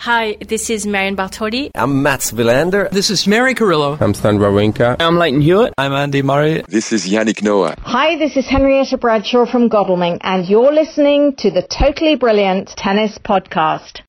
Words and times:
Hi, 0.00 0.38
this 0.40 0.70
is 0.70 0.86
Marion 0.86 1.14
Bartoli. 1.14 1.70
I'm 1.74 2.02
Mats 2.02 2.32
Wilander. 2.32 2.88
This 2.90 3.10
is 3.10 3.26
Mary 3.26 3.54
Carillo. 3.54 3.98
I'm 4.00 4.14
Stan 4.14 4.38
Wawrinka. 4.38 4.96
I'm 4.98 5.18
Lleyton 5.18 5.42
Hewitt. 5.42 5.74
I'm 5.76 5.92
Andy 5.92 6.22
Murray. 6.22 6.62
This 6.68 6.90
is 6.90 7.06
Yannick 7.06 7.42
Noah. 7.42 7.74
Hi, 7.82 8.16
this 8.16 8.34
is 8.34 8.46
Henrietta 8.48 8.96
Bradshaw 8.96 9.44
from 9.44 9.68
Godalming, 9.68 10.16
and 10.22 10.48
you're 10.48 10.72
listening 10.72 11.34
to 11.40 11.50
the 11.50 11.60
Totally 11.60 12.16
Brilliant 12.16 12.68
Tennis 12.78 13.18
Podcast. 13.18 14.00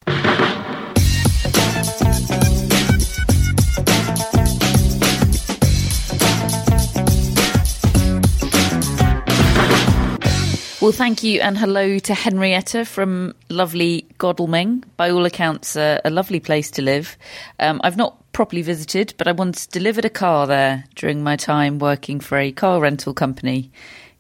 Well, 10.82 10.92
thank 10.92 11.22
you 11.22 11.42
and 11.42 11.60
hello 11.60 12.00
to 12.00 12.14
Henrietta 12.16 12.86
from 12.86 13.36
lovely 13.50 14.08
Godalming. 14.18 14.84
By 14.98 15.12
all 15.12 15.26
accounts, 15.26 15.76
uh, 15.76 16.02
a 16.04 16.10
lovely 16.10 16.40
place 16.40 16.72
to 16.72 16.82
live. 16.82 17.20
Um, 17.60 17.82
I've 17.84 17.98
not 17.98 18.18
properly 18.34 18.64
visited, 18.64 19.14
but 19.20 19.28
I 19.28 19.32
once 19.32 19.68
delivered 19.68 20.06
a 20.06 20.10
car 20.10 20.48
there 20.48 20.86
during 20.96 21.22
my 21.22 21.36
time 21.36 21.78
working 21.78 22.20
for 22.20 22.40
a 22.40 22.52
car 22.52 22.82
rental 22.82 23.14
company 23.14 23.72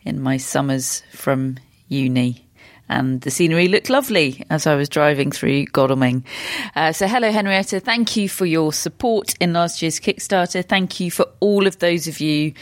in 0.04 0.22
my 0.22 0.38
summers 0.38 1.02
from 1.12 1.58
uni. 1.88 2.46
And 2.88 3.22
the 3.22 3.32
scenery 3.32 3.68
looked 3.68 3.90
lovely 3.90 4.46
as 4.52 4.68
I 4.68 4.76
was 4.76 4.88
driving 4.88 5.32
through 5.32 5.66
Godalming. 5.66 6.26
Uh, 6.76 6.92
so, 6.92 7.08
hello, 7.08 7.32
Henrietta. 7.32 7.80
Thank 7.80 8.16
you 8.16 8.30
for 8.30 8.46
your 8.46 8.72
support 8.72 9.34
in 9.40 9.54
last 9.54 9.82
year's 9.82 10.00
Kickstarter. 10.00 10.64
Thank 10.64 11.00
you 11.00 11.10
for 11.10 11.26
all 11.40 11.66
of 11.66 11.80
those 11.80 12.08
of 12.08 12.20
you 12.20 12.54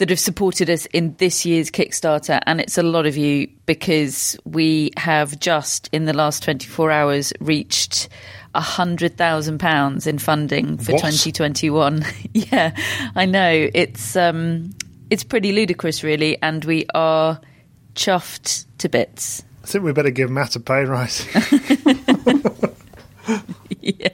that 0.00 0.08
have 0.08 0.18
supported 0.18 0.70
us 0.70 0.86
in 0.86 1.14
this 1.18 1.44
year's 1.44 1.70
Kickstarter, 1.70 2.40
and 2.46 2.58
it's 2.58 2.78
a 2.78 2.82
lot 2.82 3.04
of 3.04 3.18
you 3.18 3.46
because 3.66 4.34
we 4.46 4.92
have 4.96 5.38
just 5.38 5.90
in 5.92 6.06
the 6.06 6.14
last 6.14 6.42
24 6.42 6.90
hours 6.90 7.34
reached 7.38 8.08
a 8.54 8.62
hundred 8.62 9.18
thousand 9.18 9.58
pounds 9.58 10.06
in 10.06 10.18
funding 10.18 10.78
for 10.78 10.92
What? 10.92 11.00
2021. 11.00 12.02
yeah, 12.32 12.74
I 13.14 13.26
know 13.26 13.68
it's 13.74 14.16
um, 14.16 14.70
it's 15.10 15.22
pretty 15.22 15.52
ludicrous, 15.52 16.02
really, 16.02 16.40
and 16.40 16.64
we 16.64 16.86
are 16.94 17.38
chuffed 17.94 18.64
to 18.78 18.88
bits. 18.88 19.42
I 19.62 19.66
think 19.66 19.84
we 19.84 19.92
better 19.92 20.10
give 20.10 20.30
Matt 20.30 20.56
a 20.56 20.60
pay 20.60 20.84
rise. 20.84 21.26
yeah, 23.98 24.08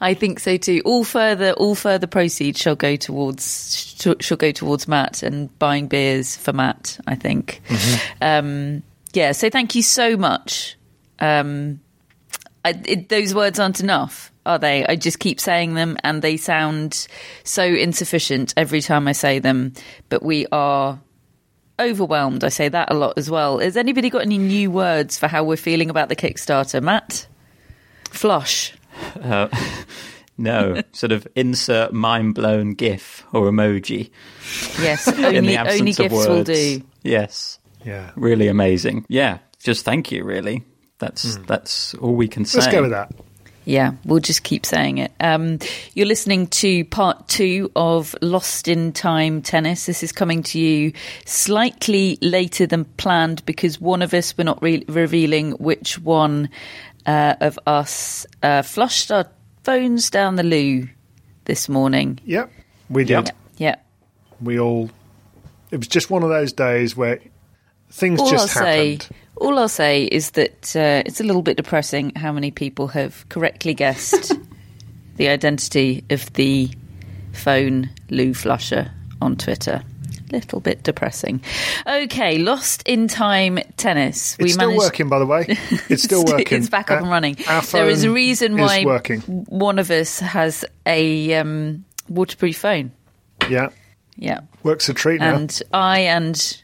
I 0.00 0.14
think 0.14 0.40
so 0.40 0.56
too. 0.56 0.82
All 0.84 1.04
further, 1.04 1.52
all 1.52 1.74
further 1.74 2.06
proceeds 2.06 2.60
shall 2.60 2.76
go 2.76 2.96
towards 2.96 3.96
sh- 3.98 4.08
shall 4.20 4.36
go 4.36 4.50
towards 4.50 4.88
Matt 4.88 5.22
and 5.22 5.56
buying 5.58 5.86
beers 5.86 6.36
for 6.36 6.52
Matt. 6.52 6.98
I 7.06 7.14
think. 7.14 7.60
Um, 8.20 8.82
yeah. 9.12 9.32
So 9.32 9.50
thank 9.50 9.74
you 9.74 9.82
so 9.82 10.16
much. 10.16 10.76
Um, 11.18 11.80
I, 12.64 12.80
it, 12.84 13.08
those 13.08 13.34
words 13.34 13.58
aren't 13.58 13.80
enough, 13.80 14.32
are 14.44 14.58
they? 14.58 14.84
I 14.86 14.96
just 14.96 15.18
keep 15.18 15.40
saying 15.40 15.74
them, 15.74 15.96
and 16.04 16.20
they 16.22 16.36
sound 16.36 17.06
so 17.44 17.64
insufficient 17.64 18.52
every 18.56 18.80
time 18.80 19.08
I 19.08 19.12
say 19.12 19.38
them. 19.38 19.72
But 20.08 20.22
we 20.22 20.46
are 20.52 20.98
overwhelmed. 21.80 22.44
I 22.44 22.48
say 22.50 22.68
that 22.68 22.90
a 22.90 22.94
lot 22.94 23.14
as 23.16 23.30
well. 23.30 23.58
Has 23.58 23.76
anybody 23.76 24.10
got 24.10 24.22
any 24.22 24.38
new 24.38 24.70
words 24.70 25.18
for 25.18 25.26
how 25.26 25.44
we're 25.44 25.56
feeling 25.56 25.90
about 25.90 26.08
the 26.08 26.16
Kickstarter, 26.16 26.82
Matt? 26.82 27.26
Flush. 28.10 28.74
Uh, 29.20 29.48
no, 30.38 30.82
sort 30.92 31.12
of 31.12 31.26
insert 31.34 31.92
mind 31.92 32.34
blown 32.34 32.74
GIF 32.74 33.24
or 33.32 33.50
emoji. 33.50 34.10
Yes, 34.80 35.06
in 35.18 35.24
only 35.24 35.40
the 35.40 35.56
absence 35.56 35.80
only 35.80 35.90
of 35.92 35.96
gifts 35.96 36.12
will 36.14 36.36
words. 36.36 36.50
do. 36.50 36.82
Yes, 37.02 37.58
yeah, 37.84 38.10
really 38.16 38.48
amazing. 38.48 39.06
Yeah, 39.08 39.38
just 39.58 39.84
thank 39.84 40.10
you. 40.12 40.24
Really, 40.24 40.64
that's 40.98 41.36
that's 41.46 41.94
all 41.94 42.14
we 42.14 42.28
can 42.28 42.44
say. 42.44 42.60
Let's 42.60 42.72
go 42.72 42.82
with 42.82 42.90
that. 42.92 43.12
Yeah, 43.66 43.92
we'll 44.04 44.20
just 44.20 44.42
keep 44.42 44.64
saying 44.64 44.98
it. 44.98 45.12
Um, 45.20 45.58
you're 45.94 46.06
listening 46.06 46.46
to 46.48 46.84
part 46.86 47.28
two 47.28 47.70
of 47.76 48.16
Lost 48.22 48.68
in 48.68 48.92
Time 48.92 49.42
Tennis. 49.42 49.86
This 49.86 50.02
is 50.02 50.12
coming 50.12 50.42
to 50.44 50.58
you 50.58 50.92
slightly 51.26 52.18
later 52.22 52.66
than 52.66 52.84
planned 52.84 53.44
because 53.44 53.80
one 53.80 54.02
of 54.02 54.14
us, 54.14 54.36
we're 54.36 54.44
not 54.44 54.62
re- 54.62 54.84
revealing 54.88 55.52
which 55.52 55.98
one 55.98 56.48
uh, 57.10 57.34
of 57.40 57.58
us, 57.66 58.24
uh, 58.42 58.62
flushed 58.62 59.10
our 59.10 59.26
phones 59.64 60.10
down 60.10 60.36
the 60.36 60.44
loo 60.44 60.88
this 61.44 61.68
morning. 61.68 62.20
Yep, 62.24 62.52
we 62.88 63.04
did. 63.04 63.32
Yep, 63.56 63.84
We 64.40 64.60
all. 64.60 64.90
It 65.72 65.78
was 65.78 65.88
just 65.88 66.08
one 66.08 66.22
of 66.22 66.28
those 66.28 66.52
days 66.52 66.96
where 66.96 67.20
things 67.90 68.20
all 68.20 68.30
just 68.30 68.56
I'll 68.56 68.64
happened. 68.64 69.02
say, 69.02 69.14
all 69.36 69.58
I'll 69.58 69.68
say 69.68 70.04
is 70.04 70.30
that 70.32 70.74
uh, 70.76 71.02
it's 71.04 71.20
a 71.20 71.24
little 71.24 71.42
bit 71.42 71.56
depressing 71.56 72.12
how 72.14 72.32
many 72.32 72.50
people 72.52 72.88
have 72.88 73.28
correctly 73.28 73.74
guessed 73.74 74.32
the 75.16 75.28
identity 75.28 76.04
of 76.10 76.32
the 76.34 76.70
phone 77.32 77.90
loo 78.08 78.34
flusher 78.34 78.90
on 79.20 79.36
Twitter. 79.36 79.82
Little 80.32 80.60
bit 80.60 80.82
depressing. 80.84 81.42
Okay, 81.86 82.38
lost 82.38 82.82
in 82.86 83.08
time 83.08 83.58
tennis. 83.76 84.36
We 84.38 84.44
it's 84.46 84.54
still 84.54 84.76
working, 84.76 85.08
by 85.08 85.18
the 85.18 85.26
way. 85.26 85.46
It's 85.88 86.02
still 86.04 86.24
working. 86.24 86.58
It's 86.58 86.68
back 86.68 86.90
up 86.90 86.98
Uh, 86.98 87.02
and 87.02 87.10
running. 87.10 87.36
There 87.72 87.88
is 87.88 88.04
a 88.04 88.10
reason 88.10 88.56
why 88.56 88.84
working. 88.84 89.20
one 89.48 89.78
of 89.80 89.90
us 89.90 90.20
has 90.20 90.64
a 90.86 91.34
um, 91.34 91.84
waterproof 92.08 92.56
phone. 92.58 92.92
Yeah, 93.48 93.68
Yeah. 94.16 94.40
works 94.62 94.88
a 94.88 94.94
treat 94.94 95.20
now. 95.20 95.34
And 95.34 95.62
I 95.72 96.00
and 96.00 96.62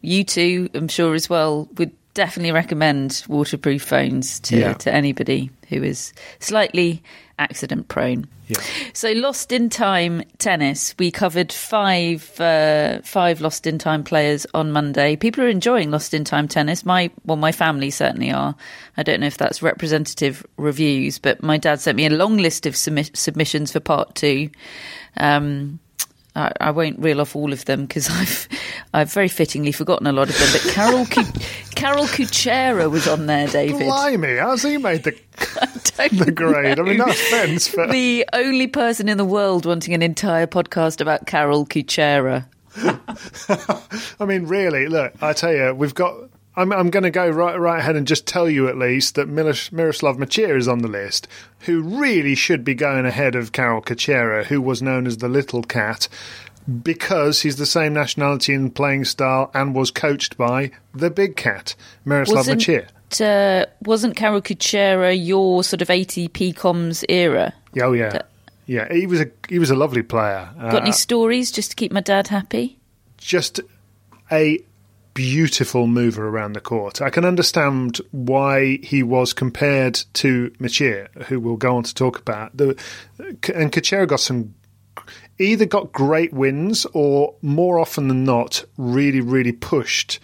you 0.00 0.24
two, 0.24 0.70
I'm 0.74 0.88
sure 0.88 1.14
as 1.14 1.28
well, 1.28 1.68
would 1.76 1.92
definitely 2.14 2.52
recommend 2.52 3.22
waterproof 3.28 3.82
phones 3.82 4.40
to, 4.40 4.56
Yeah. 4.58 4.72
to 4.74 4.92
anybody 4.94 5.50
who 5.68 5.82
is 5.82 6.12
slightly 6.40 7.02
accident 7.38 7.88
prone. 7.88 8.26
Yeah. 8.48 8.60
So, 8.94 9.12
Lost 9.12 9.52
in 9.52 9.68
Time 9.68 10.22
tennis. 10.38 10.94
We 10.98 11.10
covered 11.10 11.52
five 11.52 12.40
uh, 12.40 13.00
five 13.02 13.40
Lost 13.40 13.66
in 13.66 13.78
Time 13.78 14.02
players 14.04 14.46
on 14.54 14.72
Monday. 14.72 15.16
People 15.16 15.44
are 15.44 15.48
enjoying 15.48 15.90
Lost 15.90 16.14
in 16.14 16.24
Time 16.24 16.48
tennis. 16.48 16.84
My 16.84 17.10
well, 17.24 17.36
my 17.36 17.52
family 17.52 17.90
certainly 17.90 18.30
are. 18.30 18.54
I 18.96 19.02
don't 19.02 19.20
know 19.20 19.26
if 19.26 19.36
that's 19.36 19.62
representative 19.62 20.46
reviews, 20.56 21.18
but 21.18 21.42
my 21.42 21.58
dad 21.58 21.80
sent 21.80 21.96
me 21.96 22.06
a 22.06 22.10
long 22.10 22.38
list 22.38 22.64
of 22.66 22.74
submi- 22.74 23.14
submissions 23.16 23.72
for 23.72 23.80
part 23.80 24.14
two. 24.14 24.50
Um, 25.18 25.78
I, 26.38 26.52
I 26.60 26.70
won't 26.70 27.00
reel 27.00 27.20
off 27.20 27.34
all 27.34 27.52
of 27.52 27.64
them 27.64 27.82
because 27.82 28.08
I've 28.10 28.48
I've 28.94 29.12
very 29.12 29.28
fittingly 29.28 29.72
forgotten 29.72 30.06
a 30.06 30.12
lot 30.12 30.30
of 30.30 30.38
them. 30.38 30.48
But 30.52 30.72
Karol 30.72 31.06
Karol 31.78 32.06
Kucera 32.06 32.90
was 32.90 33.06
on 33.06 33.26
there, 33.26 33.46
David. 33.46 33.86
Blimey, 33.86 34.36
how's 34.36 34.64
he 34.64 34.78
made 34.78 35.04
the, 35.04 35.12
the 36.24 36.32
grade? 36.32 36.80
I 36.80 36.82
mean, 36.82 36.96
no 36.96 37.04
offence, 37.04 37.72
but 37.72 37.90
the 37.90 38.26
only 38.32 38.66
person 38.66 39.08
in 39.08 39.16
the 39.16 39.24
world 39.24 39.64
wanting 39.64 39.94
an 39.94 40.02
entire 40.02 40.48
podcast 40.48 41.00
about 41.00 41.26
Karol 41.26 41.64
Kucera. 41.66 42.46
I 44.20 44.24
mean, 44.24 44.46
really, 44.46 44.88
look, 44.88 45.14
I 45.22 45.32
tell 45.32 45.52
you, 45.52 45.72
we've 45.72 45.94
got. 45.94 46.16
I'm, 46.56 46.72
I'm 46.72 46.90
going 46.90 47.04
to 47.04 47.10
go 47.10 47.28
right, 47.30 47.56
right 47.56 47.78
ahead 47.78 47.94
and 47.94 48.04
just 48.04 48.26
tell 48.26 48.50
you 48.50 48.66
at 48.66 48.76
least 48.76 49.14
that 49.14 49.28
Milos, 49.28 49.70
Miroslav 49.70 50.16
Mecir 50.16 50.56
is 50.56 50.66
on 50.66 50.80
the 50.80 50.88
list, 50.88 51.28
who 51.60 51.82
really 51.82 52.34
should 52.34 52.64
be 52.64 52.74
going 52.74 53.06
ahead 53.06 53.36
of 53.36 53.52
Karol 53.52 53.80
Kucera, 53.80 54.44
who 54.44 54.60
was 54.60 54.82
known 54.82 55.06
as 55.06 55.18
the 55.18 55.28
Little 55.28 55.62
Cat, 55.62 56.08
because 56.82 57.42
he's 57.42 57.56
the 57.56 57.66
same 57.66 57.94
nationality 57.94 58.52
and 58.54 58.74
playing 58.74 59.04
style 59.04 59.50
and 59.54 59.74
was 59.74 59.90
coached 59.90 60.36
by 60.36 60.70
the 60.94 61.10
Big 61.10 61.36
Cat, 61.36 61.74
Miroslav 62.04 62.46
Mecir. 62.46 62.86
uh, 63.20 63.66
wasn't 63.82 64.16
Karol 64.16 64.42
Kucera 64.42 65.14
your 65.14 65.64
sort 65.64 65.80
of 65.82 65.88
ATP 65.88 66.54
comms 66.54 67.04
era? 67.08 67.54
Yeah, 67.74 67.84
oh 67.84 67.92
yeah, 67.92 68.22
yeah. 68.66 68.92
He 68.92 69.06
was 69.06 69.20
a 69.20 69.30
he 69.48 69.58
was 69.58 69.70
a 69.70 69.76
lovely 69.76 70.02
player. 70.02 70.48
Got 70.60 70.82
any 70.82 70.90
Uh, 70.90 70.92
stories 70.92 71.50
just 71.50 71.70
to 71.70 71.76
keep 71.76 71.92
my 71.92 72.00
dad 72.00 72.28
happy? 72.28 72.76
just 73.16 73.60
a 74.30 74.58
beautiful 75.14 75.88
mover 75.88 76.28
around 76.28 76.52
the 76.52 76.60
court. 76.60 77.02
I 77.02 77.10
can 77.10 77.24
understand 77.24 78.00
why 78.12 78.78
he 78.84 79.02
was 79.02 79.32
compared 79.32 79.94
to 80.14 80.50
Mecir, 80.60 81.08
who 81.24 81.40
we'll 81.40 81.56
go 81.56 81.76
on 81.76 81.82
to 81.82 81.92
talk 81.92 82.18
about. 82.20 82.56
The, 82.56 82.80
and 83.18 83.72
Kucera 83.72 84.06
got 84.06 84.20
some 84.20 84.54
either 85.38 85.64
got 85.66 85.92
great 85.92 86.32
wins 86.32 86.86
or 86.92 87.34
more 87.42 87.78
often 87.78 88.08
than 88.08 88.24
not 88.24 88.64
really 88.76 89.20
really 89.20 89.52
pushed 89.52 90.18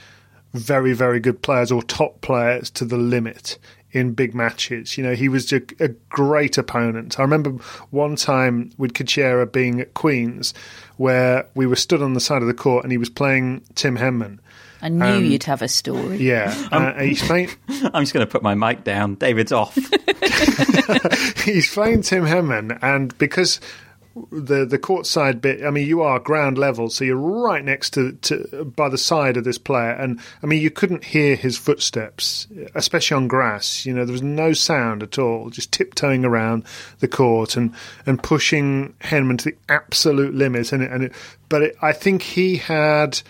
very 0.52 0.92
very 0.92 1.20
good 1.20 1.42
players 1.42 1.70
or 1.72 1.82
top 1.82 2.20
players 2.20 2.70
to 2.70 2.84
the 2.84 2.96
limit 2.96 3.58
in 3.92 4.12
big 4.12 4.34
matches. 4.34 4.98
You 4.98 5.04
know, 5.04 5.14
he 5.14 5.28
was 5.28 5.52
a, 5.52 5.62
a 5.78 5.86
great 6.08 6.58
opponent. 6.58 7.16
I 7.20 7.22
remember 7.22 7.50
one 7.90 8.16
time 8.16 8.72
with 8.76 8.92
Kucera 8.92 9.50
being 9.50 9.80
at 9.80 9.94
Queens 9.94 10.52
where 10.96 11.46
we 11.54 11.64
were 11.64 11.76
stood 11.76 12.02
on 12.02 12.12
the 12.14 12.20
side 12.20 12.42
of 12.42 12.48
the 12.48 12.54
court 12.54 12.82
and 12.84 12.90
he 12.90 12.98
was 12.98 13.08
playing 13.08 13.62
Tim 13.76 13.96
Henman. 13.96 14.40
I 14.82 14.88
knew 14.88 15.04
Um, 15.04 15.24
you'd 15.24 15.44
have 15.44 15.62
a 15.62 15.68
story. 15.68 16.16
Yeah, 16.18 16.52
uh, 16.72 16.92
and 16.96 17.08
he's 17.08 17.22
playing. 17.22 17.50
I'm 17.68 18.02
just 18.02 18.12
going 18.12 18.26
to 18.26 18.30
put 18.30 18.42
my 18.42 18.54
mic 18.56 18.82
down. 18.84 19.14
David's 19.14 19.52
off. 19.52 19.74
he's 21.44 21.72
playing 21.72 22.02
Tim 22.02 22.24
Henman, 22.24 22.78
and 22.82 23.16
because 23.18 23.60
the 24.30 24.64
the 24.64 24.78
courtside 24.78 25.40
bit, 25.40 25.64
I 25.64 25.70
mean, 25.70 25.86
you 25.88 26.02
are 26.02 26.20
ground 26.20 26.56
level, 26.56 26.88
so 26.88 27.04
you're 27.04 27.16
right 27.16 27.64
next 27.64 27.90
to, 27.94 28.12
to 28.12 28.64
by 28.64 28.88
the 28.88 28.98
side 28.98 29.36
of 29.36 29.44
this 29.44 29.58
player, 29.58 29.90
and 29.90 30.20
I 30.42 30.46
mean, 30.46 30.62
you 30.62 30.70
couldn't 30.70 31.04
hear 31.04 31.34
his 31.34 31.58
footsteps, 31.58 32.46
especially 32.74 33.16
on 33.16 33.28
grass. 33.28 33.84
You 33.84 33.92
know, 33.92 34.04
there 34.04 34.12
was 34.12 34.22
no 34.22 34.52
sound 34.52 35.02
at 35.02 35.18
all, 35.18 35.50
just 35.50 35.72
tiptoeing 35.72 36.24
around 36.24 36.64
the 37.00 37.08
court 37.08 37.56
and 37.56 37.74
and 38.06 38.22
pushing 38.22 38.94
Henman 39.00 39.38
to 39.38 39.50
the 39.50 39.56
absolute 39.68 40.34
limit, 40.34 40.72
and 40.72 40.82
it, 40.82 40.92
and 40.92 41.04
it, 41.04 41.12
but 41.48 41.62
it, 41.62 41.76
I 41.82 41.92
think 41.92 42.22
he 42.22 42.56
had. 42.56 43.20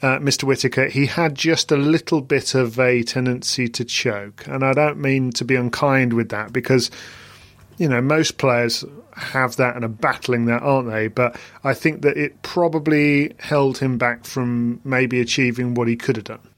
Uh, 0.00 0.16
Mr. 0.20 0.44
Whitaker, 0.44 0.86
he 0.86 1.06
had 1.06 1.34
just 1.34 1.72
a 1.72 1.76
little 1.76 2.20
bit 2.20 2.54
of 2.54 2.78
a 2.78 3.02
tendency 3.02 3.66
to 3.66 3.84
choke, 3.84 4.46
and 4.46 4.64
I 4.64 4.72
don't 4.72 4.98
mean 4.98 5.32
to 5.32 5.44
be 5.44 5.56
unkind 5.56 6.12
with 6.12 6.28
that 6.28 6.52
because 6.52 6.88
you 7.78 7.88
know, 7.88 8.00
most 8.00 8.38
players 8.38 8.84
have 9.18 9.56
that 9.56 9.76
and 9.76 9.84
are 9.84 9.88
battling 9.88 10.46
that, 10.46 10.62
aren't 10.62 10.90
they? 10.90 11.08
But 11.08 11.36
I 11.64 11.74
think 11.74 12.02
that 12.02 12.16
it 12.16 12.42
probably 12.42 13.34
held 13.38 13.78
him 13.78 13.98
back 13.98 14.24
from 14.24 14.80
maybe 14.84 15.20
achieving 15.20 15.74
what 15.74 15.88
he 15.88 15.96
could 15.96 16.16
have 16.16 16.24
done. 16.24 16.48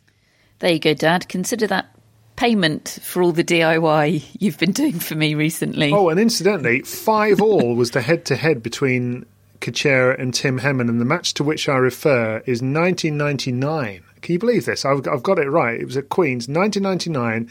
There 0.60 0.72
you 0.72 0.78
go, 0.78 0.94
Dad. 0.94 1.28
Consider 1.28 1.66
that 1.68 1.94
payment 2.36 2.98
for 3.02 3.22
all 3.22 3.32
the 3.32 3.44
DIY 3.44 4.24
you've 4.38 4.58
been 4.58 4.72
doing 4.72 4.98
for 4.98 5.14
me 5.14 5.34
recently. 5.34 5.92
Oh, 5.92 6.08
and 6.08 6.20
incidentally, 6.20 6.80
five 6.80 7.40
all 7.40 7.74
was 7.74 7.90
the 7.90 8.00
head-to-head 8.00 8.62
between 8.62 9.26
Kucera 9.60 10.18
and 10.18 10.32
Tim 10.32 10.60
Henman, 10.60 10.88
and 10.88 11.00
the 11.00 11.04
match 11.04 11.34
to 11.34 11.44
which 11.44 11.68
I 11.68 11.76
refer 11.76 12.38
is 12.46 12.62
1999. 12.62 14.02
Can 14.22 14.32
you 14.32 14.38
believe 14.38 14.64
this? 14.64 14.84
I've, 14.84 15.06
I've 15.06 15.22
got 15.22 15.38
it 15.38 15.50
right. 15.50 15.78
It 15.78 15.84
was 15.84 15.96
at 15.96 16.08
Queens, 16.08 16.48
1999, 16.48 17.50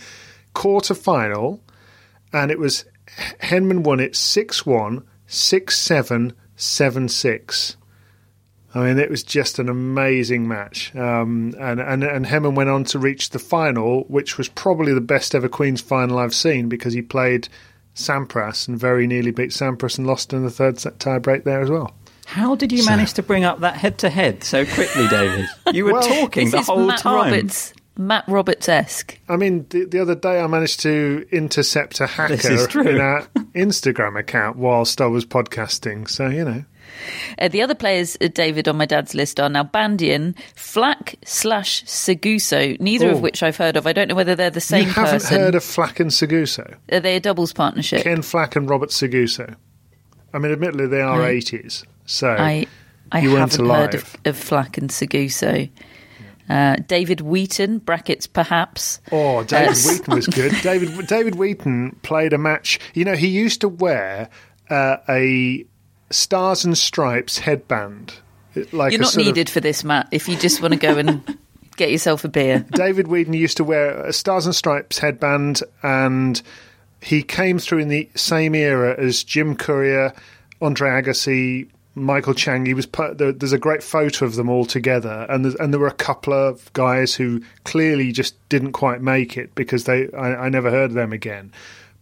quarter 0.53 0.93
final, 0.93 1.61
and 2.33 2.51
it 2.51 2.59
was 2.59 2.85
Henman 3.41 3.83
won 3.83 3.99
it 3.99 4.15
6 4.15 4.65
1, 4.65 5.03
6 5.27 5.77
7, 5.77 6.33
7 6.55 7.09
6. 7.09 7.75
I 8.75 8.83
mean, 8.83 8.99
it 8.99 9.09
was 9.09 9.23
just 9.23 9.57
an 9.57 9.67
amazing 9.67 10.47
match. 10.47 10.95
Um, 10.95 11.55
and, 11.59 11.79
and, 11.79 12.03
and 12.03 12.25
Henman 12.25 12.53
went 12.55 12.69
on 12.69 12.83
to 12.85 12.99
reach 12.99 13.31
the 13.31 13.39
final, 13.39 14.03
which 14.03 14.37
was 14.37 14.47
probably 14.47 14.93
the 14.93 15.01
best 15.01 15.33
ever 15.33 15.49
Queen's 15.49 15.81
final 15.81 16.19
I've 16.19 16.35
seen 16.35 16.69
because 16.69 16.93
he 16.93 17.01
played 17.01 17.49
Sampras 17.95 18.67
and 18.67 18.79
very 18.79 19.07
nearly 19.07 19.31
beat 19.31 19.49
Sampras 19.49 19.97
and 19.97 20.05
lost 20.05 20.33
in 20.33 20.43
the 20.43 20.51
third 20.51 20.79
set 20.79 20.99
tie 20.99 21.17
break 21.17 21.45
there 21.45 21.61
as 21.61 21.69
well. 21.71 21.95
How 22.27 22.53
did 22.55 22.71
you 22.71 22.85
manage 22.85 23.13
to 23.13 23.23
bring 23.23 23.43
up 23.43 23.61
that 23.61 23.75
head 23.75 23.97
to 23.99 24.09
head 24.09 24.43
so 24.43 24.63
quickly, 24.63 25.07
David? 25.07 25.47
You 25.73 25.85
were 25.85 25.93
Well, 25.93 26.01
talking 26.03 26.45
this 26.45 26.51
the 26.53 26.59
is 26.59 26.67
whole 26.67 26.85
Matt 26.85 26.99
time. 26.99 27.33
Roberts, 27.33 27.73
Matt 27.99 28.23
Roberts 28.27 28.67
esque. 28.69 29.19
I 29.27 29.35
mean, 29.35 29.65
the, 29.69 29.83
the 29.85 29.99
other 29.99 30.15
day 30.15 30.39
I 30.39 30.47
managed 30.47 30.79
to 30.81 31.27
intercept 31.31 31.99
a 31.99 32.07
hacker 32.07 32.37
This 32.37 32.45
is 32.45 32.67
true. 32.67 32.87
in 32.87 32.99
our 33.01 33.23
Instagram 33.53 34.17
account 34.17 34.55
whilst 34.57 35.01
I 35.01 35.05
was 35.05 35.25
podcasting. 35.25 36.09
So, 36.09 36.27
you 36.29 36.45
know. 36.45 36.63
Uh, 37.37 37.49
the 37.49 37.61
other 37.61 37.75
players, 37.75 38.17
uh, 38.21 38.29
David, 38.33 38.67
on 38.67 38.77
my 38.77 38.85
dad's 38.85 39.13
list 39.13 39.39
are 39.39 39.49
now 39.49 39.63
Bandian, 39.63 40.33
Flack 40.55 41.15
slash 41.25 41.83
Seguso, 41.83 42.79
neither 42.79 43.09
Oh. 43.09 43.11
of 43.11 43.21
which 43.21 43.43
I've 43.43 43.57
heard 43.57 43.75
of. 43.77 43.85
I 43.85 43.93
don't 43.93 44.07
know 44.07 44.15
whether 44.15 44.35
they're 44.35 44.49
the 44.49 44.59
same 44.61 44.85
you 44.87 44.93
haven't 44.93 45.11
person. 45.21 45.37
heard 45.39 45.55
of 45.55 45.63
Flack 45.63 45.99
and 45.99 46.09
Seguso? 46.09 46.75
Are 46.91 46.99
they 47.01 47.17
a 47.17 47.19
doubles 47.19 47.53
partnership? 47.53 48.03
Ken 48.03 48.21
Flack 48.21 48.55
and 48.55 48.69
Robert 48.69 48.89
Seguso. 48.89 49.55
I 50.33 50.39
mean, 50.39 50.51
admittedly, 50.51 50.87
they 50.87 51.01
are 51.01 51.21
I- 51.21 51.35
80s. 51.35 51.83
So, 52.05 52.29
I 52.29 52.65
I 53.11 53.19
You 53.21 53.31
weren't 53.33 53.51
haven't 53.51 53.69
heard 53.69 53.95
of, 53.95 54.15
of 54.25 54.37
Flack 54.37 54.77
and 54.77 54.89
Seguso. 54.89 55.69
Uh, 56.49 56.77
David 56.87 57.21
Wheaton, 57.21 57.77
brackets 57.79 58.25
perhaps. 58.27 58.99
Oh, 59.11 59.43
David 59.43 59.69
Uh, 59.77 59.89
Wheaton 59.89 60.15
was 60.15 60.27
good. 60.27 60.51
David 60.63 61.07
David 61.07 61.35
Wheaton 61.35 61.97
played 62.01 62.33
a 62.33 62.37
match. 62.37 62.79
You 62.95 63.05
know, 63.05 63.15
he 63.15 63.27
used 63.27 63.61
to 63.61 63.69
wear 63.69 64.29
uh, 64.69 64.97
a 65.07 65.65
Stars 66.09 66.65
and 66.65 66.77
Stripes 66.77 67.37
headband. 67.37 68.13
Like 68.71 68.91
You're 68.91 69.01
not 69.01 69.11
sort 69.11 69.21
of- 69.21 69.27
needed 69.27 69.49
for 69.49 69.59
this, 69.59 69.83
Matt. 69.83 70.07
If 70.11 70.27
you 70.27 70.35
just 70.35 70.61
want 70.61 70.73
to 70.73 70.79
go 70.79 70.97
and 70.97 71.37
get 71.77 71.91
yourself 71.91 72.23
a 72.25 72.29
beer. 72.29 72.65
David 72.71 73.07
Wheaton 73.07 73.33
used 73.33 73.57
to 73.57 73.63
wear 73.63 74.03
a 74.05 74.11
Stars 74.11 74.45
and 74.47 74.55
Stripes 74.55 74.97
headband, 74.97 75.61
and 75.83 76.41
he 77.01 77.21
came 77.21 77.59
through 77.59 77.79
in 77.79 77.89
the 77.89 78.09
same 78.15 78.55
era 78.55 78.95
as 78.99 79.23
Jim 79.23 79.55
Courier, 79.55 80.13
Andre 80.61 80.89
Agassi, 80.89 81.69
Michael 81.95 82.33
Chang. 82.33 82.65
He 82.65 82.73
was 82.73 82.85
put, 82.85 83.17
there, 83.17 83.31
there's 83.31 83.53
a 83.53 83.57
great 83.57 83.83
photo 83.83 84.25
of 84.25 84.35
them 84.35 84.49
all 84.49 84.65
together, 84.65 85.25
and 85.29 85.45
and 85.45 85.73
there 85.73 85.79
were 85.79 85.87
a 85.87 85.93
couple 85.93 86.33
of 86.33 86.71
guys 86.73 87.15
who 87.15 87.41
clearly 87.63 88.11
just 88.11 88.35
didn't 88.49 88.73
quite 88.73 89.01
make 89.01 89.37
it 89.37 89.53
because 89.55 89.85
they 89.85 90.11
I, 90.13 90.45
I 90.45 90.49
never 90.49 90.69
heard 90.69 90.91
of 90.91 90.95
them 90.95 91.13
again. 91.13 91.51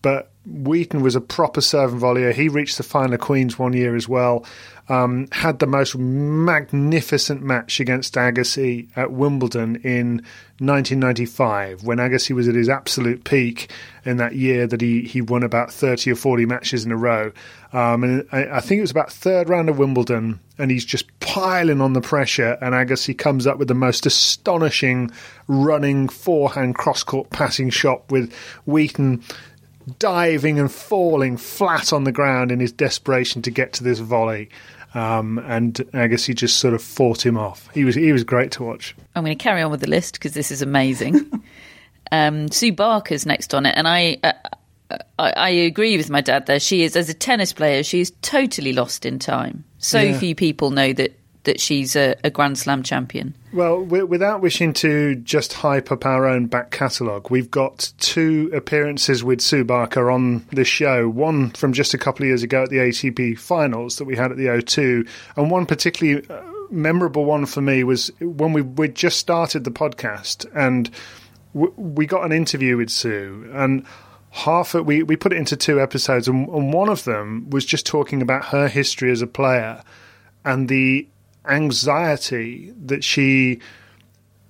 But 0.01 0.31
Wheaton 0.47 1.01
was 1.01 1.15
a 1.15 1.21
proper 1.21 1.59
serve 1.59 1.91
and 1.93 2.01
volleyer. 2.01 2.33
He 2.33 2.47
reached 2.47 2.77
the 2.77 2.83
final 2.83 3.15
of 3.15 3.19
Queens 3.19 3.59
one 3.59 3.73
year 3.73 3.95
as 3.95 4.07
well. 4.07 4.45
Um, 4.89 5.27
had 5.33 5.59
the 5.59 5.67
most 5.67 5.97
magnificent 5.97 7.41
match 7.41 7.81
against 7.81 8.13
Agassi 8.13 8.87
at 8.95 9.11
Wimbledon 9.11 9.75
in 9.83 10.21
1995 10.59 11.83
when 11.83 11.97
Agassi 11.97 12.33
was 12.33 12.47
at 12.47 12.55
his 12.55 12.69
absolute 12.69 13.25
peak 13.25 13.69
in 14.05 14.15
that 14.17 14.35
year 14.35 14.65
that 14.65 14.79
he, 14.79 15.01
he 15.01 15.19
won 15.19 15.43
about 15.43 15.73
30 15.73 16.11
or 16.11 16.15
40 16.15 16.45
matches 16.45 16.85
in 16.85 16.93
a 16.93 16.97
row. 16.97 17.33
Um, 17.73 18.05
and 18.05 18.27
I, 18.31 18.45
I 18.45 18.59
think 18.61 18.79
it 18.79 18.83
was 18.83 18.91
about 18.91 19.11
third 19.11 19.49
round 19.49 19.67
of 19.67 19.77
Wimbledon 19.77 20.39
and 20.57 20.71
he's 20.71 20.85
just 20.85 21.07
piling 21.19 21.81
on 21.81 21.91
the 21.91 21.99
pressure 21.99 22.57
and 22.61 22.73
Agassi 22.73 23.17
comes 23.17 23.45
up 23.45 23.57
with 23.57 23.67
the 23.67 23.73
most 23.73 24.05
astonishing 24.05 25.11
running 25.49 26.07
forehand 26.07 26.75
cross-court 26.75 27.29
passing 27.29 27.69
shot 27.69 28.09
with 28.09 28.33
Wheaton 28.65 29.21
diving 29.99 30.59
and 30.59 30.71
falling 30.71 31.37
flat 31.37 31.93
on 31.93 32.03
the 32.03 32.11
ground 32.11 32.51
in 32.51 32.59
his 32.59 32.71
desperation 32.71 33.41
to 33.43 33.51
get 33.51 33.73
to 33.73 33.83
this 33.83 33.99
volley. 33.99 34.49
Um, 34.93 35.37
and 35.39 35.75
Agassi 35.93 36.33
just 36.33 36.57
sort 36.57 36.73
of 36.73 36.81
fought 36.81 37.25
him 37.25 37.37
off. 37.37 37.69
He 37.73 37.83
was 37.85 37.93
he 37.95 38.11
was 38.13 38.23
great 38.23 38.51
to 38.53 38.63
watch. 38.63 38.95
I'm 39.15 39.23
going 39.23 39.37
to 39.37 39.43
carry 39.43 39.61
on 39.61 39.69
with 39.69 39.81
the 39.81 39.89
list 39.89 40.13
because 40.13 40.33
this 40.33 40.49
is 40.49 40.61
amazing. 40.61 41.43
um, 42.11 42.49
Sue 42.49 42.71
Barker's 42.71 43.25
next 43.25 43.53
on 43.53 43.65
it, 43.65 43.73
and 43.77 43.87
I, 43.87 44.17
uh, 44.23 44.31
I 45.19 45.29
I 45.31 45.49
agree 45.49 45.97
with 45.97 46.09
my 46.09 46.21
dad 46.21 46.45
there. 46.45 46.59
She 46.59 46.83
is 46.83 46.95
as 46.95 47.09
a 47.09 47.13
tennis 47.13 47.53
player, 47.53 47.83
she 47.83 47.99
is 47.99 48.11
totally 48.21 48.73
lost 48.73 49.05
in 49.05 49.19
time. 49.19 49.65
So 49.77 49.99
Yeah. 49.99 50.17
few 50.17 50.33
people 50.35 50.71
know 50.71 50.93
that 50.93 51.19
that 51.47 51.61
she's 51.61 51.95
a, 51.95 52.13
a 52.25 52.29
Grand 52.29 52.57
Slam 52.57 52.83
champion. 52.83 53.33
Well, 53.53 53.81
without 53.81 54.41
wishing 54.41 54.73
to 54.73 55.15
just 55.15 55.53
hype 55.53 55.93
up 55.93 56.05
our 56.05 56.27
own 56.27 56.47
back 56.47 56.71
catalogue, 56.71 57.31
we've 57.31 57.49
got 57.49 57.91
two 57.99 58.51
appearances 58.53 59.23
with 59.23 59.39
Sue 59.39 59.63
Barker 59.63 60.11
on 60.11 60.45
this 60.51 60.67
show. 60.67 61.07
One 61.07 61.51
from 61.51 61.71
just 61.71 61.93
a 61.93 61.97
couple 61.97 62.23
of 62.23 62.27
years 62.27 62.43
ago 62.43 62.63
at 62.63 62.69
the 62.69 62.77
ATP 62.77 63.39
finals 63.39 63.95
that 63.95 64.03
we 64.03 64.17
had 64.17 64.29
at 64.29 64.37
the 64.37 64.47
O2, 64.47 65.07
and 65.37 65.49
one 65.49 65.65
particularly 65.65 66.27
uh, 66.29 66.41
memorable 66.69 67.23
one 67.23 67.45
for 67.45 67.61
me 67.61 67.85
was 67.85 68.11
when 68.19 68.51
we 68.51 68.61
we 68.61 68.89
just 68.89 69.17
started 69.17 69.63
the 69.63 69.71
podcast 69.71 70.45
and 70.53 70.91
we 71.53 72.05
got 72.05 72.25
an 72.25 72.31
interview 72.31 72.77
with 72.77 72.91
Sue 72.91 73.49
and. 73.53 73.85
Half 74.29 74.75
it, 74.75 74.85
we, 74.85 75.01
we 75.01 75.15
put 75.15 75.31
it 75.31 75.37
into 75.37 75.55
two 75.55 75.81
episodes, 75.81 76.27
and, 76.27 76.47
and 76.49 76.71
one 76.71 76.89
of 76.89 77.05
them 77.05 77.49
was 77.49 77.65
just 77.65 77.87
talking 77.87 78.21
about 78.21 78.45
her 78.45 78.67
history 78.67 79.09
as 79.09 79.21
a 79.23 79.25
player 79.25 79.81
and 80.47 80.69
the 80.69 81.07
anxiety 81.47 82.73
that 82.85 83.03
she 83.03 83.59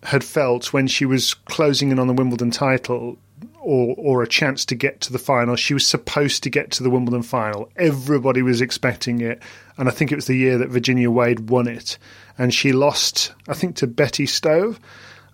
had 0.04 0.24
felt 0.24 0.74
when 0.74 0.88
she 0.88 1.06
was 1.06 1.34
closing 1.34 1.92
in 1.92 2.00
on 2.00 2.08
the 2.08 2.13
Wimbledon 2.13 2.51
title 2.51 3.18
or 3.60 3.96
or 3.98 4.24
a 4.24 4.27
chance 4.27 4.63
to 4.66 4.75
get 4.75 5.01
to 5.01 5.12
the 5.12 5.20
final. 5.20 5.56
She 5.56 5.74
was 5.74 5.86
supposed 5.86 6.44
to 6.44 6.50
get 6.50 6.72
to 6.72 6.84
the 6.84 6.89
Wimbledon 6.89 7.24
final. 7.24 7.70
Everybody 7.75 8.42
was 8.42 8.62
expecting 8.62 9.22
it, 9.22 9.42
and 9.77 9.88
I 9.89 9.92
think 9.92 10.12
it 10.12 10.16
was 10.16 10.27
the 10.27 10.36
year 10.36 10.58
that 10.60 10.70
Virginia 10.70 11.12
Wade 11.12 11.50
won 11.50 11.68
it, 11.68 11.98
and 12.38 12.54
she 12.54 12.72
lost, 12.72 13.34
I 13.48 13.54
think, 13.54 13.75
to 13.77 13.88
Betty 13.88 14.25
Stove. 14.25 14.80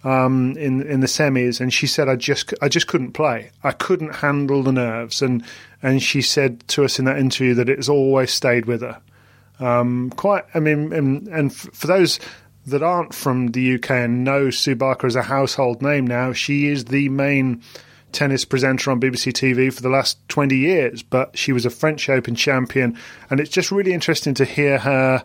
um, 0.04 0.56
in 0.58 0.82
in 0.82 1.00
the 1.00 1.08
semis, 1.08 1.62
and 1.62 1.74
she 1.74 1.88
said, 1.88 2.10
"I 2.10 2.16
just 2.16 2.54
I 2.62 2.68
just 2.68 2.88
couldn't 2.88 3.14
play. 3.14 3.52
I 3.64 3.72
couldn't 3.72 4.16
handle 4.16 4.62
the 4.64 4.72
nerves." 4.74 5.22
And 5.22 5.44
and 5.82 6.02
she 6.02 6.22
said 6.22 6.68
to 6.70 6.84
us 6.84 7.00
in 7.00 7.06
that 7.06 7.18
interview 7.18 7.54
that 7.56 7.70
it 7.70 7.78
has 7.78 7.90
always 7.90 8.32
stayed 8.32 8.66
with 8.66 8.82
her. 8.82 9.00
Um, 9.60 10.10
quite, 10.12 10.44
I 10.54 10.60
mean, 10.60 10.92
and, 10.94 11.28
and 11.28 11.54
for 11.54 11.88
those 11.88 12.20
that 12.66 12.82
aren't 12.82 13.14
from 13.14 13.48
the 13.48 13.76
UK 13.76 13.92
and 13.92 14.24
know 14.24 14.50
Sue 14.50 14.76
Barker 14.76 15.08
as 15.08 15.16
a 15.16 15.24
household 15.24 15.82
name 15.82 16.08
now, 16.08 16.34
she 16.34 16.68
is 16.68 16.86
the 16.86 17.10
main 17.10 17.62
tennis 18.12 18.46
presenter 18.46 18.92
on 18.92 19.02
BBC 19.02 19.34
TV 19.34 19.74
for 19.74 19.82
the 19.82 19.90
last 19.90 20.18
20 20.30 20.56
years, 20.56 21.04
but 21.04 21.38
she 21.38 21.52
was 21.52 21.66
a 21.66 21.70
French 21.70 22.10
Open 22.10 22.36
champion, 22.36 22.98
and 23.30 23.40
it's 23.40 23.50
just 23.50 23.72
really 23.72 23.94
interesting 23.94 24.34
to 24.36 24.46
hear 24.46 24.78
her 24.80 25.24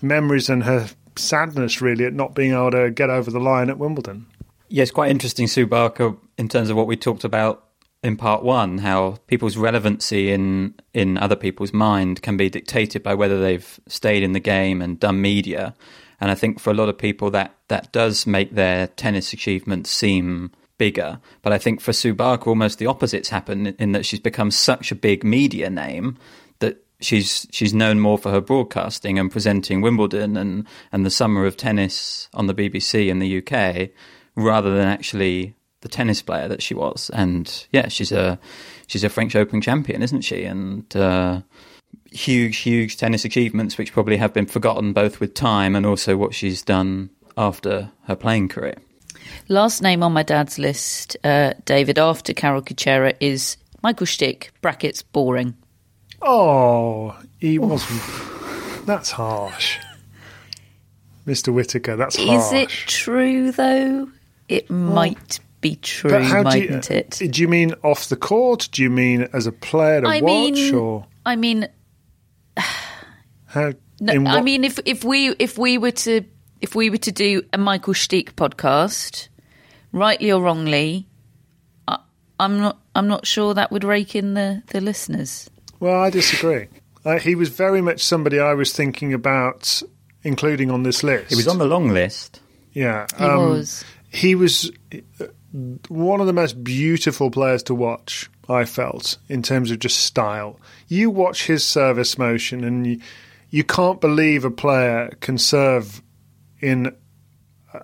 memories 0.00 0.48
and 0.48 0.64
her 0.64 0.88
sadness, 1.16 1.80
really, 1.80 2.04
at 2.04 2.14
not 2.14 2.34
being 2.34 2.52
able 2.52 2.70
to 2.72 2.90
get 2.90 3.10
over 3.10 3.30
the 3.30 3.40
line 3.40 3.70
at 3.70 3.78
Wimbledon. 3.78 4.26
Yeah, 4.68 4.82
it's 4.82 4.90
quite 4.90 5.10
interesting, 5.10 5.46
Sue 5.46 5.66
Barker, 5.66 6.16
in 6.38 6.48
terms 6.48 6.70
of 6.70 6.76
what 6.76 6.86
we 6.86 6.96
talked 6.96 7.24
about 7.24 7.64
in 8.02 8.16
part 8.16 8.42
one, 8.42 8.78
how 8.78 9.18
people's 9.26 9.56
relevancy 9.56 10.32
in 10.32 10.74
in 10.92 11.16
other 11.18 11.36
people's 11.36 11.72
mind 11.72 12.22
can 12.22 12.36
be 12.36 12.50
dictated 12.50 13.02
by 13.02 13.14
whether 13.14 13.40
they've 13.40 13.80
stayed 13.86 14.22
in 14.22 14.32
the 14.32 14.40
game 14.40 14.82
and 14.82 14.98
done 14.98 15.20
media. 15.20 15.74
And 16.20 16.30
I 16.30 16.34
think 16.34 16.60
for 16.60 16.70
a 16.70 16.74
lot 16.74 16.88
of 16.88 16.98
people 16.98 17.30
that 17.30 17.56
that 17.68 17.92
does 17.92 18.26
make 18.26 18.54
their 18.54 18.88
tennis 18.88 19.32
achievements 19.32 19.90
seem 19.90 20.50
bigger. 20.78 21.20
But 21.42 21.52
I 21.52 21.58
think 21.58 21.80
for 21.80 21.92
Sue 21.92 22.14
Barker, 22.14 22.50
almost 22.50 22.78
the 22.78 22.86
opposite's 22.86 23.28
happened 23.28 23.76
in 23.78 23.92
that 23.92 24.04
she's 24.04 24.20
become 24.20 24.50
such 24.50 24.90
a 24.90 24.96
big 24.96 25.22
media 25.22 25.70
name 25.70 26.18
that 26.58 26.84
she's 27.00 27.46
she's 27.52 27.72
known 27.72 28.00
more 28.00 28.18
for 28.18 28.32
her 28.32 28.40
broadcasting 28.40 29.16
and 29.16 29.30
presenting 29.30 29.80
Wimbledon 29.80 30.36
and, 30.36 30.66
and 30.90 31.06
the 31.06 31.10
summer 31.10 31.46
of 31.46 31.56
tennis 31.56 32.28
on 32.34 32.48
the 32.48 32.54
BBC 32.54 33.08
in 33.08 33.20
the 33.20 33.38
UK 33.38 33.90
rather 34.34 34.74
than 34.74 34.88
actually 34.88 35.54
the 35.82 35.88
tennis 35.88 36.22
player 36.22 36.48
that 36.48 36.62
she 36.62 36.74
was. 36.74 37.10
And 37.12 37.66
yeah, 37.70 37.88
she's 37.88 38.10
a 38.10 38.38
she's 38.86 39.04
a 39.04 39.08
French 39.08 39.36
Open 39.36 39.60
champion, 39.60 40.02
isn't 40.02 40.22
she? 40.22 40.44
And 40.44 40.96
uh, 40.96 41.42
huge, 42.10 42.58
huge 42.58 42.96
tennis 42.96 43.24
achievements, 43.24 43.78
which 43.78 43.92
probably 43.92 44.16
have 44.16 44.32
been 44.32 44.46
forgotten 44.46 44.92
both 44.92 45.20
with 45.20 45.34
time 45.34 45.76
and 45.76 45.84
also 45.84 46.16
what 46.16 46.34
she's 46.34 46.62
done 46.62 47.10
after 47.36 47.90
her 48.04 48.16
playing 48.16 48.48
career. 48.48 48.76
Last 49.48 49.82
name 49.82 50.02
on 50.02 50.12
my 50.12 50.22
dad's 50.22 50.58
list, 50.58 51.16
uh, 51.24 51.54
David, 51.64 51.98
after 51.98 52.32
Karol 52.32 52.62
Kucera, 52.62 53.14
is 53.20 53.56
Michael 53.82 54.06
Stich, 54.06 54.48
brackets, 54.60 55.02
boring. 55.02 55.54
Oh, 56.20 57.16
he 57.38 57.58
wasn't. 57.58 58.02
That's 58.86 59.10
harsh. 59.10 59.78
Mr. 61.26 61.52
Whitaker, 61.52 61.96
that's 61.96 62.16
harsh. 62.16 62.46
Is 62.46 62.52
it 62.52 62.68
true, 62.68 63.52
though? 63.52 64.08
It 64.48 64.68
might 64.70 65.40
be 65.62 65.76
true, 65.76 66.10
But 66.10 66.24
how 66.24 66.42
do 66.42 66.60
you, 66.60 66.80
it? 66.90 67.22
do 67.30 67.40
you 67.40 67.48
mean 67.48 67.74
off 67.82 68.10
the 68.10 68.16
court? 68.16 68.68
Do 68.72 68.82
you 68.82 68.90
mean 68.90 69.28
as 69.32 69.46
a 69.46 69.52
player 69.52 70.02
to 70.02 70.08
I 70.08 70.20
watch? 70.20 70.52
mean, 70.52 70.74
or 70.74 71.06
I 71.24 71.36
mean, 71.36 71.68
how? 73.46 73.72
No, 74.00 74.12
in 74.14 74.26
I 74.26 74.40
mean, 74.40 74.64
if 74.64 74.80
if 74.84 75.04
we 75.04 75.28
if 75.38 75.56
we 75.56 75.78
were 75.78 75.92
to 75.92 76.24
if 76.60 76.74
we 76.74 76.90
were 76.90 76.96
to 76.98 77.12
do 77.12 77.44
a 77.52 77.58
Michael 77.58 77.94
Stich 77.94 78.32
podcast, 78.32 79.28
rightly 79.92 80.32
or 80.32 80.42
wrongly, 80.42 81.06
I, 81.86 81.98
I'm 82.40 82.58
not 82.58 82.80
I'm 82.96 83.06
not 83.06 83.28
sure 83.28 83.54
that 83.54 83.70
would 83.70 83.84
rake 83.84 84.16
in 84.16 84.34
the 84.34 84.64
the 84.72 84.80
listeners. 84.80 85.48
Well, 85.78 86.00
I 86.02 86.10
disagree. 86.10 86.66
Uh, 87.04 87.20
he 87.20 87.36
was 87.36 87.48
very 87.50 87.80
much 87.80 88.02
somebody 88.02 88.40
I 88.40 88.54
was 88.54 88.72
thinking 88.72 89.14
about 89.14 89.82
including 90.24 90.72
on 90.72 90.82
this 90.82 91.04
list. 91.04 91.30
He 91.30 91.36
was 91.36 91.46
on 91.46 91.58
the 91.58 91.66
long 91.66 91.90
list. 91.90 92.40
Yeah, 92.72 93.06
He 93.16 93.24
um, 93.24 93.50
was. 93.50 93.84
He 94.10 94.34
was 94.34 94.70
uh, 95.20 95.26
one 95.88 96.20
of 96.20 96.26
the 96.26 96.32
most 96.32 96.64
beautiful 96.64 97.30
players 97.30 97.62
to 97.64 97.74
watch. 97.74 98.30
I 98.48 98.64
felt 98.64 99.18
in 99.28 99.42
terms 99.42 99.70
of 99.70 99.78
just 99.78 99.98
style. 99.98 100.58
You 100.88 101.10
watch 101.10 101.46
his 101.46 101.64
service 101.64 102.18
motion, 102.18 102.64
and 102.64 102.86
you, 102.86 103.00
you 103.50 103.64
can't 103.64 104.00
believe 104.00 104.44
a 104.44 104.50
player 104.50 105.16
can 105.20 105.38
serve 105.38 106.02
in 106.60 106.94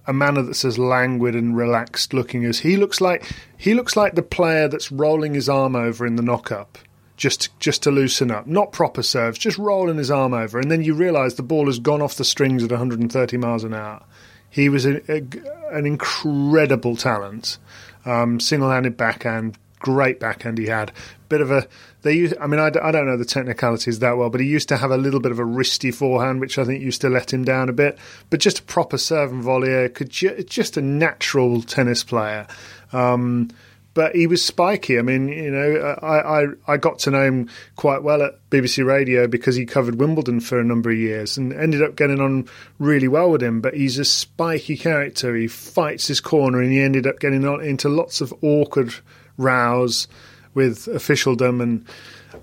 a 0.07 0.13
manner 0.13 0.43
that's 0.43 0.65
as 0.65 0.79
languid 0.79 1.35
and 1.35 1.57
relaxed 1.57 2.13
looking 2.13 2.45
as 2.45 2.59
he 2.59 2.77
looks 2.77 3.01
like. 3.01 3.31
He 3.57 3.75
looks 3.75 3.97
like 3.97 4.15
the 4.15 4.23
player 4.23 4.69
that's 4.69 4.93
rolling 4.93 5.35
his 5.35 5.49
arm 5.49 5.77
over 5.77 6.07
in 6.07 6.17
the 6.17 6.23
knock-up 6.23 6.79
just 7.19 7.59
just 7.59 7.83
to 7.83 7.91
loosen 7.91 8.31
up. 8.31 8.47
Not 8.47 8.73
proper 8.73 9.03
serves, 9.03 9.39
just 9.39 9.59
rolling 9.59 9.99
his 9.99 10.11
arm 10.11 10.33
over, 10.33 10.59
and 10.59 10.71
then 10.71 10.83
you 10.83 10.95
realise 10.95 11.35
the 11.35 11.43
ball 11.43 11.67
has 11.67 11.79
gone 11.79 12.01
off 12.01 12.15
the 12.15 12.25
strings 12.25 12.63
at 12.63 12.71
130 12.71 13.37
miles 13.37 13.65
an 13.65 13.75
hour. 13.75 14.03
He 14.51 14.69
was 14.69 14.87
a, 14.87 15.01
a, 15.13 15.23
an 15.71 15.87
incredible 15.87 16.97
talent, 16.97 17.59
um, 18.05 18.41
single-handed 18.41 18.97
backhand, 18.97 19.59
great 19.79 20.19
backhand 20.21 20.59
he 20.59 20.67
had. 20.67 20.93
Bit 21.29 21.41
of 21.41 21.51
a 21.51 21.69
they 22.03 22.15
use. 22.15 22.33
I 22.41 22.47
mean, 22.47 22.61
I 22.61 22.71
don't 22.71 23.07
know 23.07 23.17
the 23.17 23.25
technicalities 23.25 23.99
that 23.99 24.17
well, 24.17 24.31
but 24.31 24.41
he 24.41 24.47
used 24.47 24.69
to 24.69 24.77
have 24.77 24.91
a 24.91 24.97
little 24.97 25.21
bit 25.21 25.33
of 25.33 25.39
a 25.39 25.45
wristy 25.45 25.95
forehand, 25.95 26.41
which 26.41 26.59
I 26.59 26.65
think 26.65 26.83
used 26.83 27.01
to 27.03 27.09
let 27.09 27.33
him 27.33 27.45
down 27.45 27.69
a 27.69 27.73
bit. 27.73 27.99
But 28.31 28.41
just 28.41 28.61
a 28.61 28.63
proper 28.63 28.97
serve 28.97 29.33
and 29.33 29.43
volley, 29.43 29.89
could 29.91 30.11
ju- 30.11 30.43
just 30.45 30.77
a 30.77 30.81
natural 30.81 31.61
tennis 31.63 32.05
player. 32.05 32.47
Um, 32.93 33.51
but 33.99 34.15
he 34.15 34.29
was 34.29 34.45
spiky. 34.45 34.97
I 34.97 35.03
mean, 35.03 35.27
you 35.27 35.51
know, 35.51 35.97
I, 36.01 36.43
I 36.43 36.47
I 36.69 36.77
got 36.77 37.01
to 37.01 37.11
know 37.11 37.25
him 37.25 37.49
quite 37.75 38.05
well 38.05 38.23
at 38.23 38.49
BBC 38.49 38.87
Radio 38.87 39.27
because 39.27 39.57
he 39.57 39.67
covered 39.67 39.97
Wimbledon 39.97 40.39
for 40.39 40.61
a 40.61 40.65
number 40.65 40.93
of 40.93 40.97
years 40.97 41.37
and 41.37 41.53
ended 41.53 41.83
up 41.83 41.97
getting 41.97 42.21
on 42.21 42.49
really 42.79 43.09
well 43.09 43.29
with 43.29 43.43
him. 43.43 43.61
But 43.61 43.75
he's 43.75 43.99
a 43.99 44.05
spiky 44.05 44.77
character. 44.77 45.35
He 45.35 45.49
fights 45.49 46.07
his 46.07 46.21
corner, 46.21 46.61
and 46.61 46.71
he 46.71 46.81
ended 46.81 47.09
up 47.09 47.19
getting 47.19 47.45
on 47.45 47.61
into 47.61 47.89
lots 47.89 48.21
of 48.21 48.33
awkward 48.41 48.95
rows 49.37 50.07
with 50.55 50.87
officialdom 50.87 51.61
and. 51.61 51.85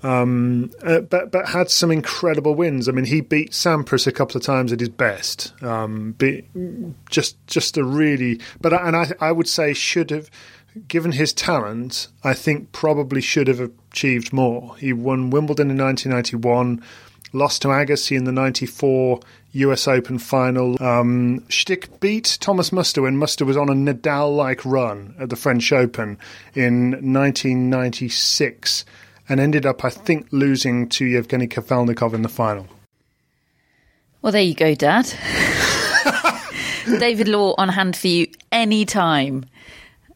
Um, 0.02 0.72
uh, 0.82 1.00
but 1.00 1.30
but 1.30 1.48
had 1.48 1.70
some 1.70 1.90
incredible 1.90 2.54
wins. 2.54 2.86
I 2.86 2.92
mean, 2.92 3.06
he 3.06 3.22
beat 3.22 3.52
Sampras 3.52 4.06
a 4.06 4.12
couple 4.12 4.36
of 4.36 4.42
times 4.42 4.72
at 4.72 4.80
his 4.80 4.90
best. 4.90 5.54
Um, 5.62 6.12
be, 6.18 6.44
just 7.08 7.38
just 7.46 7.78
a 7.78 7.84
really, 7.84 8.40
but 8.60 8.74
and 8.74 8.94
I 8.94 9.12
I 9.20 9.32
would 9.32 9.48
say 9.48 9.72
should 9.72 10.10
have, 10.10 10.28
given 10.88 11.12
his 11.12 11.32
talent, 11.32 12.08
I 12.22 12.34
think 12.34 12.72
probably 12.72 13.20
should 13.20 13.48
have 13.48 13.60
achieved 13.90 14.32
more. 14.32 14.76
He 14.76 14.92
won 14.92 15.30
Wimbledon 15.30 15.70
in 15.70 15.78
1991, 15.78 16.82
lost 17.32 17.62
to 17.62 17.68
Agassi 17.68 18.16
in 18.16 18.24
the 18.24 18.32
94 18.32 19.20
US 19.52 19.88
Open 19.88 20.18
final. 20.18 20.82
Um, 20.82 21.40
Stich 21.48 22.00
beat 22.00 22.38
Thomas 22.40 22.72
Muster 22.72 23.02
when 23.02 23.16
Muster 23.16 23.44
was 23.44 23.56
on 23.56 23.68
a 23.68 23.74
Nadal-like 23.74 24.64
run 24.64 25.14
at 25.18 25.30
the 25.30 25.36
French 25.36 25.72
Open 25.72 26.18
in 26.54 26.90
1996 26.90 28.84
and 29.28 29.40
ended 29.40 29.66
up, 29.66 29.84
I 29.84 29.90
think, 29.90 30.28
losing 30.30 30.88
to 30.90 31.04
Yevgeny 31.04 31.48
Kafelnikov 31.48 32.14
in 32.14 32.22
the 32.22 32.28
final. 32.28 32.66
Well, 34.22 34.32
there 34.32 34.42
you 34.42 34.54
go, 34.54 34.74
Dad. 34.74 35.12
David 36.98 37.28
Law 37.28 37.54
on 37.58 37.68
hand 37.68 37.96
for 37.96 38.06
you 38.06 38.28
anytime 38.52 39.46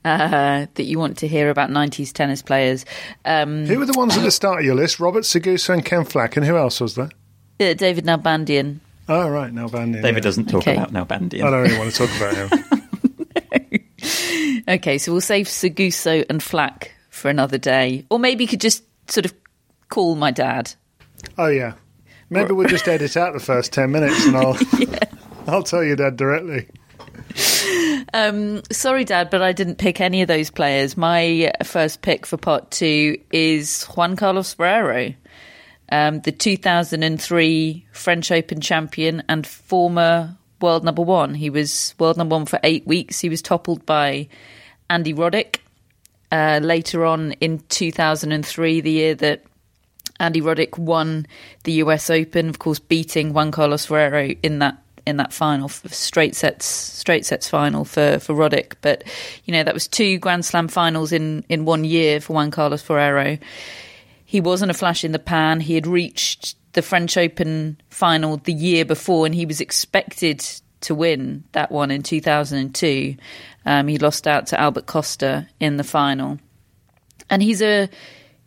uh, 0.04 0.66
that 0.74 0.84
you 0.84 0.98
want 0.98 1.18
to 1.18 1.28
hear 1.28 1.50
about 1.50 1.70
90s 1.70 2.12
tennis 2.12 2.42
players. 2.42 2.84
Um, 3.24 3.66
Who 3.66 3.78
were 3.78 3.86
the 3.86 3.98
ones 3.98 4.16
at 4.16 4.22
the 4.22 4.30
start 4.30 4.60
of 4.60 4.64
your 4.64 4.74
list? 4.74 5.00
Robert 5.00 5.24
Seguso 5.24 5.74
and 5.74 5.84
Ken 5.84 6.04
Flack, 6.04 6.36
and 6.36 6.46
who 6.46 6.56
else 6.56 6.80
was 6.80 6.94
there? 6.94 7.10
uh, 7.60 7.74
David 7.74 8.04
Nalbandian. 8.06 8.80
Oh, 9.08 9.28
right, 9.28 9.52
Nalbandian. 9.52 10.02
David 10.02 10.14
yeah. 10.16 10.20
doesn't 10.20 10.46
talk 10.46 10.62
Okay. 10.62 10.76
about 10.76 10.92
Nalbandian. 10.92 11.42
I 11.42 11.50
don't 11.50 11.62
really 11.62 11.78
want 11.78 11.92
to 11.92 12.06
talk 12.06 12.16
about 12.16 12.34
him. 12.52 12.64
Okay, 14.68 14.98
so 14.98 15.10
we'll 15.10 15.20
save 15.20 15.46
Seguso 15.46 16.24
and 16.30 16.40
Flack 16.42 16.92
for 17.08 17.28
another 17.28 17.58
day. 17.58 18.06
Or 18.08 18.18
maybe 18.20 18.44
you 18.44 18.48
could 18.48 18.60
just 18.60 18.84
sort 19.08 19.24
of 19.26 19.34
call 19.88 20.14
my 20.14 20.30
dad. 20.30 20.72
Oh, 21.36 21.48
yeah. 21.48 21.72
Maybe 22.28 22.52
we'll 22.52 22.68
just 22.68 22.86
edit 22.86 23.16
out 23.16 23.32
the 23.32 23.40
first 23.40 23.72
10 23.72 23.90
minutes 23.90 24.24
and 24.26 24.36
I'll, 24.36 24.56
I'll 25.48 25.62
tell 25.64 25.82
your 25.82 25.96
dad 25.96 26.16
directly. 26.16 26.68
Um, 28.12 28.62
sorry, 28.72 29.04
Dad, 29.04 29.30
but 29.30 29.40
I 29.40 29.52
didn't 29.52 29.76
pick 29.76 30.00
any 30.00 30.22
of 30.22 30.28
those 30.28 30.50
players. 30.50 30.96
My 30.96 31.52
first 31.62 32.02
pick 32.02 32.26
for 32.26 32.36
part 32.36 32.70
two 32.70 33.20
is 33.30 33.84
Juan 33.84 34.16
Carlos 34.16 34.54
Ferrero, 34.54 35.14
um, 35.92 36.20
the 36.20 36.32
2003 36.32 37.86
French 37.92 38.32
Open 38.32 38.60
champion 38.60 39.22
and 39.28 39.46
former 39.46 40.36
world 40.60 40.84
number 40.84 41.02
one. 41.02 41.34
He 41.34 41.50
was 41.50 41.94
world 41.98 42.16
number 42.16 42.34
one 42.34 42.46
for 42.46 42.58
eight 42.64 42.86
weeks. 42.86 43.20
He 43.20 43.28
was 43.28 43.42
toppled 43.42 43.86
by 43.86 44.28
Andy 44.88 45.14
Roddick. 45.14 45.58
Uh, 46.32 46.60
later 46.62 47.04
on 47.04 47.32
in 47.32 47.58
2003, 47.68 48.80
the 48.80 48.90
year 48.90 49.14
that 49.16 49.44
Andy 50.20 50.40
Roddick 50.40 50.78
won 50.78 51.26
the 51.64 51.72
US 51.74 52.10
Open, 52.10 52.48
of 52.48 52.58
course, 52.58 52.78
beating 52.78 53.32
Juan 53.32 53.50
Carlos 53.50 53.86
Ferrero 53.86 54.34
in 54.42 54.60
that 54.60 54.80
in 55.06 55.16
that 55.18 55.32
final 55.32 55.68
straight 55.68 56.34
sets 56.34 56.66
straight 56.66 57.26
sets 57.26 57.48
final 57.48 57.84
for 57.84 58.18
for 58.18 58.34
Roddick. 58.34 58.74
But 58.80 59.04
you 59.44 59.52
know 59.52 59.62
that 59.62 59.74
was 59.74 59.88
two 59.88 60.18
Grand 60.18 60.44
Slam 60.44 60.68
finals 60.68 61.12
in 61.12 61.44
in 61.48 61.64
one 61.64 61.84
year 61.84 62.20
for 62.20 62.34
Juan 62.34 62.50
Carlos 62.50 62.82
Ferrero. 62.82 63.38
He 64.24 64.40
wasn't 64.40 64.70
a 64.70 64.74
flash 64.74 65.04
in 65.04 65.12
the 65.12 65.18
pan. 65.18 65.60
He 65.60 65.74
had 65.74 65.86
reached 65.86 66.54
the 66.72 66.82
French 66.82 67.16
Open 67.16 67.80
final 67.90 68.36
the 68.36 68.52
year 68.52 68.84
before, 68.84 69.26
and 69.26 69.34
he 69.34 69.46
was 69.46 69.60
expected 69.60 70.44
to 70.82 70.94
win 70.94 71.44
that 71.52 71.70
one 71.70 71.90
in 71.90 72.02
2002. 72.02 73.16
Um, 73.66 73.88
he 73.88 73.98
lost 73.98 74.26
out 74.26 74.46
to 74.48 74.60
Albert 74.60 74.86
Costa 74.86 75.48
in 75.58 75.76
the 75.76 75.84
final, 75.84 76.38
and 77.28 77.42
he's 77.42 77.60
a 77.60 77.88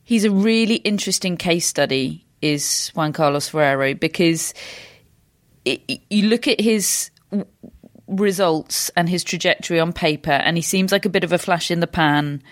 he's 0.03 0.25
a 0.25 0.31
really 0.31 0.75
interesting 0.75 1.37
case 1.37 1.67
study. 1.67 2.25
Is 2.41 2.91
Juan 2.93 3.13
Carlos 3.13 3.47
Ferrero 3.47 3.93
because 3.93 4.53
it, 5.65 6.01
you 6.09 6.27
look 6.27 6.47
at 6.47 6.59
his 6.59 7.09
results 8.07 8.89
and 8.95 9.09
his 9.09 9.23
trajectory 9.23 9.79
on 9.79 9.93
paper, 9.93 10.31
and 10.31 10.57
he 10.57 10.61
seems 10.61 10.91
like 10.91 11.05
a 11.05 11.09
bit 11.09 11.23
of 11.23 11.31
a 11.31 11.37
flash 11.37 11.71
in 11.71 11.79
the 11.79 11.87
pan 11.87 12.43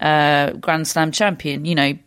uh, 0.00 0.52
Grand 0.52 0.86
Slam 0.86 1.10
champion. 1.12 1.64
You 1.64 1.74
know, 1.74 1.98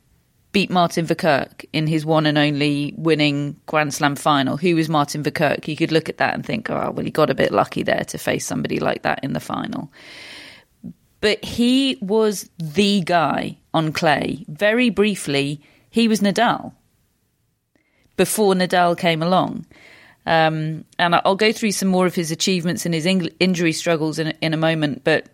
beat 0.52 0.70
Martin 0.70 1.06
Verkerk 1.06 1.66
in 1.74 1.88
his 1.88 2.06
one 2.06 2.26
and 2.26 2.38
only 2.38 2.94
winning 2.98 3.60
Grand 3.66 3.94
Slam 3.94 4.16
final. 4.16 4.58
Who 4.58 4.76
was 4.76 4.90
Martin 4.90 5.24
Verkerk? 5.24 5.68
You 5.68 5.76
could 5.76 5.92
look 5.92 6.10
at 6.10 6.18
that 6.18 6.34
and 6.34 6.46
think, 6.46 6.70
oh, 6.70 6.92
well, 6.92 7.06
he 7.06 7.12
got 7.12 7.30
a 7.30 7.36
bit 7.36 7.52
lucky 7.52 7.84
there 7.84 8.04
to 8.06 8.18
face 8.18 8.46
somebody 8.46 8.80
like 8.80 9.04
that 9.04 9.24
in 9.24 9.34
the 9.34 9.40
final. 9.40 9.92
But 11.22 11.44
he 11.44 11.98
was 12.02 12.50
the 12.58 13.02
guy 13.02 13.58
on 13.74 13.92
clay. 13.92 14.46
Very 14.48 14.90
briefly, 14.90 15.62
he 15.90 16.08
was 16.08 16.22
Nadal 16.22 16.74
before 18.16 18.54
Nadal 18.54 18.98
came 18.98 19.22
along. 19.22 19.66
Um, 20.30 20.86
and 21.00 21.16
I'll 21.16 21.36
go 21.36 21.52
through 21.52 21.72
some 21.72 21.90
more 21.90 22.06
of 22.06 22.14
his 22.14 22.30
achievements 22.30 22.86
and 22.86 22.94
his 22.94 23.08
injury 23.08 23.74
struggles 23.74 24.20
in, 24.20 24.28
in 24.42 24.54
a 24.54 24.58
moment. 24.58 25.04
But 25.04 25.26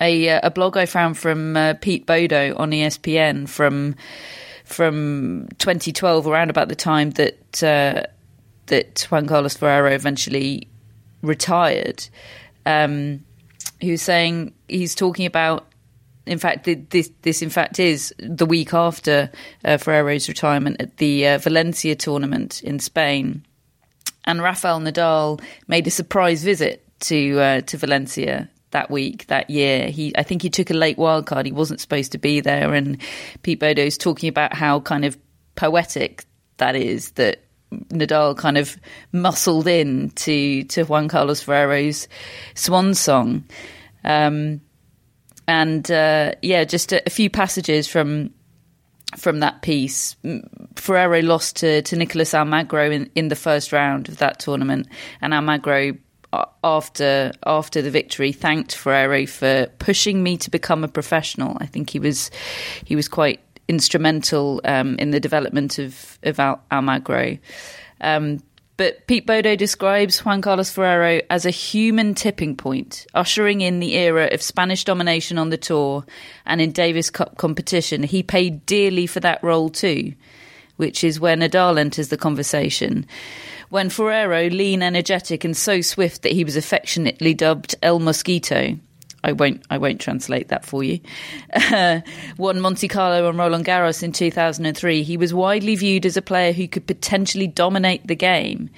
a, 0.00 0.30
uh, 0.30 0.40
a 0.42 0.50
blog 0.50 0.78
I 0.78 0.86
found 0.86 1.18
from 1.18 1.54
uh, 1.54 1.74
Pete 1.74 2.06
Bodo 2.06 2.56
on 2.56 2.70
ESPN 2.70 3.46
from 3.46 3.94
from 4.64 5.46
2012, 5.58 6.26
around 6.26 6.50
about 6.50 6.68
the 6.68 6.74
time 6.74 7.10
that 7.12 7.62
uh, 7.62 8.04
that 8.66 9.06
Juan 9.10 9.26
Carlos 9.26 9.54
Ferrero 9.54 9.92
eventually 9.92 10.66
retired. 11.22 12.08
Um, 12.64 13.22
he 13.80 13.90
was 13.90 14.02
saying 14.02 14.54
he's 14.66 14.94
talking 14.94 15.26
about. 15.26 15.66
In 16.24 16.38
fact, 16.38 16.64
this 16.64 17.10
this 17.20 17.42
in 17.42 17.50
fact 17.50 17.78
is 17.78 18.12
the 18.18 18.46
week 18.46 18.74
after 18.74 19.30
uh, 19.64 19.76
Ferrero's 19.76 20.26
retirement 20.26 20.78
at 20.80 20.96
the 20.96 21.28
uh, 21.28 21.38
Valencia 21.38 21.94
tournament 21.94 22.62
in 22.64 22.80
Spain, 22.80 23.45
and 24.26 24.42
Rafael 24.42 24.80
Nadal 24.80 25.40
made 25.68 25.86
a 25.86 25.90
surprise 25.90 26.42
visit 26.42 26.86
to 27.00 27.40
uh, 27.40 27.60
to 27.62 27.76
Valencia 27.76 28.50
that 28.70 28.90
week, 28.90 29.26
that 29.28 29.48
year. 29.48 29.88
He, 29.88 30.12
I 30.18 30.22
think 30.22 30.42
he 30.42 30.50
took 30.50 30.70
a 30.70 30.74
late 30.74 30.98
wild 30.98 31.26
card. 31.26 31.46
He 31.46 31.52
wasn't 31.52 31.80
supposed 31.80 32.12
to 32.12 32.18
be 32.18 32.40
there. 32.40 32.74
And 32.74 32.98
Pete 33.42 33.60
Bodo's 33.60 33.96
talking 33.96 34.28
about 34.28 34.52
how 34.52 34.80
kind 34.80 35.04
of 35.04 35.16
poetic 35.54 36.24
that 36.58 36.76
is 36.76 37.12
that 37.12 37.42
Nadal 37.72 38.36
kind 38.36 38.58
of 38.58 38.76
muscled 39.12 39.66
in 39.66 40.10
to, 40.10 40.64
to 40.64 40.84
Juan 40.84 41.08
Carlos 41.08 41.40
Ferrero's 41.40 42.08
swan 42.54 42.94
song. 42.94 43.44
Um, 44.04 44.60
and 45.48 45.90
uh, 45.90 46.32
yeah, 46.42 46.64
just 46.64 46.92
a, 46.92 47.02
a, 47.06 47.10
few 47.10 47.30
passages 47.30 47.88
from 47.88 48.30
from 49.16 49.40
that 49.40 49.62
piece. 49.62 50.16
Ferrero 50.74 51.22
lost 51.22 51.56
to, 51.56 51.82
to 51.82 51.96
Nicolas 51.96 52.34
Almagro 52.34 52.90
in, 52.90 53.10
in 53.14 53.28
the 53.28 53.36
first 53.36 53.72
round 53.72 54.08
of 54.08 54.18
that 54.18 54.40
tournament, 54.40 54.88
and 55.20 55.32
Almagro 55.32 55.96
after 56.64 57.32
after 57.46 57.80
the 57.80 57.90
victory 57.90 58.32
thanked 58.32 58.74
Ferrero 58.74 59.26
for 59.26 59.66
pushing 59.78 60.22
me 60.22 60.36
to 60.38 60.50
become 60.50 60.84
a 60.84 60.88
professional. 60.88 61.56
I 61.60 61.66
think 61.66 61.90
he 61.90 61.98
was 61.98 62.30
he 62.84 62.96
was 62.96 63.08
quite 63.08 63.40
instrumental 63.68 64.60
um, 64.64 64.96
in 64.98 65.10
the 65.10 65.20
development 65.20 65.78
of 65.78 66.18
of 66.22 66.38
Al- 66.40 66.62
Almagro. 66.70 67.38
Um, 68.00 68.40
but 68.76 69.06
Pete 69.06 69.26
Bodo 69.26 69.56
describes 69.56 70.24
Juan 70.24 70.42
Carlos 70.42 70.70
Ferrero 70.70 71.22
as 71.30 71.46
a 71.46 71.50
human 71.50 72.14
tipping 72.14 72.56
point, 72.56 73.06
ushering 73.14 73.60
in 73.60 73.80
the 73.80 73.94
era 73.94 74.28
of 74.32 74.42
Spanish 74.42 74.84
domination 74.84 75.38
on 75.38 75.50
the 75.50 75.56
tour 75.56 76.04
and 76.44 76.60
in 76.60 76.72
Davis 76.72 77.10
Cup 77.10 77.38
competition. 77.38 78.02
He 78.02 78.22
paid 78.22 78.66
dearly 78.66 79.06
for 79.06 79.20
that 79.20 79.42
role 79.42 79.70
too, 79.70 80.12
which 80.76 81.02
is 81.02 81.18
where 81.18 81.36
Nadal 81.36 81.78
enters 81.78 82.08
the 82.08 82.18
conversation 82.18 83.06
when 83.68 83.90
Ferrero, 83.90 84.48
lean, 84.48 84.82
energetic, 84.82 85.44
and 85.44 85.56
so 85.56 85.80
swift 85.80 86.22
that 86.22 86.32
he 86.32 86.44
was 86.44 86.56
affectionately 86.56 87.34
dubbed 87.34 87.74
El 87.82 87.98
Mosquito. 87.98 88.78
I 89.26 89.32
won't. 89.32 89.64
I 89.68 89.78
won't 89.78 90.00
translate 90.00 90.48
that 90.48 90.64
for 90.64 90.84
you. 90.84 91.00
Won 92.38 92.60
Monte 92.60 92.86
Carlo 92.86 93.28
and 93.28 93.36
Roland 93.36 93.64
Garros 93.64 94.04
in 94.04 94.12
2003. 94.12 95.02
He 95.02 95.16
was 95.16 95.34
widely 95.34 95.74
viewed 95.74 96.06
as 96.06 96.16
a 96.16 96.22
player 96.22 96.52
who 96.52 96.68
could 96.68 96.86
potentially 96.86 97.48
dominate 97.48 98.06
the 98.06 98.14
game. 98.14 98.70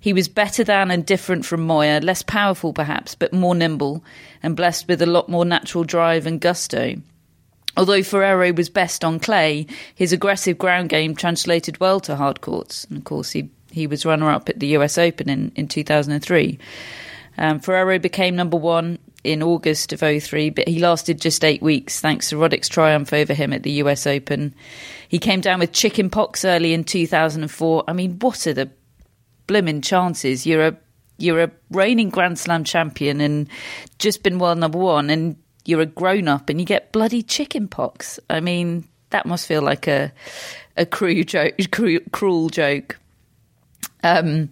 He 0.00 0.14
was 0.14 0.26
better 0.26 0.64
than 0.64 0.90
and 0.90 1.04
different 1.04 1.44
from 1.44 1.66
Moya, 1.66 2.00
less 2.00 2.22
powerful 2.22 2.72
perhaps, 2.72 3.14
but 3.14 3.34
more 3.34 3.54
nimble 3.54 4.02
and 4.42 4.56
blessed 4.56 4.88
with 4.88 5.02
a 5.02 5.06
lot 5.06 5.28
more 5.28 5.44
natural 5.44 5.84
drive 5.84 6.24
and 6.24 6.40
gusto. 6.40 6.96
Although 7.76 8.02
Ferrero 8.02 8.54
was 8.54 8.70
best 8.70 9.04
on 9.04 9.20
clay, 9.20 9.66
his 9.94 10.14
aggressive 10.14 10.56
ground 10.56 10.88
game 10.88 11.14
translated 11.14 11.78
well 11.78 12.00
to 12.00 12.16
hard 12.16 12.40
courts. 12.40 12.84
And 12.84 12.96
of 12.96 13.04
course, 13.04 13.32
he 13.32 13.50
he 13.70 13.86
was 13.86 14.06
runner 14.06 14.30
up 14.30 14.48
at 14.48 14.60
the 14.60 14.68
US 14.78 14.96
Open 14.96 15.28
in, 15.28 15.52
in 15.56 15.68
2003. 15.68 16.58
Um, 17.38 17.58
Ferrero 17.58 17.98
became 17.98 18.36
number 18.36 18.56
one 18.56 18.98
in 19.22 19.42
August 19.42 19.92
of 19.92 20.00
03, 20.00 20.50
but 20.50 20.66
he 20.66 20.78
lasted 20.78 21.20
just 21.20 21.44
eight 21.44 21.62
weeks 21.62 22.00
thanks 22.00 22.30
to 22.30 22.36
Roddick's 22.36 22.68
triumph 22.68 23.12
over 23.12 23.34
him 23.34 23.52
at 23.52 23.62
the 23.62 23.72
US 23.72 24.06
Open. 24.06 24.54
He 25.08 25.18
came 25.18 25.40
down 25.40 25.60
with 25.60 25.72
chicken 25.72 26.10
pox 26.10 26.44
early 26.44 26.72
in 26.72 26.84
2004. 26.84 27.84
I 27.86 27.92
mean, 27.92 28.18
what 28.20 28.46
are 28.46 28.54
the 28.54 28.70
blimmin' 29.46 29.82
chances? 29.82 30.46
You're 30.46 30.66
a 30.66 30.76
you're 31.18 31.42
a 31.42 31.50
reigning 31.70 32.08
Grand 32.08 32.38
Slam 32.38 32.64
champion 32.64 33.20
and 33.20 33.46
just 33.98 34.22
been 34.22 34.38
world 34.38 34.58
number 34.58 34.78
one, 34.78 35.10
and 35.10 35.36
you're 35.66 35.82
a 35.82 35.86
grown 35.86 36.28
up 36.28 36.48
and 36.48 36.58
you 36.58 36.64
get 36.64 36.92
bloody 36.92 37.22
chicken 37.22 37.68
pox. 37.68 38.18
I 38.30 38.40
mean, 38.40 38.88
that 39.10 39.26
must 39.26 39.46
feel 39.46 39.62
like 39.62 39.86
a 39.86 40.12
a 40.76 40.86
cruel 40.86 41.24
joke, 41.24 41.54
cruel, 41.70 42.00
cruel 42.12 42.48
joke. 42.48 42.98
Um, 44.02 44.48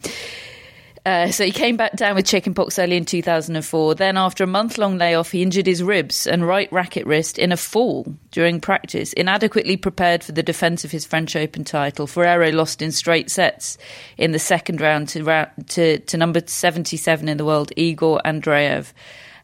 uh, 1.09 1.33
so 1.33 1.43
he 1.43 1.51
came 1.51 1.75
back 1.75 1.97
down 1.97 2.15
with 2.15 2.27
chickenpox 2.27 2.79
early 2.79 2.95
in 2.95 3.07
2004. 3.07 3.95
Then, 3.95 4.19
after 4.19 4.45
a 4.45 4.47
month 4.47 4.77
long 4.77 4.99
layoff, 4.99 5.31
he 5.31 5.41
injured 5.41 5.67
his 5.67 5.83
ribs 5.83 6.27
and 6.27 6.47
right 6.47 6.71
racket 6.71 7.07
wrist 7.07 7.39
in 7.39 7.51
a 7.51 7.57
fall 7.57 8.15
during 8.31 8.61
practice. 8.61 9.15
Inadequately 9.15 9.79
prepared 9.79 10.23
for 10.23 10.33
the 10.33 10.43
defence 10.43 10.85
of 10.85 10.91
his 10.91 11.07
French 11.07 11.35
Open 11.35 11.65
title, 11.65 12.07
Ferrero 12.07 12.51
lost 12.51 12.83
in 12.83 12.93
straight 12.93 13.31
sets 13.31 13.79
in 14.19 14.33
the 14.33 14.39
second 14.39 14.83
round 14.83 15.09
to, 15.09 15.49
to, 15.69 15.99
to 15.99 16.17
number 16.19 16.43
77 16.45 17.27
in 17.27 17.39
the 17.39 17.45
world, 17.47 17.73
Igor 17.75 18.21
Andreev. 18.27 18.93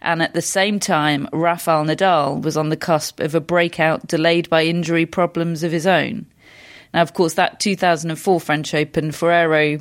And 0.03 0.21
at 0.21 0.35
the 0.35 0.43
same 0.43 0.79
time, 0.79 1.31
Rafael 1.33 1.87
Nadal 1.87 2.43
was 2.43 2.59
on 2.59 2.69
the 2.69 2.77
cusp 2.77 3.21
of 3.21 3.35
a 3.35 3.41
breakout 3.41 4.07
delayed 4.07 4.51
by 4.51 4.65
injury 4.65 5.07
problems 5.07 5.63
of 5.63 5.73
his 5.73 5.87
own. 5.87 6.27
Now, 6.93 7.01
of 7.01 7.15
course, 7.15 7.35
that 7.35 7.59
2004 7.59 8.39
French 8.39 8.75
Open, 8.75 9.13
Ferrero 9.13 9.79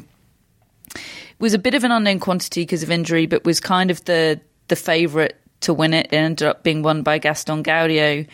was 1.43 1.53
a 1.53 1.59
bit 1.59 1.73
of 1.73 1.83
an 1.83 1.91
unknown 1.91 2.19
quantity 2.19 2.61
because 2.61 2.83
of 2.83 2.89
injury, 2.89 3.25
but 3.25 3.43
was 3.43 3.59
kind 3.59 3.91
of 3.91 4.03
the 4.05 4.39
the 4.69 4.77
favourite 4.77 5.33
to 5.59 5.73
win 5.73 5.93
it. 5.93 6.07
It 6.07 6.15
ended 6.15 6.47
up 6.47 6.63
being 6.63 6.81
won 6.81 7.03
by 7.03 7.17
Gaston 7.17 7.63
Gaudio, 7.63 8.25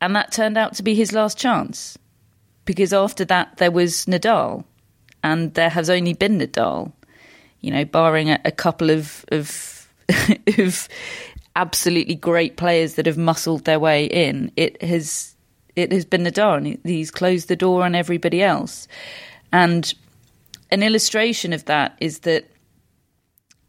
and 0.00 0.16
that 0.16 0.32
turned 0.32 0.56
out 0.56 0.74
to 0.76 0.82
be 0.82 0.94
his 0.94 1.12
last 1.12 1.36
chance 1.36 1.98
because 2.64 2.94
after 2.94 3.26
that 3.26 3.58
there 3.58 3.70
was 3.70 4.06
Nadal, 4.06 4.64
and 5.22 5.52
there 5.52 5.68
has 5.68 5.90
only 5.90 6.14
been 6.14 6.38
Nadal. 6.38 6.92
You 7.60 7.70
know, 7.70 7.84
barring 7.84 8.30
a, 8.30 8.40
a 8.46 8.50
couple 8.50 8.88
of 8.88 9.26
of, 9.30 9.86
of 10.58 10.88
absolutely 11.54 12.14
great 12.14 12.56
players 12.56 12.94
that 12.94 13.04
have 13.04 13.18
muscled 13.18 13.66
their 13.66 13.78
way 13.78 14.06
in, 14.06 14.50
it 14.56 14.82
has 14.82 15.36
it 15.76 15.92
has 15.92 16.06
been 16.06 16.24
Nadal. 16.24 16.56
And 16.56 16.78
he's 16.84 17.10
closed 17.10 17.48
the 17.48 17.56
door 17.56 17.84
on 17.84 17.94
everybody 17.94 18.42
else, 18.42 18.88
and 19.52 19.92
an 20.74 20.82
illustration 20.82 21.52
of 21.52 21.64
that 21.66 21.96
is 22.00 22.20
that 22.20 22.50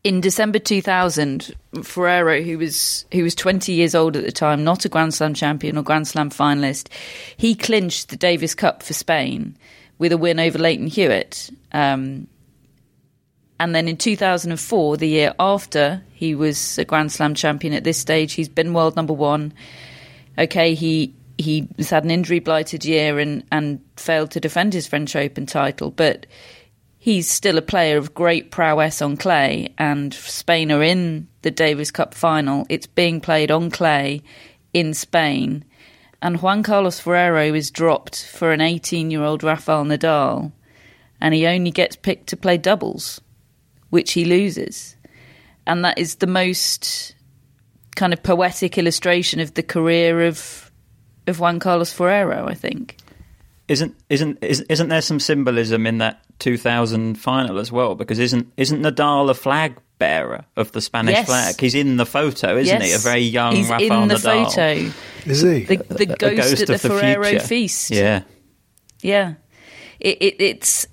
in 0.04 0.22
December 0.22 0.60
2000, 0.60 1.54
Ferrero, 1.84 2.42
who 2.42 2.58
was 2.58 3.06
who 3.12 3.24
was 3.24 3.36
20 3.36 3.72
years 3.72 3.96
old 3.96 4.18
at 4.18 4.24
the 4.24 4.32
time, 4.32 4.64
not 4.64 4.86
a 4.86 4.90
Grand 4.90 5.14
Slam 5.14 5.34
champion 5.34 5.78
or 5.78 5.84
Grand 5.84 6.08
Slam 6.08 6.30
finalist, 6.30 6.90
he 7.38 7.54
clinched 7.56 8.10
the 8.10 8.18
Davis 8.18 8.56
Cup 8.56 8.84
for 8.84 8.94
Spain 8.94 9.56
with 10.00 10.12
a 10.12 10.18
win 10.18 10.40
over 10.40 10.58
Lleyton 10.58 10.88
Hewitt. 10.88 11.52
Um, 11.72 12.28
and 13.60 13.74
then 13.74 13.88
in 13.88 13.98
2004, 13.98 14.98
the 14.98 15.08
year 15.08 15.34
after 15.40 16.04
he 16.12 16.36
was 16.36 16.78
a 16.80 16.86
Grand 16.86 17.12
Slam 17.12 17.36
champion 17.36 17.74
at 17.74 17.84
this 17.84 18.00
stage, 18.00 18.34
he's 18.34 18.50
been 18.50 18.74
world 18.74 18.96
number 18.96 19.14
one. 19.14 19.54
Okay, 20.38 20.74
he 20.74 21.14
he's 21.38 21.90
had 21.90 22.04
an 22.04 22.12
injury 22.12 22.40
blighted 22.40 22.84
year 22.84 23.20
and, 23.20 23.44
and 23.52 23.80
failed 23.96 24.32
to 24.32 24.40
defend 24.40 24.74
his 24.74 24.88
French 24.88 25.16
Open 25.16 25.46
title, 25.46 25.92
but 25.92 26.26
he's 27.06 27.30
still 27.30 27.60
a 27.60 27.62
player 27.62 27.98
of 27.98 28.16
great 28.16 28.50
prowess 28.50 29.00
on 29.00 29.16
clay, 29.16 29.72
and 29.78 30.12
Spain 30.12 30.72
are 30.72 30.82
in 30.82 31.28
the 31.44 31.52
Davis 31.52 31.92
Cup 31.92 32.16
final. 32.16 32.66
It's 32.68 32.88
being 32.88 33.22
played 33.22 33.52
on 33.52 33.70
clay 33.70 34.24
in 34.74 34.96
Spain, 34.96 35.64
and 36.20 36.42
Juan 36.42 36.64
Carlos 36.64 37.00
Ferrero 37.00 37.54
is 37.54 37.70
dropped 37.70 38.26
for 38.26 38.52
an 38.52 38.60
18 38.60 39.12
year 39.12 39.22
old 39.22 39.44
Rafael 39.44 39.86
Nadal, 39.86 40.52
and 41.22 41.36
he 41.36 41.46
only 41.46 41.70
gets 41.70 41.96
picked 41.96 42.26
to 42.30 42.38
play 42.38 42.58
doubles, 42.58 43.22
which 43.92 44.14
he 44.14 44.26
loses. 44.26 44.96
and 45.68 45.86
that 45.86 46.00
is 46.00 46.16
the 46.16 46.28
most 46.28 47.14
kind 47.96 48.14
of 48.14 48.24
poetic 48.24 48.80
illustration 48.80 49.40
of 49.40 49.54
the 49.54 49.64
career 49.64 50.26
of 50.26 50.72
of 51.28 51.40
Juan 51.40 51.60
Carlos 51.60 51.94
Ferrero. 51.94 52.48
I 52.48 52.56
think. 52.56 52.98
Isn't 53.68 53.96
isn't 54.10 54.38
isn't 54.44 54.90
there 54.90 55.02
some 55.02 55.20
symbolism 55.20 55.88
in 55.88 55.98
that 55.98 56.24
2000 56.40 57.16
final 57.16 57.58
as 57.60 57.72
well? 57.72 57.96
Because 57.96 58.20
isn't 58.20 58.52
isn't 58.58 58.82
Nadal 58.82 59.30
a 59.30 59.34
flag 59.34 59.78
bearer 59.98 60.46
of 60.56 60.72
the 60.74 60.82
Spanish 60.82 61.16
Yes. 61.16 61.26
flag? 61.26 61.60
He's 61.60 61.74
in 61.74 61.98
the 61.98 62.06
photo, 62.06 62.58
isn't 62.58 62.82
he? 62.82 62.92
A 62.94 63.00
very 63.00 63.22
young 63.22 63.56
He's 63.56 63.70
Rafael 63.70 64.04
in 64.04 64.10
the 64.10 64.16
Nadal. 64.16 64.46
photo. 64.46 64.92
Is 65.26 65.42
he? 65.42 65.64
The, 65.64 65.78
the 65.78 66.04
A 66.14 66.36
ghost, 66.36 66.62
at 66.62 66.68
the, 66.68 66.74
of 66.76 66.82
the 66.84 66.90
Ferrero 66.90 67.24
future. 67.24 67.46
feast. 67.48 67.90
Yeah. 67.92 68.22
Yeah, 69.02 69.34
it, 70.00 70.18
it, 70.22 70.36
it's. 70.40 70.88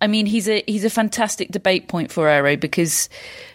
I 0.00 0.06
mean, 0.06 0.26
he's 0.26 0.48
a 0.48 0.62
he's 0.66 0.84
a 0.84 0.90
fantastic 0.90 1.50
debate 1.50 1.88
point 1.88 2.10
for 2.12 2.28
Aero 2.28 2.56
because, 2.56 3.08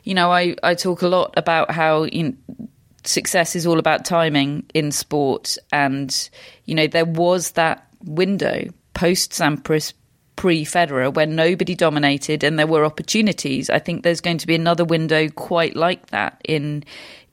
you 0.03 0.13
know, 0.13 0.31
I 0.31 0.55
I 0.63 0.75
talk 0.75 1.01
a 1.03 1.07
lot 1.07 1.33
about 1.37 1.71
how 1.71 2.03
you 2.03 2.23
know, 2.23 2.67
success 3.03 3.55
is 3.55 3.65
all 3.65 3.79
about 3.79 4.05
timing 4.05 4.65
in 4.73 4.91
sport, 4.91 5.57
and 5.71 6.29
you 6.65 6.75
know 6.75 6.85
there 6.87 7.05
was 7.05 7.51
that 7.51 7.87
window 8.03 8.67
post 8.93 9.31
Sampras. 9.31 9.93
Pre 10.35 10.65
Federer, 10.65 11.13
when 11.13 11.35
nobody 11.35 11.75
dominated 11.75 12.43
and 12.43 12.57
there 12.57 12.65
were 12.65 12.85
opportunities, 12.85 13.69
I 13.69 13.77
think 13.77 14.01
there's 14.01 14.19
going 14.19 14.39
to 14.39 14.47
be 14.47 14.55
another 14.55 14.83
window 14.83 15.29
quite 15.29 15.75
like 15.75 16.07
that 16.07 16.41
in 16.43 16.83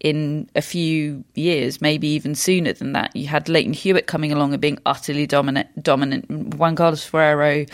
in 0.00 0.48
a 0.56 0.62
few 0.62 1.24
years, 1.34 1.80
maybe 1.80 2.08
even 2.08 2.34
sooner 2.34 2.72
than 2.72 2.92
that. 2.92 3.14
You 3.14 3.28
had 3.28 3.48
Lleyton 3.48 3.74
Hewitt 3.74 4.06
coming 4.06 4.32
along 4.32 4.52
and 4.52 4.60
being 4.60 4.78
utterly 4.86 5.26
dominant, 5.26 5.82
dominant 5.82 6.54
Juan 6.54 6.74
Carlos 6.74 7.04
Ferrero 7.04 7.66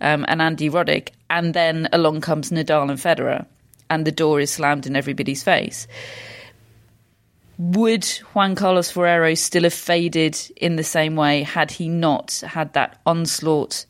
um, 0.00 0.24
and 0.26 0.40
Andy 0.40 0.70
Roddick, 0.70 1.10
and 1.28 1.54
then 1.54 1.88
along 1.92 2.22
comes 2.22 2.50
Nadal 2.50 2.90
and 2.90 2.98
Federer, 2.98 3.46
and 3.90 4.06
the 4.06 4.12
door 4.12 4.40
is 4.40 4.50
slammed 4.50 4.86
in 4.86 4.96
everybody's 4.96 5.42
face. 5.42 5.86
Would 7.56 8.04
Juan 8.34 8.56
Carlos 8.56 8.90
Ferrero 8.90 9.34
still 9.34 9.62
have 9.62 9.74
faded 9.74 10.36
in 10.56 10.76
the 10.76 10.84
same 10.84 11.14
way 11.14 11.42
had 11.42 11.70
he 11.70 11.88
not 11.88 12.42
had 12.46 12.72
that 12.72 13.00
onslaught 13.06 13.86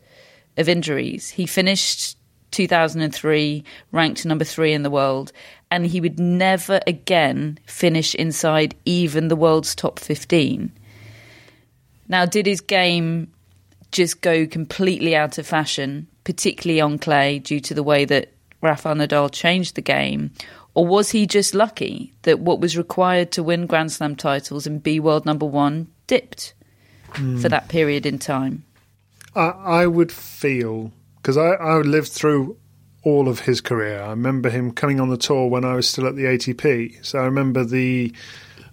of 0.59 0.68
injuries? 0.68 1.31
He 1.31 1.46
finished 1.46 2.18
2003 2.50 3.64
ranked 3.90 4.27
number 4.27 4.44
three 4.44 4.72
in 4.72 4.83
the 4.83 4.90
world, 4.90 5.33
and 5.70 5.87
he 5.87 6.00
would 6.00 6.20
never 6.20 6.81
again 6.87 7.59
finish 7.66 8.14
inside 8.14 8.74
even 8.85 9.29
the 9.29 9.37
world's 9.37 9.74
top 9.74 9.98
15. 9.98 10.70
Now, 12.07 12.27
did 12.27 12.46
his 12.46 12.61
game 12.61 13.33
just 13.92 14.20
go 14.20 14.46
completely 14.46 15.16
out 15.16 15.38
of 15.38 15.46
fashion, 15.46 16.07
particularly 16.22 16.81
on 16.81 16.98
clay, 16.98 17.38
due 17.38 17.61
to 17.61 17.74
the 17.74 17.83
way 17.83 18.05
that 18.05 18.33
Rafael 18.61 18.94
Nadal 18.94 19.33
changed 19.33 19.74
the 19.74 19.81
game? 19.81 20.33
Or 20.75 20.87
was 20.87 21.11
he 21.11 21.27
just 21.27 21.55
lucky 21.55 22.13
that 22.23 22.41
what 22.41 22.61
was 22.61 22.77
required 22.77 23.31
to 23.33 23.43
win 23.43 23.67
Grand 23.67 23.93
Slam 23.93 24.17
titles 24.17 24.67
and 24.67 24.83
be 24.83 24.99
world 24.99 25.25
number 25.25 25.47
one 25.47 25.89
dipped 26.07 26.55
for 27.41 27.49
that 27.49 27.69
period 27.69 28.07
in 28.07 28.19
time? 28.19 28.65
I, 29.37 29.49
I 29.49 29.87
would 29.87 30.11
feel 30.11 30.93
because 31.17 31.37
I, 31.37 31.53
I 31.53 31.77
lived 31.79 32.09
through 32.09 32.57
all 33.05 33.29
of 33.29 33.41
his 33.41 33.61
career. 33.61 34.03
I 34.03 34.11
remember 34.11 34.51
him 34.51 34.73
coming 34.73 35.01
on 35.01 35.11
the 35.11 35.17
tour 35.17 35.49
when 35.49 35.65
I 35.65 35.75
was 35.75 35.89
still 35.89 36.07
at 36.07 36.17
the 36.17 36.25
ATP. 36.25 37.05
So 37.05 37.19
I 37.19 37.25
remember 37.25 37.65
the 37.65 38.13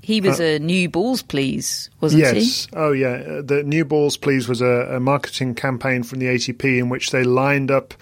He 0.02 0.22
was 0.22 0.40
a 0.40 0.58
new 0.58 0.90
balls, 0.90 1.22
please, 1.22 1.90
wasn't 2.00 2.26
he? 2.26 2.40
yes, 2.40 2.68
oh 2.74 2.94
yeah, 2.94 3.10
uh, 3.10 3.42
the 3.44 3.62
New 3.64 3.86
Balls 3.86 4.18
Please 4.18 4.48
was 4.48 4.62
a, 4.62 4.96
a 4.96 5.00
marketing 5.00 5.54
campaign 5.54 6.04
from 6.04 6.20
the 6.20 6.28
ATP 6.28 6.80
in 6.80 6.90
which 6.90 7.12
they 7.12 7.24
lined 7.24 7.70
up 7.70 7.94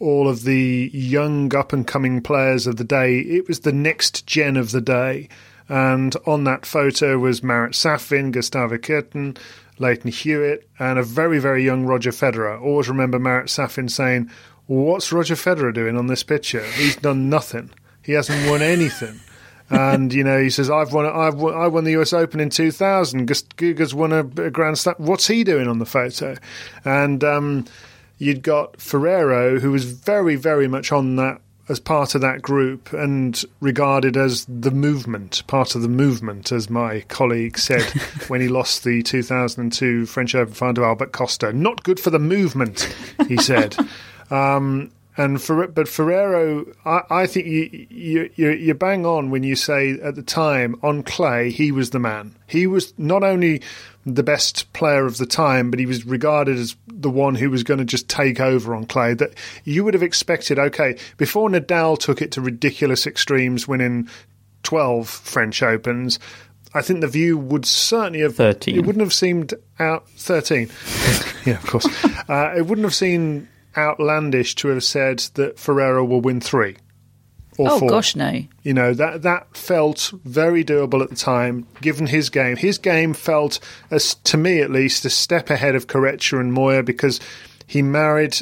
all 0.00 0.28
of 0.28 0.42
the 0.44 0.90
young 0.92 1.54
up 1.54 1.72
and 1.72 1.86
coming 1.86 2.20
players 2.20 2.66
of 2.66 2.76
the 2.76 2.84
day. 2.84 3.20
It 3.20 3.46
was 3.46 3.60
the 3.60 3.72
next 3.72 4.26
gen 4.26 4.56
of 4.56 4.72
the 4.72 4.80
day. 4.80 5.28
And 5.68 6.16
on 6.26 6.44
that 6.44 6.66
photo 6.66 7.18
was 7.18 7.42
Marat 7.44 7.74
Safin, 7.74 8.32
Gustavo 8.32 8.76
Kuerten, 8.78 9.38
Lleyton 9.78 10.10
Hewitt, 10.10 10.68
and 10.78 10.98
a 10.98 11.04
very, 11.04 11.38
very 11.38 11.64
young 11.64 11.84
Roger 11.84 12.10
Federer. 12.10 12.60
Always 12.60 12.88
remember 12.88 13.18
Marat 13.20 13.48
Safin 13.48 13.88
saying, 13.88 14.30
What's 14.66 15.12
Roger 15.12 15.34
Federer 15.34 15.72
doing 15.72 15.96
on 15.96 16.06
this 16.06 16.22
picture? 16.22 16.64
He's 16.72 16.96
done 16.96 17.28
nothing. 17.28 17.70
He 18.02 18.12
hasn't 18.12 18.48
won 18.50 18.62
anything. 18.62 19.20
and 19.70 20.12
you 20.12 20.24
know 20.24 20.40
he 20.40 20.50
says 20.50 20.68
I've 20.68 20.92
won 20.92 21.06
I've 21.06 21.36
won, 21.36 21.54
I 21.54 21.68
won 21.68 21.84
the 21.84 21.96
US 22.00 22.12
Open 22.12 22.40
in 22.40 22.50
2000 22.50 23.26
Gus- 23.26 23.42
Guga's 23.42 23.94
won 23.94 24.12
a, 24.12 24.20
a 24.20 24.50
Grand 24.50 24.76
Slam 24.76 24.96
what's 24.98 25.28
he 25.28 25.44
doing 25.44 25.68
on 25.68 25.78
the 25.78 25.86
photo 25.86 26.36
and 26.84 27.22
um, 27.22 27.64
you'd 28.20 28.42
got 28.42 28.80
Ferrero 28.80 29.58
who 29.58 29.72
was 29.72 29.84
very 29.84 30.36
very 30.36 30.68
much 30.68 30.92
on 30.92 31.16
that 31.16 31.40
as 31.68 31.80
part 31.80 32.14
of 32.14 32.20
that 32.20 32.42
group 32.42 32.92
and 32.92 33.44
regarded 33.60 34.16
as 34.16 34.44
the 34.46 34.70
movement 34.70 35.42
part 35.46 35.74
of 35.74 35.82
the 35.82 35.88
movement 35.88 36.52
as 36.52 36.68
my 36.68 37.00
colleague 37.08 37.56
said 37.56 37.82
when 38.28 38.40
he 38.40 38.48
lost 38.48 38.84
the 38.84 39.02
2002 39.02 40.04
French 40.06 40.34
Open 40.34 40.52
final 40.52 40.74
to 40.74 40.84
Albert 40.84 41.12
Costa. 41.12 41.52
Not 41.52 41.82
good 41.82 41.98
for 41.98 42.10
the 42.10 42.18
movement 42.18 42.94
he 43.26 43.36
said. 43.36 43.76
Um, 44.30 44.92
and 45.20 45.42
for 45.42 45.66
but 45.66 45.86
Ferrero, 45.86 46.64
I, 46.86 47.02
I 47.10 47.26
think 47.26 47.46
you, 47.46 47.86
you 47.90 48.30
you 48.36 48.50
you 48.52 48.74
bang 48.74 49.04
on 49.04 49.28
when 49.28 49.42
you 49.42 49.54
say 49.54 50.00
at 50.00 50.14
the 50.14 50.22
time 50.22 50.76
on 50.82 51.02
clay 51.02 51.50
he 51.50 51.72
was 51.72 51.90
the 51.90 51.98
man. 51.98 52.34
He 52.46 52.66
was 52.66 52.94
not 52.96 53.22
only 53.22 53.60
the 54.06 54.22
best 54.22 54.72
player 54.72 55.04
of 55.04 55.18
the 55.18 55.26
time, 55.26 55.70
but 55.70 55.78
he 55.78 55.84
was 55.84 56.06
regarded 56.06 56.56
as 56.56 56.74
the 56.86 57.10
one 57.10 57.34
who 57.34 57.50
was 57.50 57.64
going 57.64 57.78
to 57.78 57.84
just 57.84 58.08
take 58.08 58.40
over 58.40 58.74
on 58.74 58.86
clay. 58.86 59.12
That 59.12 59.34
you 59.64 59.84
would 59.84 59.92
have 59.92 60.02
expected. 60.02 60.58
Okay, 60.58 60.96
before 61.18 61.50
Nadal 61.50 61.98
took 61.98 62.22
it 62.22 62.32
to 62.32 62.40
ridiculous 62.40 63.06
extremes, 63.06 63.68
winning 63.68 64.08
twelve 64.62 65.06
French 65.06 65.62
Opens. 65.62 66.18
I 66.72 66.80
think 66.80 67.00
the 67.00 67.08
view 67.08 67.36
would 67.36 67.66
certainly 67.66 68.20
have 68.20 68.36
13. 68.36 68.76
It 68.76 68.86
wouldn't 68.86 69.02
have 69.02 69.12
seemed 69.12 69.52
out 69.78 70.08
thirteen. 70.10 70.70
yeah, 71.44 71.58
of 71.58 71.66
course. 71.66 71.86
Uh, 72.26 72.54
it 72.56 72.64
wouldn't 72.64 72.84
have 72.84 72.94
seemed 72.94 73.48
outlandish 73.76 74.54
to 74.56 74.68
have 74.68 74.84
said 74.84 75.18
that 75.34 75.58
Ferrero 75.58 76.04
will 76.04 76.20
win 76.20 76.40
three 76.40 76.76
or 77.58 77.70
Oh 77.72 77.78
four. 77.78 77.88
gosh, 77.90 78.16
no. 78.16 78.42
You 78.62 78.74
know 78.74 78.94
that 78.94 79.22
that 79.22 79.56
felt 79.56 80.12
very 80.24 80.64
doable 80.64 81.02
at 81.02 81.10
the 81.10 81.16
time, 81.16 81.66
given 81.80 82.06
his 82.06 82.30
game. 82.30 82.56
His 82.56 82.78
game 82.78 83.12
felt, 83.12 83.58
as 83.90 84.14
to 84.14 84.36
me 84.36 84.60
at 84.60 84.70
least, 84.70 85.04
a 85.04 85.10
step 85.10 85.50
ahead 85.50 85.74
of 85.74 85.86
Corretja 85.86 86.40
and 86.40 86.52
Moya 86.52 86.82
because 86.82 87.20
he 87.66 87.82
married 87.82 88.36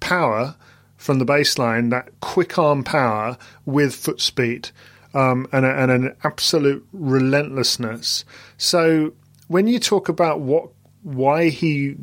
power 0.00 0.56
from 0.96 1.18
the 1.20 1.24
baseline, 1.24 1.90
that 1.90 2.08
quick 2.20 2.58
arm 2.58 2.82
power 2.82 3.38
with 3.64 3.94
foot 3.94 4.20
speed, 4.20 4.70
um, 5.14 5.46
and, 5.52 5.64
a, 5.64 5.68
and 5.70 5.90
an 5.92 6.16
absolute 6.24 6.84
relentlessness. 6.92 8.24
So 8.56 9.12
when 9.46 9.68
you 9.68 9.78
talk 9.78 10.08
about 10.08 10.40
what 10.40 10.70
why 11.04 11.48
he 11.48 11.94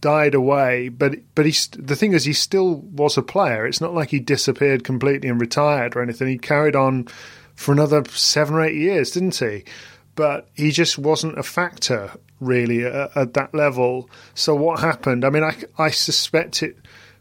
died 0.00 0.34
away, 0.34 0.88
but 0.88 1.16
but 1.34 1.46
he's 1.46 1.68
the 1.68 1.96
thing 1.96 2.12
is 2.12 2.24
he 2.24 2.32
still 2.32 2.76
was 2.76 3.16
a 3.16 3.22
player. 3.22 3.66
It's 3.66 3.80
not 3.80 3.94
like 3.94 4.10
he 4.10 4.20
disappeared 4.20 4.84
completely 4.84 5.28
and 5.28 5.40
retired 5.40 5.96
or 5.96 6.02
anything. 6.02 6.28
He 6.28 6.38
carried 6.38 6.76
on 6.76 7.08
for 7.54 7.72
another 7.72 8.04
seven 8.06 8.54
or 8.54 8.62
eight 8.62 8.76
years, 8.76 9.10
didn't 9.10 9.36
he? 9.36 9.64
But 10.14 10.48
he 10.54 10.70
just 10.70 10.98
wasn't 10.98 11.38
a 11.38 11.42
factor 11.42 12.10
really 12.40 12.84
at, 12.84 13.16
at 13.16 13.34
that 13.34 13.54
level. 13.54 14.08
So 14.34 14.54
what 14.54 14.80
happened? 14.80 15.24
I 15.24 15.30
mean, 15.30 15.44
I, 15.44 15.56
I 15.78 15.90
suspect 15.90 16.62
it 16.62 16.76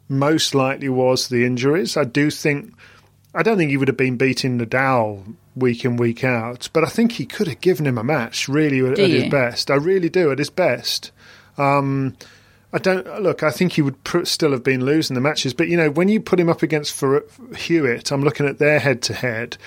most 0.08 0.56
likely 0.56 0.90
was 0.90 1.28
the 1.28 1.46
injuries. 1.46 1.98
I 1.98 2.04
do 2.04 2.30
think. 2.30 2.74
I 3.36 3.44
don't 3.44 3.58
think 3.58 3.70
he 3.70 3.78
would 3.78 3.90
have 3.90 3.98
been 3.98 4.18
beating 4.18 4.58
Nadal 4.58 5.36
week 5.56 5.86
in 5.86 5.98
week 5.98 6.24
out, 6.24 6.68
but 6.74 6.84
I 6.84 6.88
think 6.88 7.12
he 7.12 7.26
could 7.28 7.48
have 7.48 7.62
given 7.62 7.86
him 7.86 8.00
a 8.00 8.04
match 8.04 8.48
really 8.48 8.80
at, 8.80 8.96
Do 8.96 9.04
at 9.04 9.10
his 9.10 9.30
best. 9.30 9.70
I 9.70 9.76
really 9.76 10.10
do 10.10 10.32
at 10.32 10.40
his 10.40 10.50
best. 10.50 11.12
Um, 11.58 12.16
I 12.72 12.78
don't 12.78 13.22
look. 13.22 13.42
I 13.42 13.52
think 13.52 13.74
he 13.74 13.82
would 13.82 14.04
pr- 14.04 14.26
still 14.26 14.52
have 14.52 14.64
been 14.64 14.86
losing 14.86 15.16
the 15.16 15.22
matches, 15.22 15.54
but 15.54 15.70
you 15.70 15.78
know 15.78 15.90
when 15.90 16.08
you 16.08 16.20
put 16.20 16.40
him 16.40 16.50
up 16.50 16.62
against 16.62 16.94
for 16.94 17.26
Hewitt, 17.58 18.12
I'm 18.12 18.24
looking 18.24 18.46
at 18.46 18.60
their 18.60 18.80
head 18.80 19.02
to 19.04 19.14
head. 19.14 19.58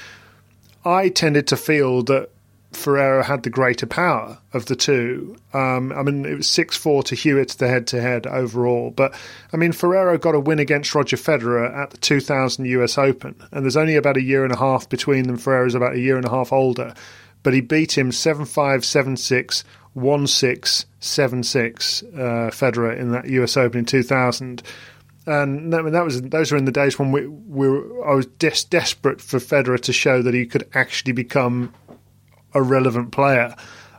I 0.85 1.09
tended 1.09 1.47
to 1.49 1.57
feel 1.57 2.03
that 2.05 2.31
Ferrero 2.73 3.23
had 3.23 3.43
the 3.43 3.51
greater 3.51 3.87
power 3.87 4.39
of 4.53 4.67
the 4.67 4.77
two. 4.77 5.37
Um, 5.53 5.93
I 5.93 6.03
mean, 6.03 6.25
it 6.25 6.35
was 6.35 6.49
6 6.49 6.77
4 6.77 7.03
to 7.05 7.15
Hewitt, 7.15 7.51
the 7.51 7.69
head 7.69 7.87
to 7.89 8.01
head 8.01 8.27
overall. 8.27 8.91
But 8.91 9.15
I 9.53 9.57
mean, 9.57 9.73
Ferrero 9.73 10.19
got 10.19 10.35
a 10.35 10.41
win 10.41 10.59
against 10.59 10.95
Roger 10.95 11.17
Federer 11.17 11.77
at 11.77 11.91
the 11.91 11.99
2000 11.99 12.65
US 12.65 12.99
Open. 12.99 13.35
And 13.53 13.65
there's 13.65 13.77
only 13.77 13.97
about 13.97 14.17
a 14.17 14.23
year 14.23 14.45
and 14.45 14.53
a 14.53 14.59
half 14.59 14.89
between 14.89 15.27
them. 15.27 15.37
Ferrero's 15.37 15.75
about 15.75 15.95
a 15.95 16.01
year 16.01 16.17
and 16.17 16.25
a 16.25 16.31
half 16.31 16.53
older. 16.53 16.95
But 17.43 17.55
he 17.55 17.61
beat 17.61 17.97
him 17.97 18.13
7 18.13 18.45
5, 18.45 18.85
7 18.85 19.17
6, 19.17 19.65
one 19.95 20.27
six 20.27 20.87
seven 21.01 21.43
six 21.43 22.03
uh, 22.15 22.51
Federer 22.53 22.99
in 22.99 23.13
that 23.13 23.29
U.S. 23.29 23.57
Open 23.57 23.81
in 23.81 23.85
2000. 23.85 24.63
And 25.25 25.75
I 25.75 25.83
mean, 25.83 25.93
that 25.93 26.05
was 26.05 26.21
those 26.23 26.51
were 26.51 26.59
in 26.59 26.65
the 26.65 26.73
days 26.73 26.99
when 26.99 27.13
we, 27.13 27.27
we 27.27 27.69
were, 27.69 28.09
I 28.09 28.15
was 28.15 28.27
des- 28.27 28.67
desperate 28.71 29.21
for 29.21 29.39
Federer 29.39 29.81
to 29.83 29.93
show 29.93 30.23
that 30.23 30.35
he 30.35 30.47
could 30.47 30.69
actually 30.75 31.13
become 31.13 31.73
a 32.55 32.63
relevant 32.63 33.13
player. 33.13 33.55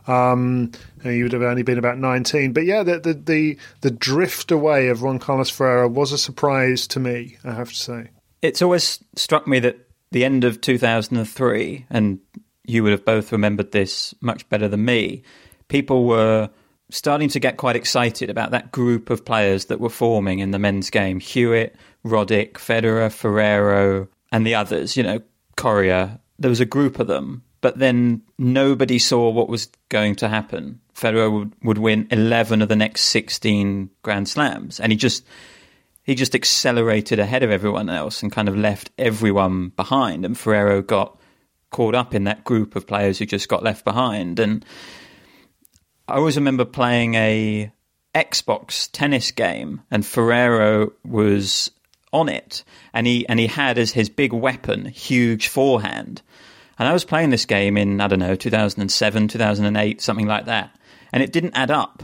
Um, 0.06 0.72
he 1.02 1.22
would 1.22 1.32
have 1.32 1.42
only 1.42 1.62
been 1.62 1.78
about 1.78 1.96
19. 1.96 2.52
But 2.52 2.66
yeah, 2.66 2.82
the, 2.82 2.98
the, 2.98 3.14
the 3.14 3.58
the 3.80 3.90
drift 3.90 4.50
away 4.50 4.88
of 4.88 5.00
Juan 5.00 5.18
Carlos 5.18 5.48
Ferrero 5.48 5.88
was 5.88 6.12
a 6.12 6.18
surprise 6.18 6.86
to 6.88 7.00
me. 7.00 7.38
I 7.42 7.52
have 7.52 7.70
to 7.70 7.76
say, 7.76 8.10
it's 8.42 8.60
always 8.60 9.02
struck 9.16 9.46
me 9.46 9.60
that 9.60 9.78
the 10.10 10.24
end 10.24 10.44
of 10.44 10.60
2003, 10.60 11.86
and 11.88 12.20
you 12.66 12.82
would 12.82 12.92
have 12.92 13.04
both 13.04 13.32
remembered 13.32 13.72
this 13.72 14.14
much 14.20 14.46
better 14.50 14.68
than 14.68 14.84
me 14.84 15.22
people 15.68 16.04
were 16.04 16.50
starting 16.90 17.28
to 17.30 17.40
get 17.40 17.56
quite 17.56 17.76
excited 17.76 18.30
about 18.30 18.50
that 18.50 18.72
group 18.72 19.10
of 19.10 19.24
players 19.24 19.66
that 19.66 19.80
were 19.80 19.90
forming 19.90 20.38
in 20.38 20.50
the 20.50 20.58
men's 20.58 20.90
game 20.90 21.20
Hewitt, 21.20 21.76
Roddick, 22.04 22.52
Federer, 22.52 23.10
Ferrero, 23.10 24.08
and 24.30 24.46
the 24.46 24.54
others, 24.54 24.96
you 24.96 25.02
know, 25.02 25.20
Coria. 25.56 26.20
There 26.38 26.50
was 26.50 26.60
a 26.60 26.66
group 26.66 26.98
of 26.98 27.06
them, 27.06 27.42
but 27.60 27.78
then 27.78 28.22
nobody 28.38 28.98
saw 28.98 29.30
what 29.30 29.48
was 29.48 29.68
going 29.88 30.16
to 30.16 30.28
happen. 30.28 30.80
Federer 30.94 31.32
would, 31.32 31.52
would 31.62 31.78
win 31.78 32.06
11 32.10 32.62
of 32.62 32.68
the 32.68 32.76
next 32.76 33.02
16 33.02 33.90
Grand 34.02 34.28
Slams, 34.28 34.80
and 34.80 34.92
he 34.92 34.96
just 34.96 35.24
he 36.04 36.14
just 36.14 36.34
accelerated 36.34 37.18
ahead 37.18 37.42
of 37.42 37.50
everyone 37.50 37.88
else 37.88 38.22
and 38.22 38.30
kind 38.30 38.48
of 38.48 38.56
left 38.56 38.90
everyone 38.98 39.70
behind. 39.70 40.26
And 40.26 40.38
Ferrero 40.38 40.82
got 40.82 41.18
caught 41.70 41.94
up 41.94 42.14
in 42.14 42.24
that 42.24 42.44
group 42.44 42.76
of 42.76 42.86
players 42.86 43.18
who 43.18 43.24
just 43.24 43.48
got 43.48 43.62
left 43.62 43.84
behind. 43.84 44.38
And 44.38 44.64
I 46.06 46.16
always 46.16 46.36
remember 46.36 46.64
playing 46.64 47.14
a 47.14 47.72
Xbox 48.14 48.88
tennis 48.92 49.30
game, 49.30 49.82
and 49.90 50.04
Ferrero 50.04 50.92
was 51.04 51.70
on 52.12 52.28
it, 52.28 52.62
and 52.92 53.06
he 53.06 53.28
and 53.28 53.40
he 53.40 53.48
had 53.48 53.78
as 53.78 53.92
his 53.92 54.08
big 54.08 54.32
weapon 54.32 54.86
huge 54.86 55.48
forehand. 55.48 56.22
And 56.78 56.88
I 56.88 56.92
was 56.92 57.04
playing 57.04 57.30
this 57.30 57.44
game 57.44 57.76
in 57.76 58.00
I 58.00 58.08
don't 58.08 58.20
know 58.20 58.36
2007, 58.36 59.28
2008, 59.28 60.00
something 60.00 60.26
like 60.26 60.44
that, 60.44 60.78
and 61.12 61.22
it 61.22 61.32
didn't 61.32 61.56
add 61.56 61.70
up. 61.70 62.02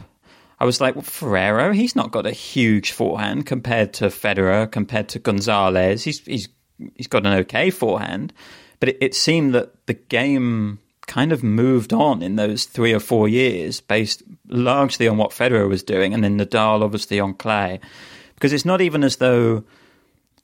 I 0.59 0.65
was 0.65 0.81
like, 0.81 0.95
well, 0.95 1.01
Ferrero, 1.01 1.71
he's 1.71 1.95
not 1.95 2.11
got 2.11 2.27
a 2.27 2.31
huge 2.31 2.91
forehand 2.91 3.47
compared 3.47 3.93
to 3.93 4.07
Federer, 4.07 4.69
compared 4.69 5.09
to 5.09 5.19
Gonzalez. 5.19 6.03
He's 6.03 6.19
he's 6.25 6.49
he's 6.95 7.07
got 7.07 7.25
an 7.25 7.33
okay 7.39 7.69
forehand, 7.69 8.33
but 8.79 8.89
it, 8.89 8.97
it 8.99 9.15
seemed 9.15 9.55
that 9.55 9.85
the 9.85 9.93
game 9.93 10.79
kind 11.11 11.33
of 11.33 11.43
moved 11.43 11.91
on 11.91 12.23
in 12.23 12.37
those 12.37 12.63
three 12.63 12.93
or 12.93 12.99
four 12.99 13.27
years, 13.27 13.81
based 13.81 14.23
largely 14.47 15.09
on 15.09 15.17
what 15.17 15.31
Federer 15.31 15.67
was 15.67 15.83
doing, 15.83 16.13
and 16.13 16.23
then 16.23 16.39
Nadal 16.39 16.81
obviously 16.81 17.19
on 17.19 17.33
clay, 17.33 17.81
because 18.35 18.53
it's 18.53 18.63
not 18.63 18.79
even 18.79 19.03
as 19.03 19.17
though 19.17 19.65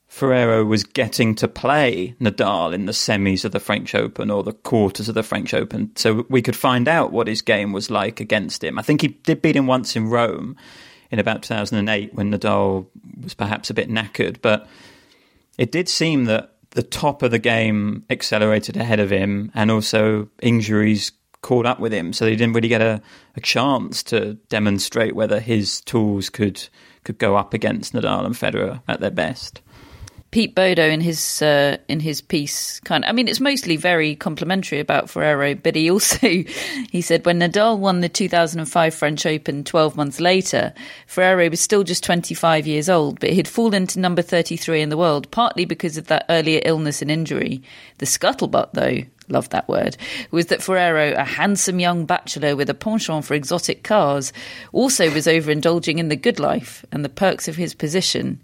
Ferrero 0.10 0.66
was 0.66 0.84
getting 0.84 1.36
to 1.36 1.48
play 1.48 2.16
Nadal 2.20 2.74
in 2.74 2.86
the 2.86 2.92
semis 2.92 3.46
of 3.46 3.54
the 3.54 3.62
French 3.62 3.96
Open 3.96 4.30
or 4.30 4.44
the 4.44 4.52
quarters 4.52 5.08
of 5.08 5.16
the 5.16 5.24
French 5.24 5.54
Open, 5.54 5.96
so 5.96 6.26
we 6.28 6.42
could 6.42 6.56
find 6.56 6.90
out 6.90 7.14
what 7.14 7.28
his 7.28 7.42
game 7.42 7.72
was 7.72 7.90
like 7.90 8.20
against 8.20 8.62
him. 8.62 8.78
I 8.78 8.82
think 8.82 9.02
he 9.02 9.08
did 9.08 9.42
beat 9.42 9.56
him 9.56 9.68
once 9.68 9.96
in 9.96 10.10
Rome 10.10 10.58
in 11.12 11.20
about 11.20 11.44
2008 11.44 12.14
when 12.14 12.34
Nadal 12.34 12.88
was 13.24 13.34
perhaps 13.34 13.70
a 13.70 13.74
bit 13.74 13.90
knackered, 13.90 14.42
but 14.42 14.68
it 15.58 15.72
did 15.72 15.88
seem 15.88 16.26
that 16.26 16.57
the 16.78 16.84
top 16.84 17.24
of 17.24 17.32
the 17.32 17.40
game 17.40 18.04
accelerated 18.12 18.78
ahead 18.78 19.00
of 19.00 19.10
him, 19.10 19.52
and 19.56 19.72
also 19.72 20.30
injuries 20.44 21.12
caught 21.42 21.66
up 21.66 21.80
with 21.80 21.92
him, 21.92 22.13
so 22.13 22.28
he 22.28 22.36
didn't 22.36 22.54
really 22.54 22.68
get 22.68 22.84
a, 22.84 23.02
a 23.36 23.42
chance 23.42 24.04
to 24.04 24.36
demonstrate 24.50 25.16
whether 25.16 25.40
his 25.40 25.82
tools 25.82 26.30
could 26.30 26.70
could 27.04 27.18
go 27.18 27.36
up 27.36 27.56
against 27.56 27.94
Nadal 27.94 28.28
and 28.28 28.36
Federer 28.36 28.84
at 28.88 29.00
their 29.00 29.10
best. 29.10 29.62
Pete 30.38 30.54
Bodo 30.54 30.88
in 30.88 31.02
his 31.02 31.41
uh, 31.41 31.78
in 31.88 32.00
his 32.00 32.21
piece 32.21 32.80
kind 32.82 33.04
of, 33.04 33.10
I 33.10 33.12
mean 33.12 33.28
it's 33.28 33.39
mostly 33.39 33.76
very 33.76 34.15
complimentary 34.15 34.80
about 34.80 35.10
Ferrero 35.10 35.56
but 35.56 35.76
he 35.76 35.89
also 35.89 36.28
he 36.91 37.02
said 37.02 37.26
when 37.26 37.39
Nadal 37.39 37.80
won 37.80 38.02
the 38.02 38.08
2005 38.08 38.93
French 38.93 39.26
Open 39.26 39.63
12 39.63 39.95
months 39.95 40.19
later 40.19 40.76
Ferrero 41.08 41.50
was 41.50 41.60
still 41.60 41.84
just 41.84 42.04
25 42.04 42.67
years 42.67 42.88
old 42.88 43.19
but 43.19 43.32
he'd 43.32 43.47
fallen 43.47 43.88
to 43.88 44.00
number 44.00 44.21
33 44.21 44.80
in 44.80 44.89
the 44.89 44.95
world 44.95 45.32
partly 45.32 45.65
because 45.65 45.97
of 45.97 46.06
that 46.06 46.23
earlier 46.30 46.62
illness 46.65 47.02
and 47.02 47.10
injury 47.10 47.63
the 47.97 48.06
scuttlebutt 48.06 48.73
though 48.73 49.02
love 49.30 49.50
that 49.50 49.67
word, 49.67 49.97
was 50.32 50.45
that 50.45 50.62
Ferrero, 50.62 51.13
a 51.13 51.23
handsome 51.26 51.80
young 51.80 52.06
bachelor 52.06 52.56
with 52.56 52.69
a 52.69 52.73
penchant 52.73 53.26
for 53.26 53.34
exotic 53.34 53.84
cars, 53.84 54.32
also 54.71 55.12
was 55.13 55.26
overindulging 55.26 55.97
in 55.97 56.08
the 56.08 56.15
good 56.15 56.39
life 56.39 56.86
and 56.93 57.04
the 57.04 57.10
perks 57.10 57.50
of 57.50 57.58
his 57.58 57.73
position. 57.73 58.39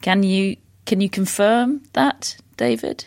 Can 0.00 0.24
you 0.24 0.56
can 0.86 1.00
you 1.00 1.08
confirm 1.08 1.82
that, 1.92 2.36
David? 2.56 3.06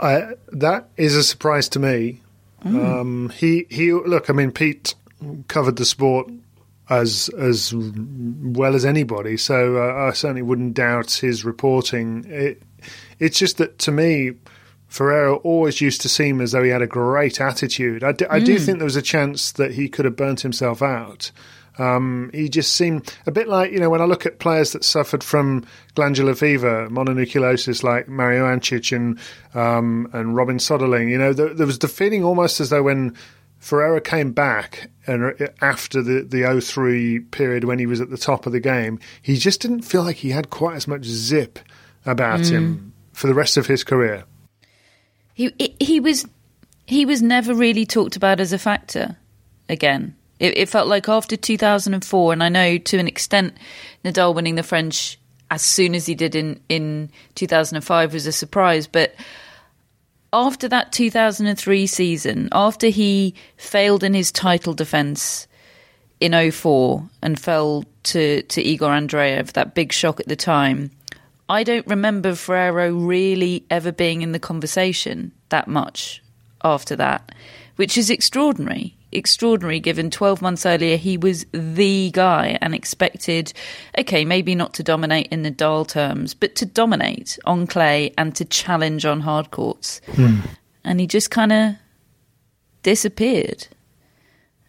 I, 0.00 0.34
that 0.48 0.88
is 0.96 1.16
a 1.16 1.22
surprise 1.22 1.68
to 1.70 1.78
me. 1.78 2.20
Mm. 2.64 2.84
Um, 2.84 3.28
he 3.30 3.66
he 3.70 3.92
look. 3.92 4.30
I 4.30 4.32
mean, 4.32 4.50
Pete 4.50 4.94
covered 5.48 5.76
the 5.76 5.84
sport 5.84 6.30
as 6.88 7.28
as 7.38 7.72
well 7.74 8.74
as 8.74 8.84
anybody, 8.84 9.36
so 9.36 9.76
uh, 9.76 10.08
I 10.08 10.12
certainly 10.12 10.42
wouldn't 10.42 10.74
doubt 10.74 11.12
his 11.12 11.44
reporting. 11.44 12.24
It, 12.26 12.62
it's 13.18 13.38
just 13.38 13.58
that 13.58 13.78
to 13.80 13.92
me, 13.92 14.32
Ferrero 14.88 15.36
always 15.36 15.80
used 15.80 16.00
to 16.02 16.08
seem 16.08 16.40
as 16.40 16.52
though 16.52 16.62
he 16.62 16.70
had 16.70 16.82
a 16.82 16.86
great 16.86 17.40
attitude. 17.40 18.04
I, 18.04 18.12
d- 18.12 18.26
I 18.30 18.40
mm. 18.40 18.44
do 18.44 18.58
think 18.58 18.78
there 18.78 18.84
was 18.84 18.96
a 18.96 19.02
chance 19.02 19.52
that 19.52 19.72
he 19.72 19.88
could 19.88 20.04
have 20.04 20.16
burnt 20.16 20.40
himself 20.40 20.82
out. 20.82 21.30
Um, 21.78 22.30
he 22.32 22.48
just 22.48 22.74
seemed 22.74 23.12
a 23.26 23.32
bit 23.32 23.48
like, 23.48 23.72
you 23.72 23.80
know, 23.80 23.90
when 23.90 24.00
I 24.00 24.04
look 24.04 24.26
at 24.26 24.38
players 24.38 24.72
that 24.72 24.84
suffered 24.84 25.24
from 25.24 25.64
glandular 25.94 26.34
fever, 26.34 26.88
mononucleosis, 26.88 27.82
like 27.82 28.08
Mario 28.08 28.44
Ancic 28.44 28.94
and, 28.94 29.18
um, 29.54 30.08
and 30.12 30.36
Robin 30.36 30.58
Soderling, 30.58 31.10
you 31.10 31.18
know, 31.18 31.32
there, 31.32 31.52
there, 31.52 31.66
was 31.66 31.80
the 31.80 31.88
feeling 31.88 32.22
almost 32.22 32.60
as 32.60 32.70
though 32.70 32.82
when 32.82 33.16
Ferrero 33.58 34.00
came 34.00 34.32
back 34.32 34.90
and 35.06 35.34
after 35.60 36.02
the, 36.02 36.22
the 36.22 36.60
03 36.60 37.20
period 37.20 37.64
when 37.64 37.78
he 37.78 37.86
was 37.86 38.00
at 38.00 38.10
the 38.10 38.18
top 38.18 38.46
of 38.46 38.52
the 38.52 38.60
game, 38.60 39.00
he 39.20 39.36
just 39.36 39.60
didn't 39.60 39.82
feel 39.82 40.04
like 40.04 40.16
he 40.16 40.30
had 40.30 40.50
quite 40.50 40.76
as 40.76 40.86
much 40.86 41.04
zip 41.04 41.58
about 42.06 42.40
mm. 42.40 42.50
him 42.50 42.92
for 43.12 43.26
the 43.26 43.34
rest 43.34 43.56
of 43.56 43.66
his 43.66 43.82
career. 43.82 44.24
He, 45.34 45.50
he 45.80 45.98
was, 45.98 46.26
he 46.86 47.04
was 47.04 47.20
never 47.20 47.52
really 47.52 47.84
talked 47.84 48.14
about 48.14 48.38
as 48.38 48.52
a 48.52 48.58
factor 48.58 49.16
again. 49.68 50.14
It, 50.38 50.56
it 50.58 50.68
felt 50.68 50.88
like 50.88 51.08
after 51.08 51.36
2004, 51.36 52.32
and 52.32 52.42
I 52.42 52.48
know 52.48 52.78
to 52.78 52.98
an 52.98 53.08
extent, 53.08 53.56
Nadal 54.04 54.34
winning 54.34 54.56
the 54.56 54.62
French 54.62 55.18
as 55.50 55.62
soon 55.62 55.94
as 55.94 56.06
he 56.06 56.14
did 56.14 56.34
in, 56.34 56.60
in 56.68 57.10
2005 57.36 58.12
was 58.12 58.26
a 58.26 58.32
surprise. 58.32 58.86
But 58.86 59.14
after 60.32 60.68
that 60.68 60.92
2003 60.92 61.86
season, 61.86 62.48
after 62.52 62.88
he 62.88 63.34
failed 63.56 64.02
in 64.02 64.14
his 64.14 64.32
title 64.32 64.74
defence 64.74 65.46
in 66.18 66.50
04 66.50 67.08
and 67.22 67.38
fell 67.38 67.84
to, 68.04 68.42
to 68.42 68.62
Igor 68.62 68.90
Andreev, 68.90 69.52
that 69.52 69.74
big 69.74 69.92
shock 69.92 70.18
at 70.18 70.26
the 70.26 70.36
time, 70.36 70.90
I 71.48 71.62
don't 71.62 71.86
remember 71.86 72.34
Ferrero 72.34 72.92
really 72.92 73.64
ever 73.70 73.92
being 73.92 74.22
in 74.22 74.32
the 74.32 74.38
conversation 74.38 75.30
that 75.50 75.68
much 75.68 76.22
after 76.64 76.96
that, 76.96 77.32
which 77.76 77.98
is 77.98 78.10
extraordinary 78.10 78.96
extraordinary 79.14 79.80
given 79.80 80.10
12 80.10 80.42
months 80.42 80.66
earlier 80.66 80.96
he 80.96 81.16
was 81.16 81.46
the 81.52 82.10
guy 82.12 82.58
and 82.60 82.74
expected, 82.74 83.52
okay, 83.98 84.24
maybe 84.24 84.54
not 84.54 84.74
to 84.74 84.82
dominate 84.82 85.28
in 85.28 85.42
the 85.42 85.50
Nadal 85.50 85.86
terms, 85.86 86.34
but 86.34 86.54
to 86.56 86.66
dominate 86.66 87.38
on 87.44 87.66
clay 87.66 88.12
and 88.18 88.34
to 88.36 88.44
challenge 88.44 89.04
on 89.04 89.20
hard 89.20 89.50
courts. 89.50 90.00
Hmm. 90.14 90.40
And 90.84 91.00
he 91.00 91.06
just 91.06 91.30
kind 91.30 91.52
of 91.52 91.74
disappeared. 92.82 93.68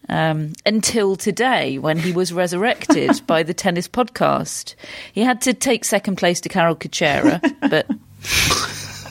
Um, 0.08 0.53
until 0.67 1.15
today, 1.15 1.79
when 1.79 1.97
he 1.97 2.12
was 2.12 2.31
resurrected 2.31 3.21
by 3.27 3.41
the 3.41 3.55
tennis 3.55 3.88
podcast. 3.88 4.75
He 5.13 5.21
had 5.21 5.41
to 5.41 5.53
take 5.53 5.84
second 5.84 6.17
place 6.17 6.39
to 6.41 6.49
Karol 6.49 6.75
Kucera, 6.75 7.41
but. 7.69 7.88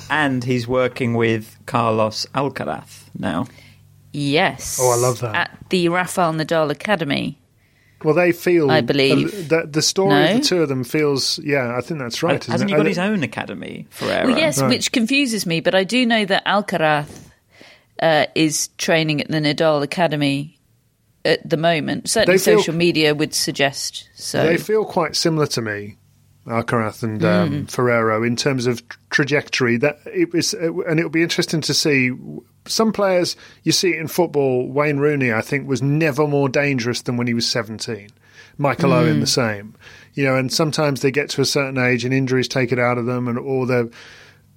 and 0.11 0.44
he's 0.44 0.68
working 0.68 1.14
with 1.14 1.57
Carlos 1.66 2.27
Alcaraz 2.35 3.03
now. 3.18 3.47
Yes. 4.14 4.79
Oh, 4.81 4.92
I 4.92 4.94
love 4.94 5.20
that. 5.20 5.35
At 5.35 5.59
the 5.70 5.88
Rafael 5.88 6.33
Nadal 6.33 6.70
Academy. 6.70 7.37
Well, 8.05 8.14
they 8.14 8.31
feel. 8.31 8.70
I 8.70 8.81
believe 8.81 9.48
the, 9.48 9.66
the 9.68 9.83
story 9.83 10.11
no? 10.11 10.31
of 10.31 10.37
the 10.37 10.44
two 10.44 10.62
of 10.62 10.68
them 10.68 10.85
feels. 10.85 11.40
Yeah, 11.40 11.77
I 11.77 11.81
think 11.81 11.98
that's 11.98 12.22
right. 12.22 12.42
Hasn't 12.44 12.70
he 12.70 12.77
got 12.77 12.87
his 12.87 12.98
own 12.98 13.24
academy 13.24 13.88
for 13.90 14.07
Well, 14.07 14.31
yes, 14.31 14.61
right. 14.61 14.68
which 14.68 14.92
confuses 14.92 15.46
me. 15.46 15.61
But 15.61 15.74
I 15.74 15.83
do 15.83 16.07
know 16.07 16.24
that 16.27 16.44
Alcaraz 16.44 17.09
uh, 18.00 18.27
is 18.37 18.68
training 18.79 19.20
at 19.20 19.29
the 19.29 19.38
Nadal 19.38 19.83
Academy 19.83 20.61
at 21.24 21.48
the 21.48 21.57
moment. 21.57 22.09
Certainly, 22.09 22.38
feel, 22.38 22.59
social 22.61 22.74
media 22.74 23.14
would 23.16 23.35
suggest 23.35 24.09
so. 24.14 24.44
They 24.44 24.59
feel 24.59 24.85
quite 24.85 25.16
similar 25.16 25.46
to 25.48 25.62
me. 25.62 25.96
Alcaraz 26.46 27.03
and 27.03 27.24
um, 27.24 27.50
mm. 27.50 27.70
Ferrero 27.70 28.22
in 28.22 28.37
terms 28.37 28.66
of 28.66 28.83
trajectory. 29.11 29.79
That 29.79 29.98
it 30.07 30.33
was, 30.33 30.53
and 30.53 31.00
it'll 31.00 31.11
be 31.11 31.22
interesting 31.22 31.62
to 31.62 31.74
see 31.74 32.12
some 32.66 32.92
players 32.92 33.37
you 33.62 33.72
see 33.72 33.90
it 33.90 34.00
in 34.00 34.09
football. 34.09 34.68
Wayne 34.68 34.98
Rooney, 34.98 35.33
I 35.33 35.40
think, 35.40 35.68
was 35.68 35.83
never 35.83 36.27
more 36.27 36.48
dangerous 36.48 37.03
than 37.03 37.16
when 37.16 37.27
he 37.27 37.35
was 37.35 37.48
seventeen. 37.48 38.11
Michael 38.57 38.90
mm. 38.90 39.00
Owen, 39.00 39.20
the 39.20 39.27
same. 39.27 39.74
You 40.14 40.24
know, 40.24 40.37
and 40.37 40.53
sometimes 40.53 41.00
they 41.00 41.11
get 41.11 41.31
to 41.31 41.40
a 41.40 41.44
certain 41.44 41.79
age 41.79 42.05
and 42.05 42.14
injuries 42.14 42.48
take 42.48 42.72
it 42.72 42.79
out 42.79 42.98
of 42.98 43.07
them, 43.07 43.29
and 43.29 43.38
or 43.38 43.66
they 43.66 43.85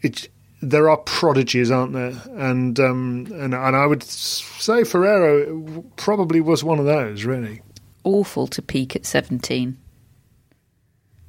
it. 0.01 0.29
There 0.59 0.89
are 0.89 0.97
prodigies, 0.97 1.69
aren't 1.69 1.93
there? 1.93 2.19
And 2.35 2.79
um, 2.79 3.27
and 3.31 3.53
and 3.53 3.75
I 3.75 3.85
would 3.85 4.03
say 4.03 4.83
Ferrero 4.83 5.83
probably 5.97 6.41
was 6.41 6.63
one 6.63 6.79
of 6.79 6.85
those. 6.85 7.25
Really 7.25 7.61
awful 8.03 8.47
to 8.47 8.61
peak 8.61 8.95
at 8.95 9.05
seventeen. 9.05 9.77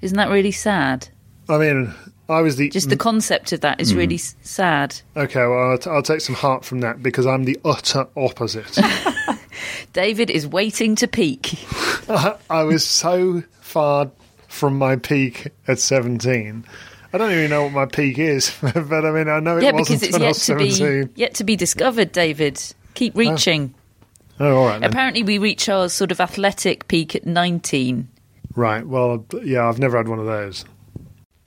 Isn't 0.01 0.17
that 0.17 0.31
really 0.31 0.53
sad? 0.53 1.09
I 1.49 1.59
mean, 1.59 1.95
I 2.29 2.43
was 2.43 2.57
the 2.57 2.69
Just 2.69 2.91
the 2.91 2.97
concept 2.97 3.53
of 3.53 3.61
that 3.61 3.81
is 3.81 3.95
really 3.95 4.19
mm. 4.19 4.35
sad. 4.43 5.01
okay. 5.17 5.47
Well, 5.47 5.71
I'll, 5.71 5.79
t- 5.79 5.91
I'll 5.91 6.03
take 6.03 6.21
some 6.21 6.35
heart 6.35 6.65
from 6.65 6.81
that 6.81 7.03
because 7.03 7.27
I'm 7.27 7.45
the 7.45 7.59
utter 7.65 8.07
opposite. 8.17 8.79
David 9.93 10.31
is 10.31 10.47
waiting 10.47 10.95
to 10.97 11.09
peak. 11.09 11.55
I 12.51 12.63
was 12.65 12.87
so 12.87 13.43
far 13.61 14.11
from 14.49 14.77
my 14.77 14.97
peak 14.97 15.49
at 15.67 15.79
17. 15.79 16.65
I 17.13 17.19
don't 17.19 17.33
even 17.33 17.49
know 17.49 17.65
what 17.65 17.73
my 17.73 17.87
peak 17.87 18.19
is, 18.19 18.55
but 18.61 18.77
I 18.77 19.11
mean, 19.11 19.29
I 19.29 19.41
know 19.41 19.57
it 19.57 19.63
yeah, 19.63 19.73
wasn't 19.73 20.01
because 20.01 20.25
it's 20.25 20.49
yet 20.49 20.57
to 20.57 21.05
be 21.09 21.09
yet 21.15 21.35
to 21.35 21.45
be 21.45 21.57
discovered. 21.57 22.13
David, 22.13 22.63
keep 22.95 23.15
ah. 23.17 23.21
reaching. 23.21 23.75
Oh, 24.41 24.57
all 24.57 24.67
right. 24.67 24.81
Then. 24.81 24.91
Apparently, 24.91 25.23
we 25.23 25.39
reach 25.39 25.69
our 25.69 25.89
sort 25.89 26.13
of 26.13 26.21
athletic 26.21 26.87
peak 26.89 27.17
at 27.17 27.27
19. 27.27 28.09
Right. 28.55 28.87
Well, 28.87 29.25
yeah, 29.43 29.67
I've 29.67 29.79
never 29.79 29.97
had 29.97 30.07
one 30.09 30.19
of 30.19 30.27
those. 30.27 30.65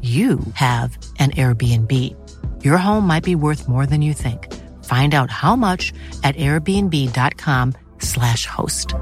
you 0.00 0.38
have 0.54 0.96
an 1.18 1.32
Airbnb. 1.32 2.14
Your 2.64 2.78
home 2.78 3.04
might 3.04 3.24
be 3.24 3.34
worth 3.34 3.68
more 3.68 3.84
than 3.84 4.00
you 4.00 4.14
think. 4.14 4.54
Find 4.84 5.14
out 5.14 5.32
how 5.32 5.56
much 5.56 5.92
at 6.22 6.36
airbnb.com/slash 6.36 8.46
host. 8.46 8.94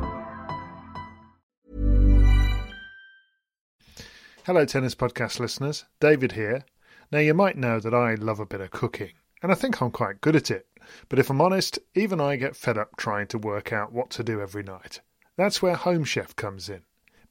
Hello, 4.46 4.64
Tennis 4.64 4.94
Podcast 4.94 5.40
listeners. 5.40 5.84
David 6.00 6.32
here. 6.32 6.64
Now, 7.10 7.18
you 7.18 7.34
might 7.34 7.56
know 7.56 7.80
that 7.80 7.92
I 7.92 8.14
love 8.14 8.40
a 8.40 8.46
bit 8.46 8.60
of 8.60 8.70
cooking, 8.70 9.12
and 9.42 9.52
I 9.52 9.56
think 9.56 9.82
I'm 9.82 9.90
quite 9.90 10.20
good 10.20 10.36
at 10.36 10.50
it. 10.50 10.66
But 11.08 11.18
if 11.18 11.30
I'm 11.30 11.40
honest, 11.40 11.78
even 11.94 12.20
I 12.20 12.36
get 12.36 12.56
fed 12.56 12.78
up 12.78 12.96
trying 12.96 13.26
to 13.28 13.38
work 13.38 13.72
out 13.72 13.92
what 13.92 14.10
to 14.10 14.22
do 14.22 14.40
every 14.40 14.62
night. 14.62 15.00
That's 15.36 15.60
where 15.60 15.74
Home 15.74 16.04
Chef 16.04 16.36
comes 16.36 16.68
in. 16.68 16.82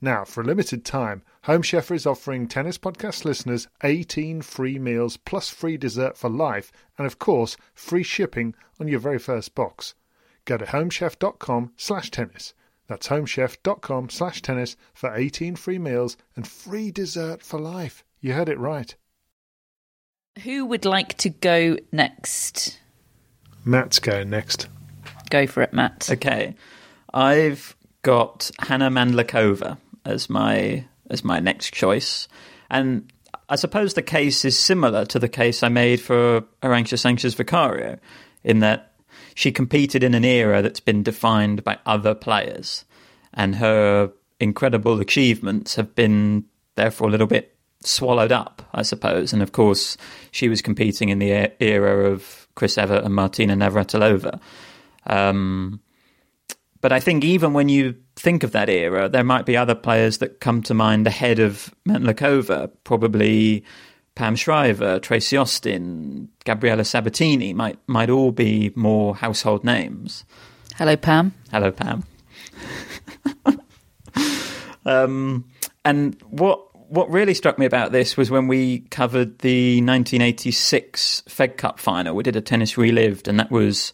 Now, 0.00 0.24
for 0.24 0.42
a 0.42 0.44
limited 0.44 0.84
time, 0.84 1.22
Home 1.44 1.62
Chef 1.62 1.90
is 1.90 2.06
offering 2.06 2.48
Tennis 2.48 2.76
Podcast 2.76 3.24
listeners 3.24 3.66
18 3.82 4.42
free 4.42 4.78
meals 4.78 5.16
plus 5.16 5.48
free 5.48 5.76
dessert 5.78 6.18
for 6.18 6.28
life 6.28 6.70
and, 6.98 7.06
of 7.06 7.18
course, 7.18 7.56
free 7.74 8.02
shipping 8.02 8.54
on 8.78 8.88
your 8.88 9.00
very 9.00 9.18
first 9.18 9.54
box. 9.54 9.94
Go 10.44 10.58
to 10.58 10.66
homechef.com 10.66 11.72
slash 11.76 12.10
tennis. 12.10 12.52
That's 12.88 13.08
homechef.com 13.08 14.10
slash 14.10 14.42
tennis 14.42 14.76
for 14.92 15.14
18 15.14 15.56
free 15.56 15.78
meals 15.78 16.16
and 16.36 16.46
free 16.46 16.90
dessert 16.90 17.42
for 17.42 17.58
life. 17.58 18.04
You 18.20 18.34
heard 18.34 18.48
it 18.48 18.58
right. 18.58 18.94
Who 20.44 20.66
would 20.66 20.84
like 20.84 21.16
to 21.18 21.30
go 21.30 21.78
next? 21.90 22.78
Matt's 23.64 23.98
going 23.98 24.30
next. 24.30 24.68
Go 25.30 25.46
for 25.46 25.62
it, 25.62 25.72
Matt. 25.72 26.08
Okay, 26.12 26.54
I've 27.12 27.74
got 28.02 28.50
Hana 28.60 28.90
Mandlikova 28.90 29.78
as 30.06 30.30
my 30.30 30.84
as 31.10 31.24
my 31.24 31.38
next 31.40 31.72
choice, 31.72 32.28
and 32.70 33.10
I 33.48 33.56
suppose 33.56 33.94
the 33.94 34.02
case 34.02 34.44
is 34.44 34.58
similar 34.58 35.04
to 35.06 35.18
the 35.18 35.28
case 35.28 35.62
I 35.62 35.68
made 35.68 36.00
for 36.00 36.42
Arantxa 36.62 36.98
Sanchez 36.98 37.34
Vicario, 37.34 37.98
in 38.42 38.60
that 38.60 38.92
she 39.34 39.52
competed 39.52 40.02
in 40.02 40.14
an 40.14 40.24
era 40.24 40.62
that's 40.62 40.80
been 40.80 41.02
defined 41.02 41.62
by 41.62 41.78
other 41.86 42.14
players, 42.14 42.84
and 43.34 43.56
her 43.56 44.12
incredible 44.40 45.00
achievements 45.00 45.76
have 45.76 45.94
been 45.94 46.44
therefore 46.74 47.08
a 47.08 47.10
little 47.10 47.26
bit 47.26 47.56
swallowed 47.80 48.32
up, 48.32 48.62
I 48.74 48.82
suppose. 48.82 49.32
And 49.32 49.42
of 49.42 49.52
course, 49.52 49.96
she 50.30 50.48
was 50.48 50.62
competing 50.62 51.08
in 51.08 51.18
the 51.18 51.52
era 51.60 52.10
of 52.10 52.48
Chris 52.54 52.78
Evert 52.78 53.04
and 53.04 53.14
Martina 53.14 53.54
Navratilova. 53.54 54.40
Um, 55.06 55.80
but 56.80 56.92
I 56.92 57.00
think 57.00 57.24
even 57.24 57.52
when 57.52 57.68
you 57.68 57.96
think 58.16 58.42
of 58.42 58.52
that 58.52 58.68
era, 58.68 59.08
there 59.08 59.24
might 59.24 59.46
be 59.46 59.56
other 59.56 59.74
players 59.74 60.18
that 60.18 60.40
come 60.40 60.62
to 60.62 60.74
mind 60.74 61.06
ahead 61.06 61.38
of 61.38 61.74
Mandlikova. 61.86 62.70
Probably 62.82 63.64
Pam 64.14 64.34
Shriver, 64.34 64.98
Tracy 64.98 65.36
Austin, 65.36 66.28
Gabriela 66.44 66.84
Sabatini 66.84 67.52
might 67.52 67.78
might 67.86 68.10
all 68.10 68.32
be 68.32 68.72
more 68.74 69.14
household 69.14 69.62
names. 69.62 70.24
Hello, 70.76 70.96
Pam. 70.96 71.34
Hello, 71.50 71.70
Pam. 71.70 72.04
um, 74.86 75.44
and 75.84 76.20
what 76.30 76.62
what 76.88 77.10
really 77.10 77.34
struck 77.34 77.58
me 77.58 77.66
about 77.66 77.92
this 77.92 78.16
was 78.16 78.30
when 78.30 78.48
we 78.48 78.80
covered 78.90 79.38
the 79.40 79.76
1986 79.82 81.22
Fed 81.28 81.56
Cup 81.56 81.78
final. 81.78 82.14
We 82.14 82.22
did 82.22 82.36
a 82.36 82.40
tennis 82.40 82.78
relived, 82.78 83.28
and 83.28 83.38
that 83.38 83.50
was 83.50 83.92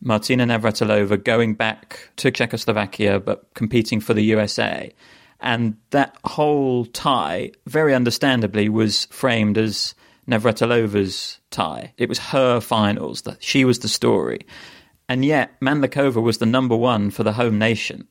Martina 0.00 0.44
Navratilova 0.46 1.22
going 1.22 1.54
back 1.54 2.10
to 2.16 2.30
Czechoslovakia 2.30 3.20
but 3.20 3.52
competing 3.54 4.00
for 4.00 4.14
the 4.14 4.22
USA. 4.24 4.92
And 5.40 5.76
that 5.90 6.16
whole 6.24 6.86
tie, 6.86 7.52
very 7.66 7.94
understandably, 7.94 8.68
was 8.68 9.06
framed 9.06 9.56
as 9.56 9.94
Navratilova's 10.28 11.38
tie. 11.50 11.94
It 11.96 12.08
was 12.08 12.18
her 12.18 12.60
finals, 12.60 13.22
that 13.22 13.42
she 13.42 13.64
was 13.64 13.78
the 13.78 13.88
story. 13.88 14.40
And 15.08 15.24
yet, 15.24 15.58
Mandlikova 15.60 16.22
was 16.22 16.38
the 16.38 16.46
number 16.46 16.76
one 16.76 17.10
for 17.10 17.22
the 17.22 17.32
home 17.32 17.58
nation. 17.58 18.06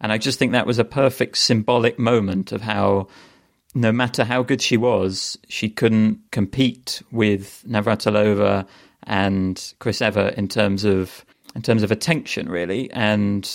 And 0.00 0.12
I 0.12 0.18
just 0.18 0.38
think 0.38 0.52
that 0.52 0.66
was 0.66 0.78
a 0.78 0.84
perfect 0.84 1.38
symbolic 1.38 1.98
moment 1.98 2.52
of 2.52 2.60
how, 2.60 3.08
no 3.74 3.90
matter 3.90 4.24
how 4.24 4.42
good 4.42 4.60
she 4.60 4.76
was, 4.76 5.38
she 5.48 5.68
couldn't 5.68 6.20
compete 6.30 7.02
with 7.10 7.64
Navratilova 7.66 8.66
and 9.04 9.74
Chris 9.78 10.00
Evert 10.00 10.34
in 10.34 10.48
terms 10.48 10.84
of 10.84 11.24
in 11.54 11.62
terms 11.62 11.82
of 11.82 11.90
attention, 11.90 12.48
really. 12.48 12.90
And 12.92 13.48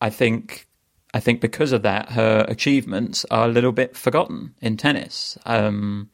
I 0.00 0.10
think 0.10 0.66
I 1.12 1.20
think 1.20 1.40
because 1.40 1.72
of 1.72 1.82
that, 1.82 2.10
her 2.10 2.44
achievements 2.48 3.24
are 3.30 3.46
a 3.46 3.52
little 3.52 3.72
bit 3.72 3.96
forgotten 3.96 4.54
in 4.60 4.76
tennis. 4.76 5.38
Um, 5.46 6.10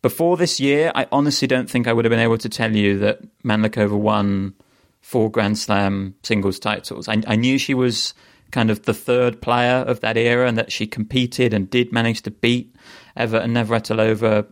before 0.00 0.36
this 0.36 0.60
year, 0.60 0.92
I 0.94 1.06
honestly 1.10 1.48
don't 1.48 1.68
think 1.68 1.86
I 1.86 1.92
would 1.92 2.04
have 2.04 2.10
been 2.10 2.20
able 2.20 2.38
to 2.38 2.48
tell 2.48 2.74
you 2.74 2.98
that 3.00 3.20
Mandlikova 3.42 3.98
won 3.98 4.54
four 5.00 5.30
Grand 5.30 5.58
Slam 5.58 6.14
singles 6.22 6.58
titles. 6.58 7.08
I, 7.08 7.22
I 7.26 7.36
knew 7.36 7.58
she 7.58 7.74
was 7.74 8.14
kind 8.50 8.70
of 8.70 8.84
the 8.84 8.94
third 8.94 9.42
player 9.42 9.76
of 9.76 10.00
that 10.00 10.16
era 10.16 10.48
and 10.48 10.56
that 10.56 10.72
she 10.72 10.86
competed 10.86 11.52
and 11.52 11.68
did 11.68 11.92
manage 11.92 12.22
to 12.22 12.30
beat 12.30 12.74
Evert 13.16 13.42
and 13.42 13.54
Navratilova 13.54 14.46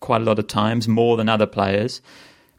quite 0.00 0.20
a 0.20 0.24
lot 0.24 0.38
of 0.38 0.46
times, 0.46 0.88
more 0.88 1.16
than 1.16 1.28
other 1.28 1.46
players. 1.46 2.02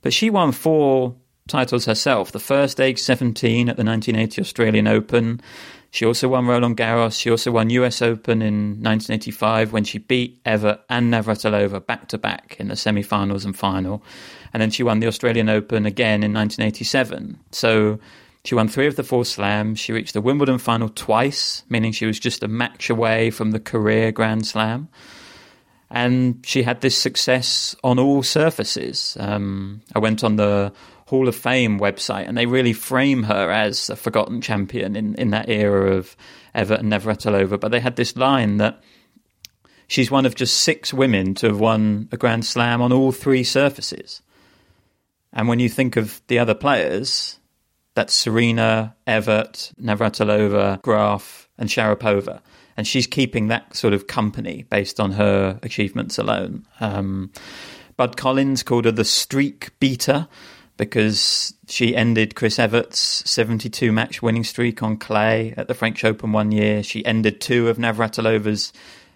But 0.04 0.14
she 0.14 0.30
won 0.30 0.51
four 0.51 1.16
titles 1.47 1.86
herself. 1.86 2.32
The 2.32 2.39
first 2.39 2.80
age 2.80 2.99
17 2.99 3.70
at 3.70 3.78
the 3.78 3.84
1980 3.84 4.41
Australian 4.41 4.88
Open. 4.88 5.41
She 5.91 6.06
also 6.06 6.28
won 6.28 6.45
Roland 6.45 6.78
Garros. 6.78 7.20
She 7.20 7.32
also 7.32 7.51
won 7.51 7.70
US 7.70 8.01
Open 8.01 8.41
in 8.41 8.82
1985 8.82 9.74
when 9.74 9.84
she 9.84 9.97
beat 9.99 10.39
Evert 10.45 10.82
and 10.89 11.12
Navratilova 11.12 11.86
back 11.86 12.08
to 12.10 12.18
back 12.18 12.56
in 12.60 12.68
the 12.68 12.76
semi-finals 12.76 13.45
and 13.45 13.58
final. 13.58 14.04
And 14.54 14.62
then 14.62 14.72
she 14.72 14.84
won 14.84 14.99
the 14.99 15.08
Australian 15.08 15.49
Open 15.49 15.86
again 15.86 16.24
in 16.24 16.34
1987. 16.34 17.39
So 17.51 17.99
she 18.43 18.56
won 18.56 18.68
three 18.68 18.88
of 18.88 18.95
the 18.95 19.04
four 19.04 19.24
slams. 19.24 19.80
She 19.80 19.93
reached 19.93 20.14
the 20.14 20.22
Wimbledon 20.22 20.58
final 20.58 20.89
twice, 20.89 21.64
meaning 21.70 21.91
she 21.91 22.06
was 22.06 22.20
just 22.20 22.43
a 22.43 22.47
match 22.47 22.89
away 22.89 23.30
from 23.30 23.51
the 23.51 23.60
career 23.60 24.12
Grand 24.12 24.45
Slam. 24.45 24.89
And 25.93 26.43
she 26.43 26.63
had 26.63 26.81
this 26.81 26.97
success 26.97 27.75
on 27.83 27.99
all 27.99 28.23
surfaces. 28.23 29.15
Um, 29.19 29.83
I 29.93 29.99
went 29.99 30.23
on 30.23 30.37
the 30.37 30.73
Hall 31.05 31.27
of 31.27 31.35
Fame 31.35 31.79
website, 31.79 32.27
and 32.27 32.35
they 32.35 32.47
really 32.47 32.73
frame 32.73 33.21
her 33.23 33.51
as 33.51 33.91
a 33.91 33.95
forgotten 33.95 34.41
champion 34.41 34.95
in, 34.95 35.13
in 35.15 35.29
that 35.29 35.49
era 35.49 35.93
of 35.93 36.17
Evert 36.55 36.79
and 36.79 36.91
Navratilova. 36.91 37.59
But 37.59 37.69
they 37.69 37.79
had 37.79 37.95
this 37.95 38.17
line 38.17 38.57
that 38.57 38.81
she's 39.87 40.09
one 40.09 40.25
of 40.25 40.33
just 40.33 40.61
six 40.61 40.91
women 40.91 41.35
to 41.35 41.45
have 41.45 41.59
won 41.59 42.09
a 42.11 42.17
Grand 42.17 42.43
Slam 42.43 42.81
on 42.81 42.91
all 42.91 43.11
three 43.11 43.43
surfaces. 43.43 44.23
And 45.31 45.47
when 45.47 45.59
you 45.59 45.69
think 45.69 45.95
of 45.95 46.23
the 46.25 46.39
other 46.39 46.55
players, 46.55 47.37
that's 47.93 48.15
Serena, 48.15 48.95
Evert, 49.05 49.71
Navratilova, 49.79 50.81
Graf, 50.81 51.47
and 51.59 51.69
Sharapova. 51.69 52.41
And 52.76 52.88
she's 52.88 53.07
keeping 53.07 53.47
that 53.47 53.76
sort 53.76 53.93
of 53.93 54.07
company 54.07 54.65
based 54.69 54.99
on 54.99 55.11
her 55.11 55.59
achievements 55.61 56.17
alone. 56.17 56.65
Um, 56.80 57.32
Bud 57.97 58.17
Collins 58.17 58.63
called 58.63 58.86
her 58.86 58.91
the 58.91 59.05
streak 59.05 59.78
beater 59.80 60.28
because 60.78 61.53
she 61.67 61.95
ended 61.95 62.36
Chris 62.36 62.57
Evert's 62.57 63.30
72 63.30 63.91
match 63.91 64.21
winning 64.21 64.43
streak 64.43 64.82
on 64.82 64.97
clay 64.97 65.53
at 65.55 65.67
the 65.67 65.74
French 65.74 66.03
Open 66.03 66.32
one 66.32 66.51
year. 66.51 66.82
She 66.82 67.05
ended 67.05 67.39
two 67.41 67.69
of 67.69 67.78
Navratilova's 67.78 68.74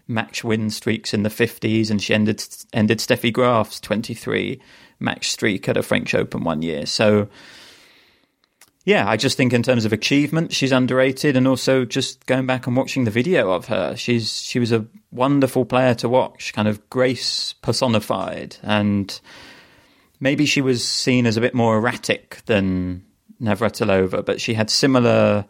match 0.07 0.43
win 0.43 0.69
streaks 0.69 1.13
in 1.13 1.23
the 1.23 1.29
50s, 1.29 1.89
and 1.89 2.01
she 2.01 2.13
ended 2.13 2.43
ended 2.73 2.99
Steffi 2.99 3.33
Graf's 3.33 3.79
23 3.79 4.61
match 4.99 5.29
streak 5.29 5.67
at 5.67 5.77
a 5.77 5.83
French 5.83 6.13
Open 6.13 6.43
one 6.43 6.61
year. 6.61 6.85
So, 6.85 7.27
yeah, 8.87 9.05
I 9.05 9.17
just 9.17 9.35
think 9.35 9.51
in 9.51 9.63
terms 9.63 9.83
of 9.83 9.91
achievement, 9.91 10.53
she's 10.53 10.71
underrated, 10.71 11.35
and 11.35 11.45
also 11.45 11.83
just 11.83 12.25
going 12.25 12.45
back 12.45 12.67
and 12.67 12.77
watching 12.77 13.03
the 13.03 13.11
video 13.11 13.51
of 13.51 13.65
her, 13.65 13.97
she's 13.97 14.41
she 14.41 14.59
was 14.59 14.71
a 14.71 14.85
wonderful 15.11 15.65
player 15.65 15.93
to 15.95 16.07
watch, 16.07 16.53
kind 16.53 16.69
of 16.69 16.89
grace 16.89 17.51
personified, 17.61 18.55
and 18.63 19.19
maybe 20.21 20.45
she 20.45 20.61
was 20.61 20.87
seen 20.87 21.25
as 21.25 21.35
a 21.35 21.41
bit 21.41 21.53
more 21.53 21.75
erratic 21.75 22.37
than 22.45 23.03
Navratilova, 23.41 24.25
but 24.25 24.39
she 24.39 24.53
had 24.53 24.69
similar 24.69 25.43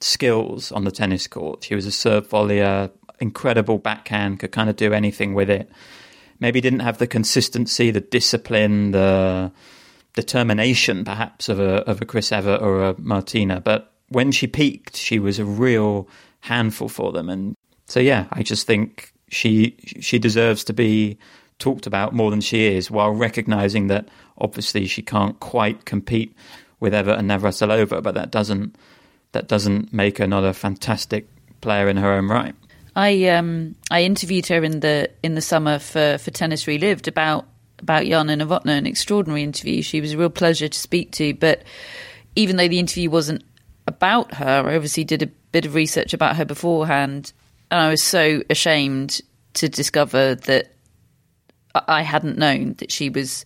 skills 0.00 0.72
on 0.72 0.84
the 0.84 0.90
tennis 0.90 1.26
court. 1.26 1.64
She 1.64 1.74
was 1.74 1.84
a 1.84 1.92
serve 1.92 2.30
volleyer, 2.30 2.90
incredible 3.20 3.76
backhand, 3.76 4.40
could 4.40 4.52
kind 4.52 4.70
of 4.70 4.76
do 4.76 4.94
anything 4.94 5.34
with 5.34 5.50
it. 5.50 5.70
Maybe 6.40 6.62
didn't 6.62 6.80
have 6.80 6.96
the 6.96 7.06
consistency, 7.06 7.90
the 7.90 8.00
discipline, 8.00 8.92
the 8.92 9.52
determination, 10.14 11.04
perhaps, 11.04 11.48
of 11.48 11.60
a 11.60 11.88
of 11.88 12.00
a 12.00 12.06
Chris 12.06 12.32
Evert 12.32 12.62
or 12.62 12.84
a 12.84 13.00
Martina. 13.00 13.60
But 13.60 13.92
when 14.08 14.32
she 14.32 14.46
peaked, 14.46 14.96
she 14.96 15.18
was 15.18 15.38
a 15.38 15.44
real 15.44 16.08
handful 16.40 16.88
for 16.88 17.12
them. 17.12 17.28
And 17.28 17.56
so, 17.86 18.00
yeah, 18.00 18.26
I 18.32 18.42
just 18.42 18.66
think 18.66 19.12
she 19.28 19.76
she 20.00 20.18
deserves 20.18 20.64
to 20.64 20.72
be 20.72 21.18
talked 21.58 21.86
about 21.86 22.12
more 22.12 22.30
than 22.30 22.40
she 22.40 22.66
is, 22.66 22.90
while 22.90 23.10
recognizing 23.10 23.88
that 23.88 24.08
obviously 24.38 24.86
she 24.86 25.02
can't 25.02 25.38
quite 25.40 25.84
compete 25.84 26.34
with 26.80 26.94
Evert 26.94 27.18
and 27.18 27.30
Navratilova, 27.30 28.02
but 28.02 28.14
that 28.14 28.30
doesn't 28.30 28.76
that 29.32 29.48
doesn't 29.48 29.92
make 29.92 30.18
her 30.18 30.26
not 30.26 30.44
a 30.44 30.52
fantastic 30.52 31.28
player 31.60 31.88
in 31.88 31.96
her 31.96 32.12
own 32.12 32.28
right. 32.28 32.54
I 32.96 33.26
um 33.28 33.74
I 33.90 34.02
interviewed 34.02 34.46
her 34.46 34.62
in 34.62 34.80
the 34.80 35.10
in 35.22 35.34
the 35.34 35.40
summer 35.40 35.78
for 35.78 36.18
for 36.18 36.30
Tennis 36.30 36.66
Relived 36.66 37.08
about 37.08 37.46
about 37.78 38.06
Jana 38.06 38.36
Novotná, 38.36 38.78
an 38.78 38.86
extraordinary 38.86 39.42
interview. 39.42 39.82
She 39.82 40.00
was 40.00 40.12
a 40.12 40.18
real 40.18 40.30
pleasure 40.30 40.68
to 40.68 40.78
speak 40.78 41.12
to, 41.12 41.34
but 41.34 41.62
even 42.36 42.56
though 42.56 42.68
the 42.68 42.78
interview 42.78 43.10
wasn't 43.10 43.44
about 43.86 44.34
her, 44.34 44.68
I 44.68 44.74
obviously 44.74 45.04
did 45.04 45.22
a 45.22 45.26
bit 45.26 45.66
of 45.66 45.74
research 45.74 46.14
about 46.14 46.36
her 46.36 46.44
beforehand, 46.44 47.32
and 47.70 47.80
I 47.80 47.90
was 47.90 48.02
so 48.02 48.42
ashamed 48.50 49.20
to 49.54 49.68
discover 49.68 50.34
that 50.34 50.72
I 51.74 52.02
hadn't 52.02 52.38
known 52.38 52.74
that 52.78 52.90
she 52.90 53.08
was 53.08 53.44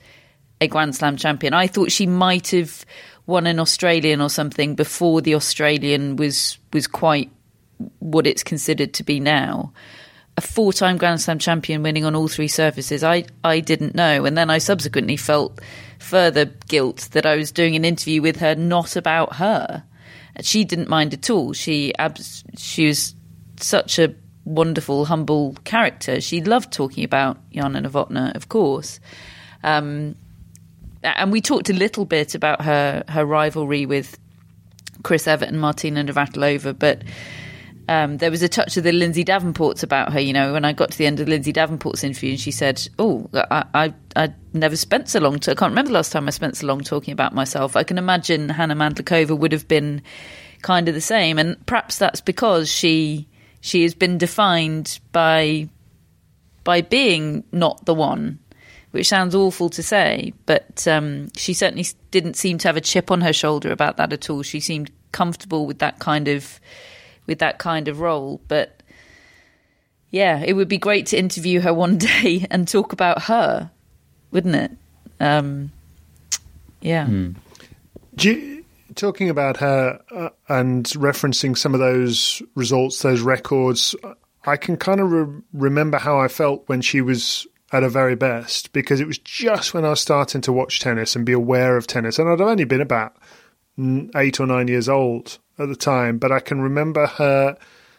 a 0.61 0.69
Grand 0.69 0.95
Slam 0.95 1.17
champion. 1.17 1.55
I 1.55 1.67
thought 1.67 1.93
she 1.93 2.07
might 2.07 2.49
have 2.49 2.85
won 3.27 3.47
an 3.47 3.61
Australian 3.61 4.21
or 4.21 4.31
something 4.31 4.75
before 4.75 5.21
the 5.21 5.35
Australian 5.35 6.17
was 6.17 6.59
was 6.73 6.87
quite 6.87 7.31
what 8.01 8.27
it's 8.27 8.43
considered 8.43 8.95
to 8.95 9.05
be 9.05 9.21
now. 9.21 9.73
A 10.39 10.41
four-time 10.41 10.99
Grand 10.99 11.21
Slam 11.21 11.41
champion 11.41 11.83
winning 11.83 12.05
on 12.05 12.15
all 12.15 12.29
three 12.29 12.47
surfaces. 12.47 13.03
I 13.03 13.25
I 13.43 13.59
didn't 13.59 13.97
know, 13.97 14.25
and 14.25 14.39
then 14.39 14.51
I 14.51 14.59
subsequently 14.59 15.17
felt 15.17 15.61
further 15.99 16.45
guilt 16.45 17.09
that 17.11 17.27
I 17.27 17.35
was 17.35 17.51
doing 17.51 17.75
an 17.75 17.85
interview 17.85 18.23
with 18.23 18.37
her 18.37 18.55
not 18.55 18.95
about 18.95 19.35
her. 19.35 19.83
She 20.43 20.63
didn't 20.63 20.89
mind 20.89 21.13
at 21.13 21.29
all. 21.29 21.55
She 21.55 21.93
she 22.57 22.87
was 22.87 23.17
such 23.57 23.99
a 23.99 24.15
wonderful, 24.45 25.07
humble 25.07 25.57
character. 25.65 26.21
She 26.21 26.41
loved 26.41 26.73
talking 26.73 27.03
about 27.03 27.39
Jana 27.51 27.83
Novotná, 27.83 28.37
of 28.37 28.49
course. 28.49 29.01
Um, 29.65 30.15
and 31.03 31.33
we 31.33 31.41
talked 31.41 31.69
a 31.69 31.73
little 31.73 32.05
bit 32.05 32.37
about 32.37 32.63
her, 32.63 33.03
her 33.09 33.25
rivalry 33.25 33.87
with 33.87 34.17
Chris 35.03 35.27
Evert 35.27 35.49
and 35.49 35.61
Martina 35.61 36.05
Navratilova, 36.05 36.79
but 36.79 37.03
um, 37.89 38.19
there 38.19 38.31
was 38.31 38.43
a 38.43 38.49
touch 38.49 38.77
of 38.77 38.85
the 38.85 38.93
Lindsay 38.93 39.25
Davenport's 39.25 39.83
about 39.83 40.13
her. 40.13 40.21
You 40.21 40.35
know, 40.35 40.53
when 40.53 40.65
I 40.65 40.73
got 40.73 40.91
to 40.93 40.99
the 40.99 41.07
end 41.07 41.21
of 41.21 41.29
Lindsay 41.29 41.53
Davenport's 41.53 42.05
interview, 42.05 42.31
and 42.31 42.41
she 42.41 42.51
said, 42.51 42.87
"Oh, 42.99 43.29
I, 43.33 43.65
I, 43.75 43.95
I 44.15 44.35
never 44.53 44.77
spent 44.77 45.09
so 45.09 45.21
long. 45.21 45.39
To, 45.41 45.53
I 45.53 45.55
can't 45.55 45.73
remember 45.73 45.89
the 45.89 45.95
last 45.95 46.13
time 46.13 46.27
I 46.29 46.31
spent 46.31 46.59
so 46.59 46.67
long 46.67 46.83
talking 46.83 47.13
about 47.13 47.35
myself." 47.35 47.77
I 47.77 47.85
can 47.85 47.97
imagine 47.97 48.51
Hana 48.51 48.77
Mandlikova 48.77 49.37
would 49.37 49.53
have 49.53 49.67
been 49.67 50.03
kind 50.63 50.89
of 50.89 50.95
the 50.95 51.01
same, 51.01 51.39
and 51.39 51.65
perhaps 51.67 51.99
that's 51.99 52.21
because 52.21 52.71
she 52.71 53.27
she 53.61 53.83
has 53.85 53.95
been 53.95 54.19
defined 54.19 55.01
by 55.13 55.69
by 56.65 56.83
being 56.83 57.43
not 57.53 57.87
the 57.87 57.95
one, 57.95 58.39
which 58.91 59.09
sounds 59.09 59.35
awful 59.35 59.71
to 59.71 59.83
say, 59.83 60.35
but 60.45 60.87
um, 60.87 61.31
she 61.35 61.55
certainly 61.55 61.87
didn't 62.11 62.37
seem 62.37 62.59
to 62.59 62.69
have 62.69 62.77
a 62.77 62.83
chip 62.83 63.11
on 63.11 63.23
her 63.23 63.33
shoulder 63.33 63.73
about 63.73 63.97
that 63.97 64.13
at 64.13 64.29
all. 64.29 64.43
She 64.43 64.61
seemed 64.61 64.91
comfortable 65.11 65.65
with 65.65 65.79
that 65.79 65.99
kind 65.99 66.29
of 66.29 66.61
with 67.29 67.39
that 67.39 67.59
kind 67.59 67.87
of 67.87 68.01
role, 68.01 68.41
but 68.49 68.83
yeah, 70.11 70.43
it 70.45 70.55
would 70.55 70.69
be 70.69 70.79
great 70.79 71.07
to 71.07 71.19
interview 71.19 71.61
her 71.61 71.73
one 71.73 71.99
day 72.23 72.47
and 72.51 72.67
talk 72.67 72.93
about 72.93 73.23
her, 73.25 73.71
wouldn't 74.33 74.57
it? 74.57 74.73
Um, 75.21 75.71
yeah. 76.81 77.07
Mm. 77.07 77.37
You, 78.19 78.65
talking 78.97 79.31
about 79.31 79.59
her 79.59 80.01
uh, 80.11 80.31
and 80.49 80.87
referencing 80.87 81.57
some 81.57 81.75
of 81.75 81.81
those 81.81 82.43
results, 82.57 83.03
those 83.03 83.21
records, 83.21 83.95
I 84.45 84.57
can 84.57 84.77
kind 84.77 85.01
of 85.01 85.13
re- 85.13 85.43
remember 85.53 85.99
how 85.99 86.19
I 86.19 86.29
felt 86.29 86.65
when 86.67 86.81
she 86.81 87.01
was 87.01 87.47
at 87.71 87.83
her 87.83 87.89
very 87.89 88.17
best 88.17 88.73
because 88.73 89.01
it 89.01 89.07
was 89.07 89.19
just 89.19 89.75
when 89.75 89.85
I 89.85 89.91
was 89.91 90.01
starting 90.01 90.41
to 90.43 90.53
watch 90.53 90.81
tennis 90.81 91.15
and 91.15 91.27
be 91.27 91.33
aware 91.33 91.77
of 91.77 91.87
tennis. 91.87 92.19
And 92.19 92.29
I'd 92.29 92.41
only 92.41 92.65
been 92.65 92.81
about 92.81 93.15
eight 94.17 94.41
or 94.41 94.47
nine 94.47 94.69
years 94.69 94.89
old 94.89 95.39
at 95.59 95.69
the 95.69 95.77
time, 95.77 96.19
but 96.19 96.33
I 96.33 96.41
can 96.41 96.61
remember 96.61 97.07
her 97.07 97.57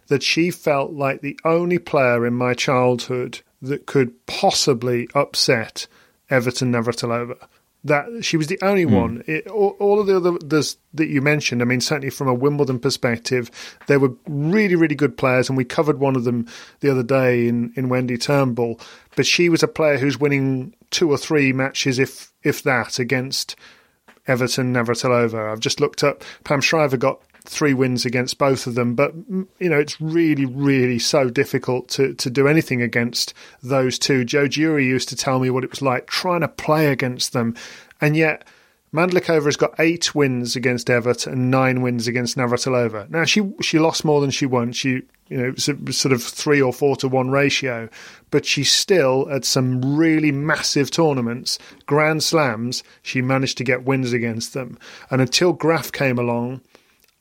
that 0.08 0.24
she 0.24 0.52
felt 0.52 0.92
like 0.92 1.22
the 1.22 1.40
only 1.46 1.78
player 1.78 2.26
in 2.26 2.34
my 2.34 2.54
childhood 2.54 3.42
that 3.62 3.86
could 3.86 4.26
possibly 4.26 5.08
upset 5.14 5.88
Evert 6.30 6.62
and 6.62 6.74
Navratilova 6.74 7.38
that 7.84 8.26
she 8.26 8.36
was 8.36 8.48
the 8.48 8.60
only 8.62 8.86
mm. 8.86 8.92
one. 8.92 9.24
It, 9.26 9.48
all, 9.48 9.76
all, 9.80 10.00
of 10.00 10.08
the 10.08 10.18
others 10.18 10.78
that 10.94 11.08
you 11.08 11.22
mentioned, 11.22 11.62
I 11.62 11.66
mean, 11.66 11.82
certainly 11.82 12.10
from 12.10 12.28
a 12.28 12.34
Wimbledon 12.34 12.80
perspective, 12.80 13.50
they 13.88 13.98
were 13.98 14.12
really, 14.28 14.76
really 14.76 14.96
good 14.96 15.18
players, 15.18 15.50
and 15.50 15.58
we 15.58 15.64
covered 15.64 16.00
one 16.00 16.16
of 16.16 16.26
them 16.26 16.48
the 16.82 16.92
other 16.92 17.04
day 17.04 17.48
in, 17.48 17.72
in 17.76 17.90
Wendy 17.90 18.18
Turnbull. 18.18 18.80
But 19.16 19.26
she 19.26 19.48
was 19.50 19.64
a 19.64 19.68
player 19.68 19.98
who's 19.98 20.20
winning 20.20 20.76
two 20.92 21.10
or 21.10 21.18
three 21.18 21.54
matches, 21.54 22.00
if 22.00 22.34
if 22.44 22.64
that, 22.64 23.00
against 23.00 23.56
Evert 24.30 24.58
and 24.58 24.76
Navratilova. 24.76 25.52
I've 25.52 25.60
just 25.60 25.80
looked 25.80 26.04
up. 26.04 26.24
Pam 26.44 26.62
Shriver 26.62 26.98
got 26.98 27.22
three 27.46 27.74
wins 27.74 28.06
against 28.06 28.38
both 28.38 28.68
of 28.68 28.76
them. 28.76 28.96
But 28.96 29.16
mm, 29.30 29.48
you 29.60 29.70
know, 29.70 29.80
it's 29.80 30.00
really, 30.00 30.46
really 30.46 31.00
so 31.00 31.30
difficult 31.30 31.90
to 31.90 32.14
to 32.14 32.30
do 32.30 32.48
anything 32.48 32.82
against 32.82 33.34
those 33.62 34.00
two. 34.00 34.24
Jo 34.24 34.48
Durie 34.48 34.86
used 34.86 35.10
to 35.10 35.16
tell 35.16 35.40
me 35.40 35.50
what 35.50 35.64
it 35.64 35.72
was 35.72 35.82
like 35.82 36.08
trying 36.08 36.42
to 36.42 36.48
play 36.48 36.88
against 36.88 37.34
them, 37.34 37.56
and 38.00 38.16
yet. 38.16 38.46
Mandlikova 38.92 39.46
has 39.46 39.56
got 39.56 39.76
eight 39.78 40.16
wins 40.16 40.56
against 40.56 40.90
Evert 40.90 41.28
and 41.28 41.52
nine 41.52 41.84
wins 41.84 42.08
against 42.08 42.36
Navratilova. 42.36 43.08
Now 43.08 43.24
she 43.24 43.54
she 43.62 43.78
lost 43.78 44.04
more 44.04 44.20
than 44.20 44.32
she 44.32 44.48
won. 44.48 44.72
She 44.72 45.04
you 45.30 45.38
know, 45.38 45.56
sort 45.56 46.12
of 46.12 46.24
three 46.24 46.62
or 46.62 46.74
four 46.74 46.96
to 46.98 47.08
one 47.08 47.30
ratio, 47.30 47.88
but 48.32 48.46
she 48.46 48.64
still, 48.64 49.30
at 49.30 49.46
some 49.46 49.96
really 49.96 50.32
massive 50.32 50.92
tournaments, 50.92 51.60
Grand 51.86 52.24
Slams, 52.24 52.84
she 53.02 53.22
managed 53.22 53.58
to 53.60 53.64
get 53.64 53.86
wins 53.86 54.12
against 54.12 54.54
them. 54.54 54.78
And 55.10 55.22
until 55.22 55.54
Graf 55.54 55.92
came 55.92 56.18
along, 56.18 56.62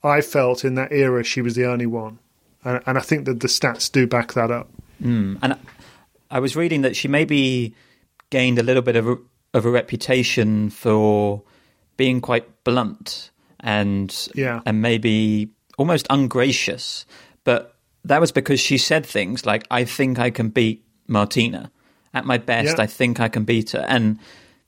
I 0.03 0.21
felt 0.21 0.65
in 0.65 0.75
that 0.75 0.93
era 0.93 1.23
she 1.23 1.43
was 1.43 1.55
the 1.55 1.67
only 1.67 1.87
one. 1.87 2.19
And, 2.65 2.83
and 2.87 2.99
I 2.99 3.03
think 3.03 3.27
that 3.27 3.41
the 3.41 3.49
stats 3.49 3.91
do 3.91 4.07
back 4.07 4.33
that 4.33 4.51
up. 4.51 4.69
Mm. 5.03 5.39
And 5.43 5.57
I 6.31 6.41
was 6.41 6.57
reading 6.57 6.83
that 6.83 6.97
she 6.97 7.09
maybe 7.09 7.75
gained 8.31 8.59
a 8.59 8.63
little 8.63 8.83
bit 8.83 8.97
of 8.97 9.09
a, 9.09 9.17
of 9.55 9.65
a 9.65 9.71
reputation 9.71 10.71
for 10.71 11.43
being 11.97 12.21
quite 12.21 12.65
blunt 12.65 13.31
and 13.61 14.29
yeah. 14.35 14.61
and 14.67 14.81
maybe 14.81 15.51
almost 15.79 16.07
ungracious. 16.11 17.07
But 17.45 17.75
that 18.05 18.21
was 18.21 18.33
because 18.33 18.61
she 18.61 18.79
said 18.79 19.05
things 19.05 19.47
like, 19.47 19.65
"I 19.71 19.85
think 19.85 20.19
I 20.19 20.31
can 20.31 20.49
beat 20.49 20.85
Martina 21.07 21.71
at 22.15 22.25
my 22.25 22.39
best. 22.39 22.79
Yeah. 22.79 22.85
I 22.85 22.87
think 22.87 23.21
I 23.21 23.29
can 23.29 23.45
beat 23.45 23.71
her." 23.71 23.85
And 23.89 24.19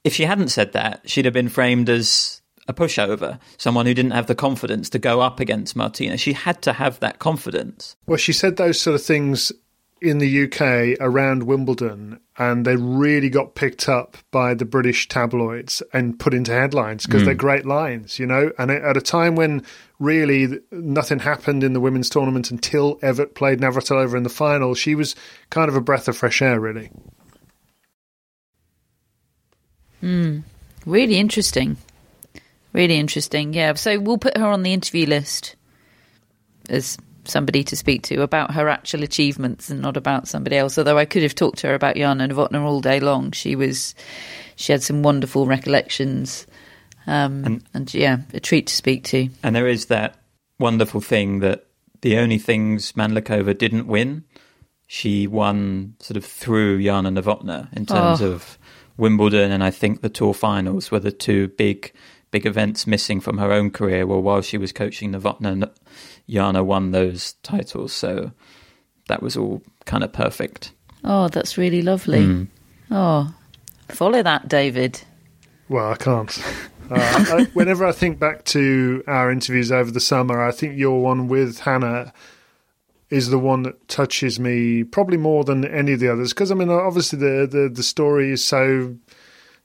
if 0.05 0.15
she 0.15 0.25
hadn't 0.25 0.49
said 0.49 0.73
that, 0.73 1.03
she'd 1.09 1.25
have 1.25 1.35
been 1.35 1.49
framed 1.49 1.89
as 1.89 2.41
a 2.69 2.73
pushover, 2.73 3.39
someone 3.59 3.87
who 3.87 3.95
didn't 3.95 4.13
have 4.13 4.27
the 4.27 4.35
confidence 4.35 4.89
to 4.91 4.99
go 4.99 5.21
up 5.21 5.41
against 5.41 5.77
Martina. 5.77 6.17
She 6.17 6.33
had 6.33 6.63
to 6.63 6.73
have 6.73 7.01
that 7.01 7.19
confidence. 7.19 7.97
Well, 8.07 8.17
she 8.17 8.33
said 8.33 8.57
those 8.57 8.81
sort 8.81 8.95
of 8.95 9.03
things 9.03 9.53
in 10.01 10.19
the 10.19 10.45
UK 10.45 10.97
around 11.01 11.43
Wimbledon, 11.43 12.21
and 12.39 12.65
they 12.65 12.77
really 12.77 13.29
got 13.29 13.55
picked 13.55 13.89
up 13.89 14.17
by 14.31 14.55
the 14.55 14.65
British 14.65 15.09
tabloids 15.09 15.83
and 15.93 16.19
put 16.19 16.33
into 16.33 16.53
headlines 16.53 17.05
because 17.05 17.23
mm. 17.23 17.27
they're 17.27 17.35
great 17.35 17.67
lines, 17.67 18.19
you 18.19 18.27
know. 18.27 18.51
And 18.59 18.71
at 18.71 18.97
a 18.97 19.03
time 19.03 19.37
when 19.37 19.63
really 20.01 20.59
nothing 20.73 21.21
happened 21.21 21.63
in 21.63 21.75
the 21.75 21.81
women's 21.81 22.11
tournament 22.11 22.51
until 22.51 22.99
Evert 23.03 23.37
played 23.37 23.61
Navratilova 23.61 24.17
in 24.17 24.25
the 24.25 24.29
final, 24.29 24.75
she 24.75 24.97
was 24.97 25.15
kind 25.51 25.69
of 25.69 25.77
a 25.77 25.81
breath 25.81 26.09
of 26.09 26.17
fresh 26.17 26.43
air, 26.43 26.59
really. 26.59 26.91
Hmm. 30.01 30.41
Really 30.87 31.17
interesting. 31.17 31.77
Really 32.73 32.99
interesting. 32.99 33.53
Yeah. 33.53 33.75
So 33.75 34.01
we'll 34.01 34.19
put 34.19 34.39
her 34.39 34.47
on 34.47 34.63
the 34.63 34.73
interview 34.73 35.07
list 35.07 35.55
as 36.71 36.97
somebody 37.25 37.63
to 37.65 37.77
speak 37.77 38.03
to 38.05 38.23
about 38.23 38.55
her 38.55 38.69
actual 38.69 39.03
achievements 39.03 39.69
and 39.69 39.83
not 39.83 39.99
about 39.99 40.27
somebody 40.27 40.57
else. 40.57 40.79
Although 40.79 40.97
I 40.97 41.05
could 41.05 41.23
have 41.23 41.35
talked 41.35 41.59
to 41.59 41.67
her 41.69 41.75
about 41.75 41.97
Jana 41.97 42.27
Novotná 42.27 42.63
all 42.63 42.81
day 42.81 43.01
long. 43.01 43.33
She 43.33 43.55
was, 43.55 43.95
she 44.57 44.73
had 44.73 44.83
some 44.83 45.03
wonderful 45.03 45.47
recollections, 45.47 46.47
um, 47.07 47.45
and, 47.45 47.65
and 47.75 47.95
yeah, 47.95 48.19
a 48.33 48.41
treat 48.41 48.67
to 48.69 48.75
speak 48.75 49.05
to. 49.05 49.29
And 49.43 49.55
there 49.55 49.69
is 49.69 49.87
that 49.87 50.17
wonderful 50.59 51.01
thing 51.01 51.41
that 51.41 51.67
the 52.03 52.19
only 52.19 52.39
things 52.39 52.93
Mandlikova 52.93 53.57
didn't 53.57 53.87
win, 53.87 54.25
she 54.87 55.27
won 55.27 55.95
sort 56.01 56.17
of 56.17 56.25
through 56.25 56.83
Jana 56.83 57.11
Novotná 57.11 57.73
in 57.73 57.87
terms 57.87 58.23
oh. 58.23 58.33
of 58.33 58.59
Wimbledon, 58.97 59.51
and 59.51 59.65
I 59.65 59.71
think 59.71 60.03
the 60.03 60.09
Tour 60.09 60.35
Finals 60.35 60.91
were 60.91 61.01
the 61.01 61.13
two 61.13 61.49
big 61.49 61.93
big 62.31 62.47
events 62.47 62.87
missing 62.87 63.21
from 63.21 63.39
her 63.39 63.51
own 63.53 63.71
career 63.71 64.07
Well, 64.07 64.23
while 64.23 64.43
she 64.43 64.57
was 64.57 64.73
coaching 64.73 65.13
Novotná, 65.13 65.69
Jana 66.29 66.63
won 66.63 66.93
those 66.93 67.33
titles. 67.43 67.93
So 67.93 68.31
that 69.09 69.23
was 69.23 69.37
all 69.37 69.63
kind 69.85 70.05
of 70.05 70.13
perfect. 70.13 70.73
Oh, 71.03 71.29
that's 71.29 71.59
really 71.59 71.83
lovely. 71.83 72.21
Mm. 72.21 72.47
Oh, 72.91 73.35
follow 73.89 74.23
that, 74.23 74.49
David. 74.49 75.01
Well, 75.69 75.91
I 75.91 75.97
can't. 75.97 76.43
Uh, 76.91 77.25
I, 77.39 77.45
whenever 77.53 77.87
I 77.87 77.93
think 77.93 78.19
back 78.19 78.45
to 78.47 79.05
our 79.07 79.31
interviews 79.31 79.71
over 79.71 79.91
the 79.91 80.01
summer, 80.01 80.43
I 80.43 80.51
think 80.51 80.77
your 80.77 81.01
one 81.01 81.29
with 81.29 81.61
Hana 81.61 82.13
is 83.11 83.29
the 83.31 83.39
one 83.39 83.63
that 83.65 83.89
touches 83.89 84.39
me 84.39 84.85
probably 84.85 85.17
more 85.17 85.45
than 85.45 85.65
any 85.65 85.93
of 85.93 86.01
the 86.01 86.13
others. 86.13 86.33
Because 86.33 86.51
I 86.51 86.55
mean 86.55 86.71
obviously 86.71 87.19
the, 87.19 87.47
the 87.51 87.69
the 87.69 87.83
story 87.83 88.33
is 88.33 88.45
so 88.45 88.97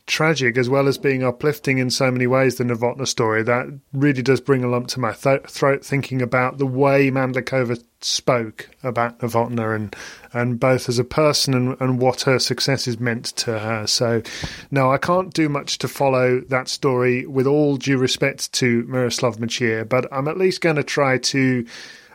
tragic 0.08 0.56
as 0.56 0.70
well 0.70 0.88
as 0.88 0.98
being 0.98 1.24
uplifting 1.24 1.80
in 1.80 1.90
so 1.90 2.12
many 2.12 2.28
ways, 2.28 2.56
the 2.56 2.64
Novotná 2.64 3.08
story, 3.08 3.42
that 3.44 3.68
really 3.92 4.22
does 4.22 4.40
bring 4.40 4.64
a 4.64 4.68
lump 4.68 4.88
to 4.88 5.00
my 5.00 5.14
th- 5.14 5.48
throat 5.48 5.84
thinking 5.84 6.22
about 6.22 6.58
the 6.58 6.66
way 6.66 7.10
Mandlikova 7.10 7.84
spoke 8.02 8.70
about 8.84 9.20
Novotná 9.20 9.76
and, 9.76 9.96
and 10.32 10.60
both 10.60 10.88
as 10.90 11.00
a 11.00 11.04
person 11.04 11.56
and, 11.56 11.82
and 11.82 12.00
what 12.00 12.22
her 12.22 12.38
successes 12.38 13.00
meant 13.00 13.26
to 13.26 13.58
her. 13.58 13.88
So, 13.88 14.22
no, 14.70 14.92
I 14.92 15.00
can't 15.00 15.34
do 15.34 15.50
much 15.50 15.80
to 15.80 15.88
follow 15.88 16.42
that 16.50 16.68
story 16.68 17.26
with 17.26 17.48
all 17.48 17.78
due 17.78 17.98
respect 17.98 18.52
to 18.54 18.84
Miroslav 18.84 19.38
Mecir, 19.38 19.90
but 19.90 20.08
I'm 20.12 20.28
at 20.28 20.38
least 20.38 20.62
going 20.62 20.76
to 20.76 20.84
try 20.84 21.18
to 21.18 21.66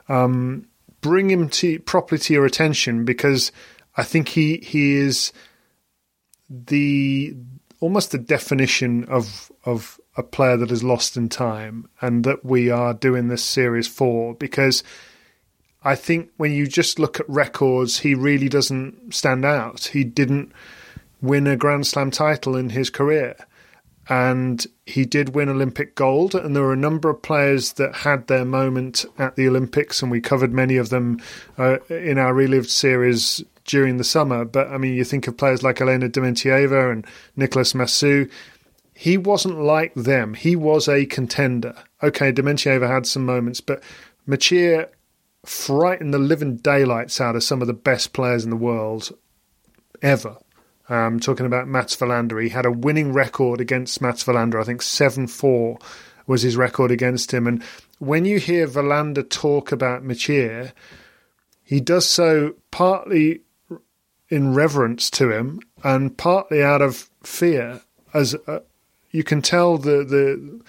um, 0.08 0.66
bring 1.00 1.28
him 1.28 1.48
to 1.48 1.80
properly 1.80 2.20
to 2.20 2.34
your 2.34 2.46
attention 2.46 3.04
because 3.04 3.50
I 3.96 4.04
think 4.04 4.28
he, 4.28 4.58
he 4.58 4.96
is 4.96 5.32
the 6.48 7.34
almost 7.80 8.12
the 8.12 8.18
definition 8.18 9.04
of 9.04 9.50
of 9.64 10.00
a 10.16 10.22
player 10.22 10.56
that 10.56 10.70
is 10.70 10.84
lost 10.84 11.16
in 11.16 11.28
time 11.28 11.88
and 12.00 12.24
that 12.24 12.44
we 12.44 12.70
are 12.70 12.94
doing 12.94 13.28
this 13.28 13.44
series 13.44 13.88
for 13.88 14.34
because 14.34 14.82
I 15.82 15.94
think 15.94 16.30
when 16.36 16.52
you 16.52 16.66
just 16.66 16.98
look 16.98 17.20
at 17.20 17.28
records, 17.28 18.00
he 18.00 18.14
really 18.14 18.48
doesn't 18.48 19.14
stand 19.14 19.44
out. 19.44 19.84
He 19.92 20.04
didn't 20.04 20.52
win 21.22 21.46
a 21.46 21.56
Grand 21.56 21.86
Slam 21.86 22.10
title 22.10 22.54
in 22.54 22.70
his 22.70 22.90
career. 22.90 23.34
And 24.08 24.66
he 24.84 25.04
did 25.04 25.34
win 25.34 25.48
Olympic 25.48 25.94
gold. 25.94 26.34
And 26.34 26.54
there 26.54 26.64
were 26.64 26.72
a 26.72 26.76
number 26.76 27.08
of 27.08 27.22
players 27.22 27.74
that 27.74 27.94
had 27.94 28.26
their 28.26 28.44
moment 28.44 29.06
at 29.18 29.36
the 29.36 29.48
Olympics, 29.48 30.02
and 30.02 30.10
we 30.10 30.20
covered 30.20 30.52
many 30.52 30.76
of 30.76 30.90
them 30.90 31.20
uh, 31.56 31.78
in 31.88 32.18
our 32.18 32.34
relived 32.34 32.68
series 32.68 33.42
during 33.70 33.96
the 33.96 34.04
summer. 34.04 34.44
But 34.44 34.68
I 34.68 34.78
mean, 34.78 34.94
you 34.94 35.04
think 35.04 35.26
of 35.26 35.36
players 35.36 35.62
like 35.62 35.80
Elena 35.80 36.08
Dementieva 36.08 36.92
and 36.92 37.06
Nicolas 37.36 37.72
Massu. 37.72 38.30
He 38.94 39.16
wasn't 39.16 39.62
like 39.62 39.94
them. 39.94 40.34
He 40.34 40.56
was 40.56 40.88
a 40.88 41.06
contender. 41.06 41.74
Okay, 42.02 42.32
Dementieva 42.32 42.88
had 42.88 43.06
some 43.06 43.24
moments, 43.24 43.60
but 43.60 43.82
Mecir 44.28 44.88
frightened 45.44 46.12
the 46.12 46.18
living 46.18 46.56
daylights 46.56 47.20
out 47.20 47.36
of 47.36 47.42
some 47.42 47.62
of 47.62 47.66
the 47.66 47.72
best 47.72 48.12
players 48.12 48.44
in 48.44 48.50
the 48.50 48.56
world 48.56 49.10
ever. 50.02 50.36
Um, 50.88 51.20
talking 51.20 51.46
about 51.46 51.68
Mats 51.68 51.96
Wilander, 51.96 52.42
he 52.42 52.48
had 52.48 52.66
a 52.66 52.72
winning 52.72 53.12
record 53.12 53.60
against 53.60 54.02
Mats 54.02 54.24
Wilander. 54.24 54.60
I 54.60 54.64
think 54.64 54.82
seven 54.82 55.28
four 55.28 55.78
was 56.26 56.42
his 56.42 56.56
record 56.56 56.90
against 56.90 57.32
him. 57.32 57.46
And 57.46 57.62
when 57.98 58.24
you 58.24 58.38
hear 58.38 58.66
Wilander 58.66 59.28
talk 59.28 59.72
about 59.72 60.02
Mecir, 60.02 60.72
he 61.62 61.80
does 61.80 62.06
so 62.06 62.56
partly 62.70 63.42
in 64.30 64.54
reverence 64.54 65.10
to 65.10 65.30
him 65.30 65.60
and 65.82 66.16
partly 66.16 66.62
out 66.62 66.80
of 66.80 67.10
fear. 67.22 67.82
As 68.14 68.34
uh, 68.46 68.60
you 69.10 69.24
can 69.24 69.42
tell, 69.42 69.76
the 69.76 70.04
the 70.04 70.60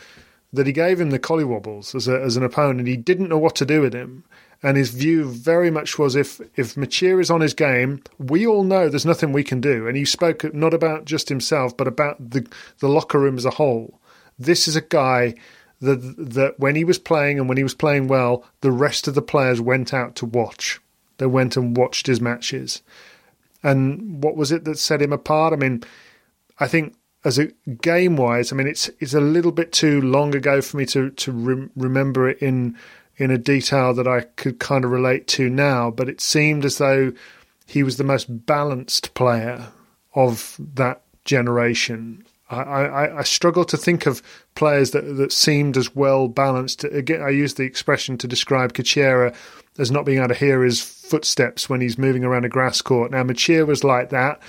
that 0.53 0.67
he 0.67 0.73
gave 0.73 0.99
him 0.99 1.11
the 1.11 1.19
collywobbles 1.19 1.95
as 1.95 2.07
a, 2.07 2.19
as 2.19 2.35
an 2.35 2.43
opponent. 2.43 2.87
He 2.87 2.97
didn't 2.97 3.29
know 3.29 3.37
what 3.37 3.55
to 3.55 3.65
do 3.65 3.81
with 3.81 3.93
him, 3.93 4.25
and 4.61 4.75
his 4.75 4.89
view 4.89 5.25
very 5.25 5.71
much 5.71 5.97
was 5.97 6.15
if 6.15 6.41
if 6.55 6.75
Mecir 6.75 7.21
is 7.21 7.31
on 7.31 7.41
his 7.41 7.53
game, 7.53 8.03
we 8.17 8.45
all 8.45 8.63
know 8.63 8.89
there's 8.89 9.05
nothing 9.05 9.31
we 9.31 9.43
can 9.43 9.61
do. 9.61 9.87
And 9.87 9.95
he 9.95 10.05
spoke 10.05 10.53
not 10.53 10.73
about 10.73 11.05
just 11.05 11.29
himself, 11.29 11.77
but 11.77 11.87
about 11.87 12.31
the 12.31 12.47
the 12.79 12.89
locker 12.89 13.19
room 13.19 13.37
as 13.37 13.45
a 13.45 13.51
whole. 13.51 13.99
This 14.37 14.67
is 14.67 14.75
a 14.75 14.81
guy 14.81 15.35
that 15.79 15.97
that 16.17 16.59
when 16.59 16.75
he 16.75 16.83
was 16.83 16.99
playing 16.99 17.39
and 17.39 17.47
when 17.47 17.57
he 17.57 17.63
was 17.63 17.75
playing 17.75 18.07
well, 18.07 18.43
the 18.61 18.71
rest 18.71 19.07
of 19.07 19.15
the 19.15 19.21
players 19.21 19.61
went 19.61 19.93
out 19.93 20.15
to 20.17 20.25
watch. 20.25 20.79
They 21.17 21.27
went 21.27 21.55
and 21.55 21.77
watched 21.77 22.07
his 22.07 22.19
matches. 22.19 22.81
And 23.63 24.23
what 24.23 24.35
was 24.35 24.51
it 24.51 24.65
that 24.65 24.79
set 24.79 25.01
him 25.01 25.13
apart? 25.13 25.53
I 25.53 25.55
mean, 25.55 25.83
I 26.59 26.67
think 26.67 26.95
as 27.23 27.37
a 27.37 27.47
game 27.81 28.17
wise, 28.17 28.51
I 28.51 28.55
mean, 28.55 28.67
it's 28.67 28.89
it's 28.99 29.13
a 29.13 29.21
little 29.21 29.51
bit 29.51 29.71
too 29.71 30.01
long 30.01 30.35
ago 30.35 30.61
for 30.61 30.77
me 30.77 30.85
to 30.87 31.11
to 31.11 31.31
re- 31.31 31.69
remember 31.75 32.29
it 32.29 32.39
in 32.39 32.77
in 33.17 33.29
a 33.29 33.37
detail 33.37 33.93
that 33.93 34.07
I 34.07 34.21
could 34.21 34.59
kind 34.59 34.83
of 34.83 34.91
relate 34.91 35.27
to 35.29 35.49
now. 35.49 35.91
But 35.91 36.09
it 36.09 36.21
seemed 36.21 36.65
as 36.65 36.77
though 36.77 37.13
he 37.67 37.83
was 37.83 37.97
the 37.97 38.03
most 38.03 38.45
balanced 38.45 39.13
player 39.13 39.67
of 40.15 40.59
that 40.73 41.03
generation. 41.23 42.25
I, 42.49 42.57
I, 42.57 43.19
I 43.19 43.23
struggle 43.23 43.63
to 43.65 43.77
think 43.77 44.05
of 44.05 44.21
players 44.55 44.91
that 44.91 45.01
that 45.17 45.31
seemed 45.31 45.77
as 45.77 45.95
well 45.95 46.27
balanced. 46.27 46.83
Again, 46.83 47.21
I 47.21 47.29
use 47.29 47.53
the 47.53 47.63
expression 47.63 48.17
to 48.17 48.27
describe 48.27 48.73
Kucera 48.73 49.33
as 49.77 49.91
not 49.91 50.05
being 50.05 50.19
able 50.19 50.29
to 50.29 50.33
hear 50.33 50.63
his 50.63 50.81
footsteps 50.81 51.69
when 51.69 51.81
he's 51.81 51.97
moving 51.97 52.23
around 52.23 52.45
a 52.45 52.49
grass 52.49 52.81
court. 52.81 53.11
Now, 53.11 53.23
Mecir 53.23 53.65
was 53.65 53.83
like 53.83 54.09
that, 54.09 54.39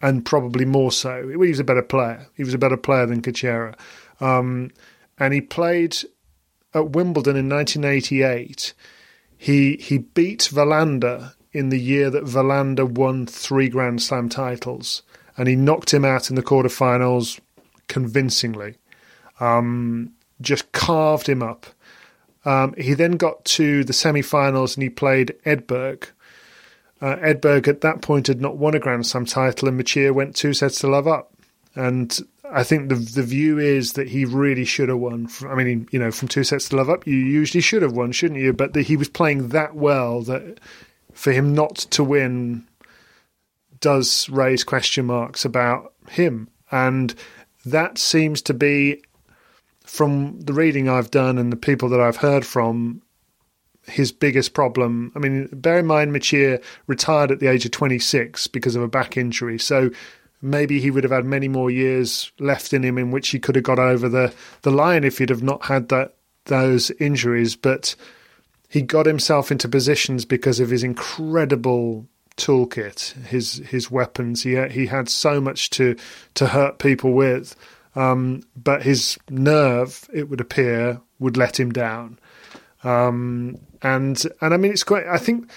and 0.00 0.24
probably 0.24 0.64
more 0.64 0.92
so. 0.92 1.28
He 1.28 1.36
was 1.36 1.60
a 1.60 1.64
better 1.64 1.82
player. 1.82 2.26
He 2.36 2.44
was 2.44 2.54
a 2.54 2.58
better 2.58 2.76
player 2.76 3.06
than 3.06 3.22
Kucera. 3.22 3.74
Um, 4.20 4.70
and 5.18 5.34
he 5.34 5.40
played 5.40 5.96
at 6.74 6.90
Wimbledon 6.90 7.36
in 7.36 7.48
1988. 7.48 8.74
He 9.36 9.76
he 9.76 9.98
beat 9.98 10.50
Wilander 10.52 11.34
in 11.52 11.70
the 11.70 11.80
year 11.80 12.10
that 12.10 12.24
Wilander 12.24 12.88
won 12.88 13.26
three 13.26 13.68
Grand 13.68 14.02
Slam 14.02 14.28
titles, 14.28 15.02
and 15.36 15.48
he 15.48 15.56
knocked 15.56 15.94
him 15.94 16.04
out 16.04 16.30
in 16.30 16.36
the 16.36 16.42
quarterfinals 16.42 17.40
convincingly. 17.86 18.76
Um, 19.40 20.12
just 20.40 20.70
carved 20.72 21.28
him 21.28 21.42
up. 21.42 21.66
Um, 22.48 22.72
he 22.78 22.94
then 22.94 23.12
got 23.12 23.44
to 23.44 23.84
the 23.84 23.92
semi-finals 23.92 24.74
and 24.74 24.82
he 24.82 24.88
played 24.88 25.36
Edberg. 25.44 26.08
Uh, 26.98 27.16
Edberg 27.16 27.68
at 27.68 27.82
that 27.82 28.00
point 28.00 28.26
had 28.26 28.40
not 28.40 28.56
won 28.56 28.74
a 28.74 28.78
Grand 28.78 29.06
Slam 29.06 29.26
title, 29.26 29.68
and 29.68 29.78
Mecir 29.78 30.14
went 30.14 30.34
two 30.34 30.54
sets 30.54 30.78
to 30.80 30.88
love 30.88 31.06
up. 31.06 31.30
And 31.74 32.18
I 32.50 32.64
think 32.64 32.88
the 32.88 32.94
the 32.94 33.22
view 33.22 33.58
is 33.58 33.92
that 33.92 34.08
he 34.08 34.24
really 34.24 34.64
should 34.64 34.88
have 34.88 34.98
won. 34.98 35.28
I 35.46 35.54
mean, 35.54 35.88
you 35.90 35.98
know, 35.98 36.10
from 36.10 36.28
two 36.28 36.42
sets 36.42 36.70
to 36.70 36.76
love 36.76 36.88
up, 36.88 37.06
you 37.06 37.16
usually 37.16 37.60
should 37.60 37.82
have 37.82 37.92
won, 37.92 38.12
shouldn't 38.12 38.40
you? 38.40 38.54
But 38.54 38.72
the, 38.72 38.80
he 38.80 38.96
was 38.96 39.10
playing 39.10 39.48
that 39.50 39.74
well 39.74 40.22
that 40.22 40.58
for 41.12 41.32
him 41.32 41.54
not 41.54 41.76
to 41.76 42.02
win 42.02 42.66
does 43.80 44.26
raise 44.30 44.64
question 44.64 45.04
marks 45.04 45.44
about 45.44 45.92
him, 46.08 46.48
and 46.70 47.14
that 47.66 47.98
seems 47.98 48.40
to 48.42 48.54
be 48.54 49.02
from 49.88 50.38
the 50.40 50.52
reading 50.52 50.88
I've 50.88 51.10
done 51.10 51.38
and 51.38 51.50
the 51.50 51.56
people 51.56 51.88
that 51.88 52.00
I've 52.00 52.18
heard 52.18 52.44
from 52.44 53.00
his 53.86 54.12
biggest 54.12 54.52
problem. 54.52 55.10
I 55.16 55.18
mean, 55.18 55.48
bear 55.50 55.78
in 55.78 55.86
mind, 55.86 56.12
Mecir 56.12 56.62
retired 56.86 57.30
at 57.30 57.40
the 57.40 57.46
age 57.46 57.64
of 57.64 57.70
26 57.70 58.48
because 58.48 58.76
of 58.76 58.82
a 58.82 58.88
back 58.88 59.16
injury. 59.16 59.58
So 59.58 59.90
maybe 60.42 60.78
he 60.78 60.90
would 60.90 61.04
have 61.04 61.10
had 61.10 61.24
many 61.24 61.48
more 61.48 61.70
years 61.70 62.30
left 62.38 62.74
in 62.74 62.82
him 62.82 62.98
in 62.98 63.10
which 63.10 63.30
he 63.30 63.38
could 63.38 63.54
have 63.54 63.64
got 63.64 63.78
over 63.78 64.10
the, 64.10 64.34
the 64.60 64.70
line 64.70 65.04
if 65.04 65.18
he'd 65.18 65.30
have 65.30 65.42
not 65.42 65.64
had 65.64 65.88
that 65.88 66.14
those 66.44 66.90
injuries. 66.92 67.56
But 67.56 67.96
he 68.68 68.82
got 68.82 69.06
himself 69.06 69.50
into 69.50 69.68
positions 69.68 70.26
because 70.26 70.60
of 70.60 70.68
his 70.68 70.82
incredible 70.82 72.06
toolkit, 72.36 73.14
his 73.24 73.62
his 73.70 73.90
weapons. 73.90 74.42
He 74.42 74.60
he 74.68 74.86
had 74.86 75.08
so 75.08 75.40
much 75.40 75.70
to 75.70 75.96
to 76.34 76.48
hurt 76.48 76.78
people 76.78 77.14
with, 77.14 77.56
um, 77.98 78.42
but 78.56 78.82
his 78.82 79.18
nerve, 79.28 80.08
it 80.14 80.28
would 80.28 80.40
appear, 80.40 81.00
would 81.18 81.36
let 81.36 81.58
him 81.58 81.72
down. 81.72 82.18
Um, 82.84 83.58
and 83.82 84.22
and 84.40 84.54
I 84.54 84.56
mean, 84.56 84.70
it's 84.70 84.84
quite. 84.84 85.06
I 85.06 85.18
think 85.18 85.50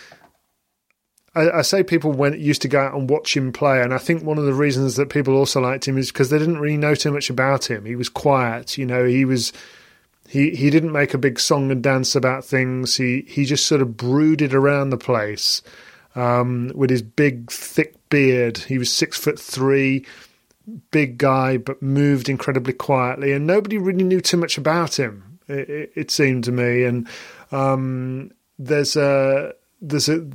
I, 1.35 1.49
I, 1.51 1.61
say 1.61 1.83
people 1.83 2.11
went 2.11 2.39
used 2.39 2.63
to 2.63 2.67
go 2.67 2.81
out 2.81 2.95
and 2.95 3.07
watch 3.07 3.37
him 3.37 3.53
play, 3.53 3.81
and 3.81 3.93
I 3.93 3.99
think 3.99 4.23
one 4.23 4.39
of 4.39 4.45
the 4.45 4.55
reasons 4.55 4.95
that 4.95 5.09
people 5.09 5.35
also 5.35 5.61
liked 5.61 5.87
him 5.87 5.99
is 5.99 6.11
because 6.11 6.31
they 6.31 6.39
didn't 6.39 6.59
really 6.59 6.77
know 6.77 6.95
too 6.95 7.11
much 7.11 7.29
about 7.29 7.69
him. 7.69 7.85
He 7.85 7.95
was 7.95 8.09
quiet, 8.09 8.75
you 8.75 8.87
know. 8.87 9.05
He 9.05 9.23
was 9.23 9.53
he 10.27 10.49
he 10.55 10.71
didn't 10.71 10.91
make 10.91 11.13
a 11.13 11.19
big 11.19 11.39
song 11.39 11.69
and 11.69 11.83
dance 11.83 12.15
about 12.15 12.43
things. 12.43 12.95
He 12.95 13.23
he 13.27 13.45
just 13.45 13.67
sort 13.67 13.81
of 13.81 13.97
brooded 13.97 14.53
around 14.53 14.89
the 14.89 14.97
place 14.97 15.61
um, 16.15 16.71
with 16.73 16.89
his 16.89 17.03
big 17.03 17.51
thick 17.51 17.95
beard. 18.09 18.57
He 18.57 18.79
was 18.79 18.91
six 18.91 19.15
foot 19.15 19.39
three, 19.39 20.07
big 20.91 21.17
guy, 21.17 21.57
but 21.57 21.81
moved 21.81 22.29
incredibly 22.29 22.73
quietly, 22.73 23.31
and 23.31 23.47
nobody 23.47 23.77
really 23.77 24.03
knew 24.03 24.21
too 24.21 24.37
much 24.37 24.57
about 24.57 24.99
him. 24.99 25.39
It, 25.47 25.91
it, 25.95 26.11
seemed 26.11 26.45
to 26.45 26.51
me, 26.51 26.83
and 26.83 27.07
um, 27.51 28.31
there's 28.57 28.95
a 28.95 29.53
there's 29.81 30.07
a 30.07 30.27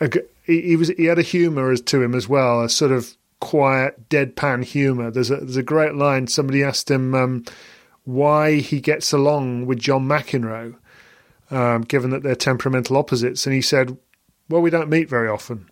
a, 0.00 0.10
he 0.44 0.76
was 0.76 0.88
he 0.88 1.04
had 1.04 1.18
a 1.18 1.22
humour 1.22 1.76
to 1.76 2.02
him 2.02 2.14
as 2.14 2.28
well, 2.28 2.62
a 2.62 2.68
sort 2.68 2.92
of 2.92 3.16
quiet, 3.40 4.08
deadpan 4.08 4.64
humour. 4.64 5.10
There's 5.10 5.30
a 5.30 5.36
there's 5.36 5.56
a 5.56 5.62
great 5.62 5.94
line. 5.94 6.26
Somebody 6.26 6.62
asked 6.64 6.90
him 6.90 7.14
um, 7.14 7.44
why 8.04 8.56
he 8.56 8.80
gets 8.80 9.12
along 9.12 9.66
with 9.66 9.78
John 9.78 10.08
McEnroe, 10.08 10.76
um, 11.50 11.82
given 11.82 12.10
that 12.10 12.22
they're 12.22 12.34
temperamental 12.34 12.96
opposites, 12.96 13.46
and 13.46 13.54
he 13.54 13.62
said, 13.62 13.96
"Well, 14.48 14.62
we 14.62 14.70
don't 14.70 14.90
meet 14.90 15.08
very 15.08 15.28
often." 15.28 15.68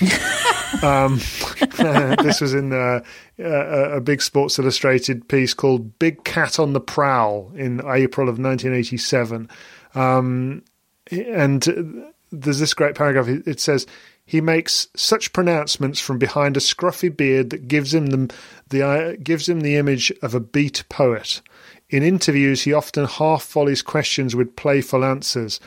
um, 0.82 1.16
this 2.22 2.40
was 2.40 2.54
in 2.54 2.72
uh, 2.72 3.00
a, 3.38 3.96
a 3.96 4.00
big 4.00 4.22
Sports 4.22 4.58
Illustrated 4.58 5.28
piece 5.28 5.54
called 5.54 5.98
"Big 5.98 6.24
Cat 6.24 6.58
on 6.58 6.72
the 6.72 6.80
Prowl" 6.80 7.52
in 7.54 7.80
April 7.80 8.28
of 8.28 8.38
1987, 8.38 9.48
um, 9.94 10.62
and 11.10 12.04
there's 12.30 12.58
this 12.58 12.74
great 12.74 12.94
paragraph. 12.94 13.28
It 13.28 13.60
says 13.60 13.86
he 14.24 14.40
makes 14.40 14.88
such 14.94 15.32
pronouncements 15.32 16.00
from 16.00 16.18
behind 16.18 16.56
a 16.56 16.60
scruffy 16.60 17.14
beard 17.14 17.50
that 17.50 17.66
gives 17.66 17.94
him 17.94 18.06
the, 18.06 18.34
the 18.68 18.86
uh, 18.86 19.16
gives 19.22 19.48
him 19.48 19.60
the 19.60 19.76
image 19.76 20.12
of 20.22 20.34
a 20.34 20.40
beat 20.40 20.84
poet. 20.88 21.40
In 21.88 22.02
interviews, 22.02 22.62
he 22.62 22.74
often 22.74 23.06
half 23.06 23.46
volleys 23.50 23.80
questions 23.80 24.36
with 24.36 24.54
playful 24.54 25.02
answers, 25.02 25.60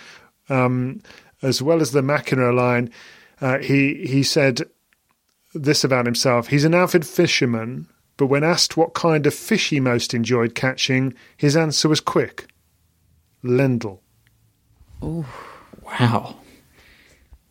um, 0.49 1.01
as 1.41 1.61
well 1.61 1.81
as 1.81 1.91
the 1.91 2.01
McEnroe 2.01 2.55
line. 2.55 2.91
Uh, 3.41 3.57
he 3.57 4.05
he 4.05 4.21
said 4.21 4.61
this 5.53 5.83
about 5.83 6.05
himself: 6.05 6.47
he's 6.47 6.65
an 6.65 6.73
avid 6.73 7.05
fisherman, 7.05 7.87
but 8.17 8.27
when 8.27 8.43
asked 8.43 8.77
what 8.77 8.93
kind 8.93 9.25
of 9.25 9.33
fish 9.33 9.69
he 9.69 9.79
most 9.79 10.13
enjoyed 10.13 10.55
catching, 10.55 11.13
his 11.37 11.55
answer 11.57 11.89
was 11.89 11.99
quick: 11.99 12.47
Lendl. 13.43 13.99
Oh, 15.01 15.25
wow! 15.83 16.35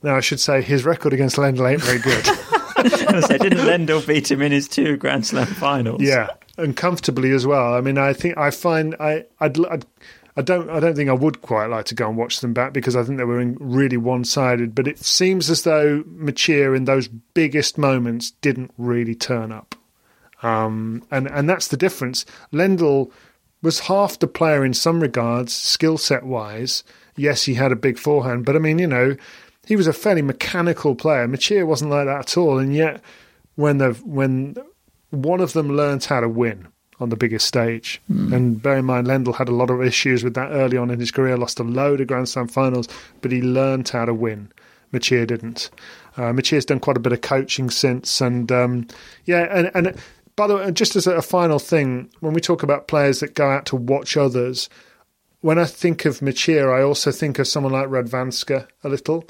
Now, 0.02 0.16
I 0.16 0.20
should 0.20 0.40
say 0.40 0.62
his 0.62 0.84
record 0.84 1.12
against 1.12 1.36
Lendl 1.36 1.70
ain't 1.70 1.82
very 1.82 1.98
good. 1.98 2.24
I 2.76 3.36
didn't 3.36 3.58
Lendl 3.58 4.06
beat 4.06 4.30
him 4.30 4.40
in 4.40 4.52
his 4.52 4.66
two 4.66 4.96
Grand 4.96 5.26
Slam 5.26 5.46
finals? 5.46 6.00
Yeah, 6.00 6.28
and 6.56 6.76
comfortably 6.76 7.32
as 7.32 7.46
well. 7.46 7.74
I 7.74 7.80
mean, 7.80 7.98
I 7.98 8.12
think 8.12 8.38
I 8.38 8.50
find 8.50 8.94
I 8.98 9.24
I'd, 9.40 9.58
I'd 9.66 9.84
I 10.36 10.42
don't 10.42 10.70
I 10.70 10.80
don't 10.80 10.94
think 10.94 11.10
I 11.10 11.14
would 11.14 11.42
quite 11.42 11.66
like 11.66 11.86
to 11.86 11.94
go 11.94 12.08
and 12.08 12.16
watch 12.16 12.40
them 12.40 12.52
back 12.52 12.72
because 12.72 12.94
I 12.94 13.02
think 13.02 13.18
they 13.18 13.24
were 13.24 13.44
really 13.58 13.96
one 13.96 14.24
sided. 14.24 14.74
But 14.74 14.86
it 14.86 14.98
seems 14.98 15.50
as 15.50 15.62
though 15.62 16.02
Mecir 16.04 16.76
in 16.76 16.84
those 16.84 17.08
biggest 17.08 17.78
moments 17.78 18.30
didn't 18.42 18.72
really 18.78 19.14
turn 19.14 19.50
up, 19.52 19.74
um, 20.42 21.02
and 21.10 21.28
and 21.28 21.48
that's 21.48 21.68
the 21.68 21.76
difference. 21.76 22.24
Lendl 22.52 23.10
was 23.62 23.80
half 23.80 24.18
the 24.18 24.26
player 24.26 24.64
in 24.64 24.72
some 24.72 25.00
regards, 25.00 25.52
skill 25.52 25.98
set 25.98 26.24
wise. 26.24 26.84
Yes, 27.16 27.44
he 27.44 27.54
had 27.54 27.72
a 27.72 27.76
big 27.76 27.98
forehand, 27.98 28.46
but 28.46 28.56
I 28.56 28.58
mean, 28.58 28.78
you 28.78 28.86
know, 28.86 29.16
he 29.66 29.76
was 29.76 29.86
a 29.86 29.92
fairly 29.92 30.22
mechanical 30.22 30.94
player. 30.94 31.26
Mecir 31.26 31.66
wasn't 31.66 31.90
like 31.90 32.06
that 32.06 32.20
at 32.20 32.36
all, 32.36 32.58
and 32.58 32.74
yet 32.74 33.02
when 33.56 33.78
the 33.78 33.94
when 34.04 34.56
one 35.10 35.40
of 35.40 35.52
them 35.54 35.76
learned 35.76 36.04
how 36.04 36.20
to 36.20 36.28
win 36.28 36.68
on 37.00 37.08
the 37.08 37.16
biggest 37.16 37.46
stage, 37.46 38.00
mm. 38.10 38.32
and 38.32 38.62
bear 38.62 38.76
in 38.76 38.84
mind 38.84 39.06
Lendl 39.06 39.34
had 39.34 39.48
a 39.48 39.54
lot 39.54 39.70
of 39.70 39.82
issues 39.82 40.22
with 40.22 40.34
that 40.34 40.50
early 40.50 40.76
on 40.76 40.90
in 40.90 41.00
his 41.00 41.10
career, 41.10 41.36
lost 41.36 41.58
a 41.58 41.64
load 41.64 42.00
of 42.00 42.06
Grand 42.06 42.28
Slam 42.28 42.46
finals, 42.46 42.88
but 43.20 43.32
he 43.32 43.40
learned 43.40 43.88
how 43.88 44.04
to 44.04 44.14
win. 44.14 44.52
Mecir 44.92 45.26
didn't. 45.26 45.70
Uh, 46.16 46.32
Mecir's 46.32 46.64
done 46.64 46.80
quite 46.80 46.96
a 46.96 47.00
bit 47.00 47.12
of 47.12 47.20
coaching 47.20 47.70
since, 47.70 48.20
and 48.20 48.50
um, 48.52 48.86
yeah, 49.24 49.46
and 49.50 49.70
and 49.74 49.96
by 50.36 50.46
the 50.46 50.56
way, 50.56 50.70
just 50.72 50.96
as 50.96 51.06
a 51.06 51.22
final 51.22 51.58
thing, 51.58 52.10
when 52.20 52.32
we 52.32 52.40
talk 52.40 52.62
about 52.62 52.88
players 52.88 53.20
that 53.20 53.34
go 53.34 53.48
out 53.48 53.66
to 53.66 53.76
watch 53.76 54.16
others, 54.16 54.68
when 55.40 55.58
I 55.58 55.64
think 55.64 56.04
of 56.04 56.20
Mecir, 56.20 56.74
I 56.74 56.82
also 56.82 57.10
think 57.10 57.38
of 57.38 57.48
someone 57.48 57.72
like 57.72 57.88
Radwanska 57.88 58.66
a 58.84 58.88
little 58.88 59.28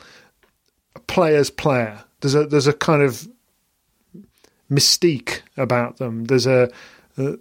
a 0.97 1.01
player's 1.01 1.51
player. 1.51 2.05
There's 2.21 2.35
a 2.35 2.47
there's 2.47 2.67
a 2.67 2.73
kind 2.73 3.03
of 3.03 3.29
mystique 4.71 5.41
about 5.57 5.97
them. 5.99 6.25
There's 6.25 6.47
a, 6.47 6.71
a 7.21 7.39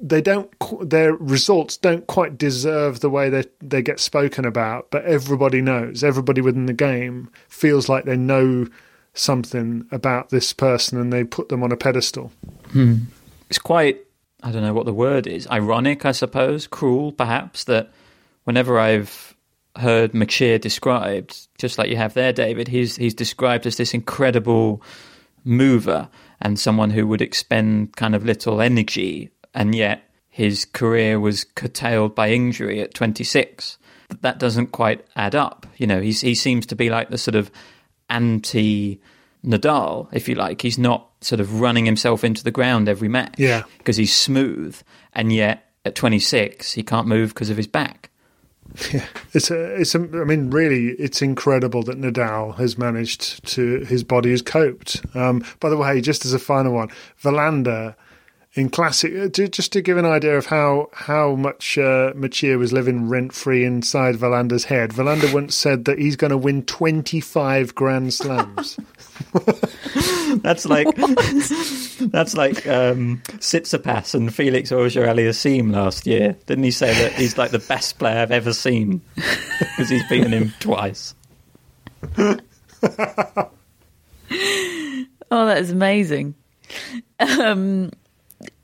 they 0.00 0.20
don't 0.20 0.50
their 0.88 1.14
results 1.14 1.76
don't 1.76 2.06
quite 2.06 2.36
deserve 2.36 3.00
the 3.00 3.10
way 3.10 3.30
they 3.30 3.44
they 3.60 3.82
get 3.82 4.00
spoken 4.00 4.44
about, 4.44 4.90
but 4.90 5.04
everybody 5.04 5.60
knows. 5.62 6.04
Everybody 6.04 6.40
within 6.40 6.66
the 6.66 6.72
game 6.72 7.30
feels 7.48 7.88
like 7.88 8.04
they 8.04 8.16
know 8.16 8.66
something 9.14 9.86
about 9.90 10.28
this 10.28 10.52
person, 10.52 11.00
and 11.00 11.12
they 11.12 11.24
put 11.24 11.48
them 11.48 11.62
on 11.62 11.72
a 11.72 11.76
pedestal. 11.76 12.30
Hmm. 12.68 12.96
It's 13.48 13.58
quite 13.58 14.00
I 14.42 14.52
don't 14.52 14.62
know 14.62 14.74
what 14.74 14.86
the 14.86 14.92
word 14.92 15.26
is. 15.26 15.48
Ironic, 15.48 16.04
I 16.04 16.12
suppose, 16.12 16.66
cruel, 16.66 17.12
perhaps 17.12 17.64
that 17.64 17.90
whenever 18.44 18.78
I've 18.78 19.34
heard 19.76 20.12
Mecir 20.12 20.60
described, 20.60 21.48
just 21.58 21.78
like 21.78 21.90
you 21.90 21.96
have 21.96 22.14
there, 22.14 22.32
David, 22.32 22.68
he's 22.68 22.96
he's 22.96 23.14
described 23.14 23.66
as 23.66 23.76
this 23.76 23.94
incredible 23.94 24.82
mover 25.44 26.08
and 26.40 26.58
someone 26.58 26.90
who 26.90 27.06
would 27.06 27.22
expend 27.22 27.96
kind 27.96 28.14
of 28.14 28.24
little 28.24 28.60
energy, 28.60 29.30
and 29.54 29.74
yet 29.74 30.02
his 30.28 30.64
career 30.64 31.18
was 31.18 31.44
curtailed 31.44 32.14
by 32.14 32.30
injury 32.30 32.80
at 32.80 32.94
26. 32.94 33.78
That 34.20 34.38
doesn't 34.38 34.72
quite 34.72 35.04
add 35.16 35.34
up. 35.34 35.66
You 35.76 35.86
know, 35.86 36.00
he's, 36.00 36.20
he 36.20 36.34
seems 36.34 36.66
to 36.66 36.76
be 36.76 36.90
like 36.90 37.08
the 37.08 37.18
sort 37.18 37.34
of 37.34 37.50
anti 38.10 39.00
Nadal, 39.44 40.08
if 40.12 40.28
you 40.28 40.34
like. 40.34 40.60
He's 40.60 40.78
not 40.78 41.08
sort 41.20 41.40
of 41.40 41.60
running 41.60 41.86
himself 41.86 42.24
into 42.24 42.44
the 42.44 42.50
ground 42.50 42.88
every 42.88 43.08
match. 43.08 43.34
Yeah. 43.38 43.62
Because 43.78 43.96
he's 43.96 44.14
smooth, 44.14 44.80
and 45.12 45.32
yet 45.32 45.64
at 45.84 45.94
26, 45.94 46.72
he 46.72 46.82
can't 46.82 47.06
move 47.06 47.30
because 47.30 47.50
of 47.50 47.56
his 47.56 47.66
back. 47.66 48.10
Yeah, 48.92 49.06
it's 49.32 49.50
a, 49.50 49.80
it's 49.80 49.94
a, 49.94 49.98
I 49.98 50.24
mean, 50.24 50.50
really, 50.50 50.88
it's 50.88 51.22
incredible 51.22 51.82
that 51.84 52.00
Nadal 52.00 52.56
has 52.56 52.76
managed 52.76 53.44
to 53.46 53.80
his 53.80 54.04
body 54.04 54.30
has 54.30 54.42
coped. 54.42 55.04
Um, 55.14 55.44
by 55.60 55.70
the 55.70 55.76
way, 55.76 56.00
just 56.00 56.24
as 56.24 56.32
a 56.32 56.38
final 56.38 56.72
one, 56.72 56.90
Wilander 57.22 57.94
in 58.56 58.70
classic, 58.70 59.14
uh, 59.14 59.28
to, 59.28 59.48
just 59.48 59.72
to 59.72 59.82
give 59.82 59.98
an 59.98 60.06
idea 60.06 60.36
of 60.36 60.46
how 60.46 60.88
how 60.92 61.34
much 61.34 61.76
uh, 61.76 62.12
Mecir 62.14 62.58
was 62.58 62.72
living 62.72 63.08
rent 63.08 63.34
free 63.34 63.64
inside 63.64 64.16
Wilander's 64.16 64.64
head. 64.64 64.92
Wilander 64.92 65.32
once 65.32 65.54
said 65.54 65.84
that 65.84 65.98
he's 65.98 66.16
going 66.16 66.30
to 66.30 66.38
win 66.38 66.62
twenty 66.64 67.20
five 67.20 67.74
Grand 67.74 68.14
Slams. 68.14 68.78
that's 70.42 70.64
like 70.66 70.94
that's 70.96 72.34
like 72.34 72.66
um, 72.66 73.22
Tsitsipas 73.26 74.14
and 74.14 74.34
Felix 74.34 74.72
Auger-Aliassime 74.72 75.72
last 75.72 76.06
year. 76.06 76.36
Didn't 76.46 76.64
he 76.64 76.70
say 76.70 76.94
that 77.02 77.12
he's 77.12 77.36
like 77.36 77.50
the 77.50 77.58
best 77.58 77.98
player 77.98 78.20
I've 78.20 78.32
ever 78.32 78.54
seen 78.54 79.02
because 79.14 79.90
he's 79.90 80.08
beaten 80.08 80.32
him 80.32 80.54
twice? 80.60 81.14
oh, 82.18 82.36
that 85.30 85.58
is 85.58 85.70
amazing. 85.70 86.34
Um, 87.20 87.90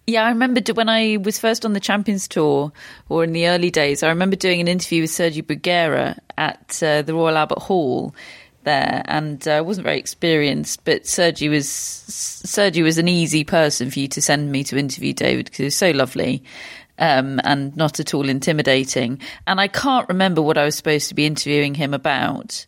yeah, 0.06 0.24
I 0.24 0.30
remember 0.30 0.60
when 0.74 0.88
I 0.88 1.18
was 1.18 1.38
first 1.38 1.64
on 1.64 1.74
the 1.74 1.80
Champions 1.80 2.26
Tour, 2.26 2.72
or 3.08 3.22
in 3.22 3.32
the 3.32 3.48
early 3.48 3.70
days, 3.70 4.02
I 4.02 4.08
remember 4.08 4.36
doing 4.36 4.60
an 4.60 4.68
interview 4.68 5.02
with 5.02 5.10
Sergi 5.10 5.42
Bruguera 5.42 6.18
at 6.36 6.82
uh, 6.82 7.02
the 7.02 7.14
Royal 7.14 7.36
Albert 7.36 7.60
Hall 7.60 8.14
there, 8.64 9.02
and 9.06 9.46
I 9.46 9.58
uh, 9.58 9.62
wasn't 9.62 9.84
very 9.84 9.98
experienced, 9.98 10.84
but 10.84 11.06
Sergi 11.06 11.48
was 11.48 11.68
Sergi 11.68 12.82
was 12.82 12.98
an 12.98 13.08
easy 13.08 13.44
person 13.44 13.90
for 13.90 14.00
you 14.00 14.08
to 14.08 14.22
send 14.22 14.50
me 14.50 14.64
to 14.64 14.76
interview 14.76 15.12
David 15.12 15.46
because 15.46 15.58
he 15.58 15.64
was 15.64 15.76
so 15.76 15.90
lovely. 15.90 16.42
Um, 16.98 17.40
and 17.42 17.74
not 17.74 17.98
at 17.98 18.14
all 18.14 18.28
intimidating. 18.28 19.18
And 19.46 19.60
I 19.60 19.66
can't 19.66 20.08
remember 20.08 20.40
what 20.42 20.58
I 20.58 20.64
was 20.64 20.76
supposed 20.76 21.08
to 21.08 21.14
be 21.14 21.26
interviewing 21.26 21.74
him 21.74 21.94
about. 21.94 22.64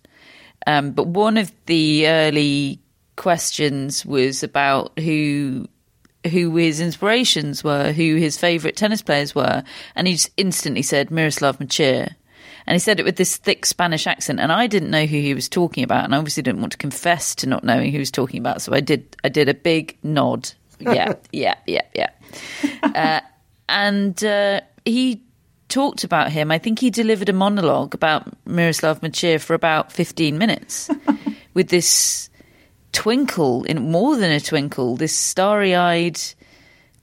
Um, 0.66 0.92
but 0.92 1.06
one 1.06 1.36
of 1.36 1.52
the 1.66 2.08
early 2.08 2.80
questions 3.16 4.04
was 4.04 4.42
about 4.42 4.98
who 4.98 5.68
who 6.30 6.54
his 6.56 6.80
inspirations 6.80 7.62
were, 7.62 7.92
who 7.92 8.16
his 8.16 8.36
favourite 8.36 8.76
tennis 8.76 9.02
players 9.02 9.34
were, 9.34 9.62
and 9.94 10.06
he 10.06 10.14
just 10.14 10.30
instantly 10.36 10.82
said 10.82 11.10
Miroslav 11.10 11.58
Mecir. 11.58 12.14
And 12.66 12.74
he 12.74 12.78
said 12.78 12.98
it 12.98 13.04
with 13.04 13.16
this 13.16 13.36
thick 13.36 13.66
Spanish 13.66 14.06
accent, 14.06 14.40
and 14.40 14.50
I 14.50 14.66
didn't 14.66 14.90
know 14.90 15.04
who 15.04 15.18
he 15.18 15.34
was 15.34 15.50
talking 15.50 15.84
about, 15.84 16.04
and 16.04 16.14
I 16.14 16.18
obviously 16.18 16.42
didn't 16.42 16.60
want 16.60 16.72
to 16.72 16.78
confess 16.78 17.34
to 17.36 17.46
not 17.46 17.62
knowing 17.62 17.86
who 17.86 17.92
he 17.92 17.98
was 17.98 18.10
talking 18.10 18.40
about, 18.40 18.62
so 18.62 18.72
I 18.72 18.80
did. 18.80 19.16
I 19.22 19.28
did 19.28 19.48
a 19.48 19.54
big 19.54 19.96
nod. 20.02 20.50
Yeah, 20.80 21.14
yeah, 21.32 21.54
yeah, 21.66 21.82
yeah. 21.94 22.10
Uh, 22.82 23.20
and 23.68 24.22
uh, 24.22 24.60
he 24.84 25.22
talked 25.68 26.04
about 26.04 26.30
him. 26.30 26.50
I 26.50 26.58
think 26.58 26.78
he 26.80 26.90
delivered 26.90 27.28
a 27.28 27.32
monologue 27.32 27.94
about 27.94 28.26
Miroslav 28.44 29.00
Mecir 29.00 29.40
for 29.40 29.54
about 29.54 29.92
fifteen 29.92 30.36
minutes, 30.36 30.90
with 31.54 31.68
this 31.68 32.28
twinkle 32.94 33.64
in 33.64 33.90
more 33.90 34.16
than 34.16 34.30
a 34.30 34.40
twinkle, 34.40 34.96
this 34.96 35.14
starry-eyed 35.14 36.18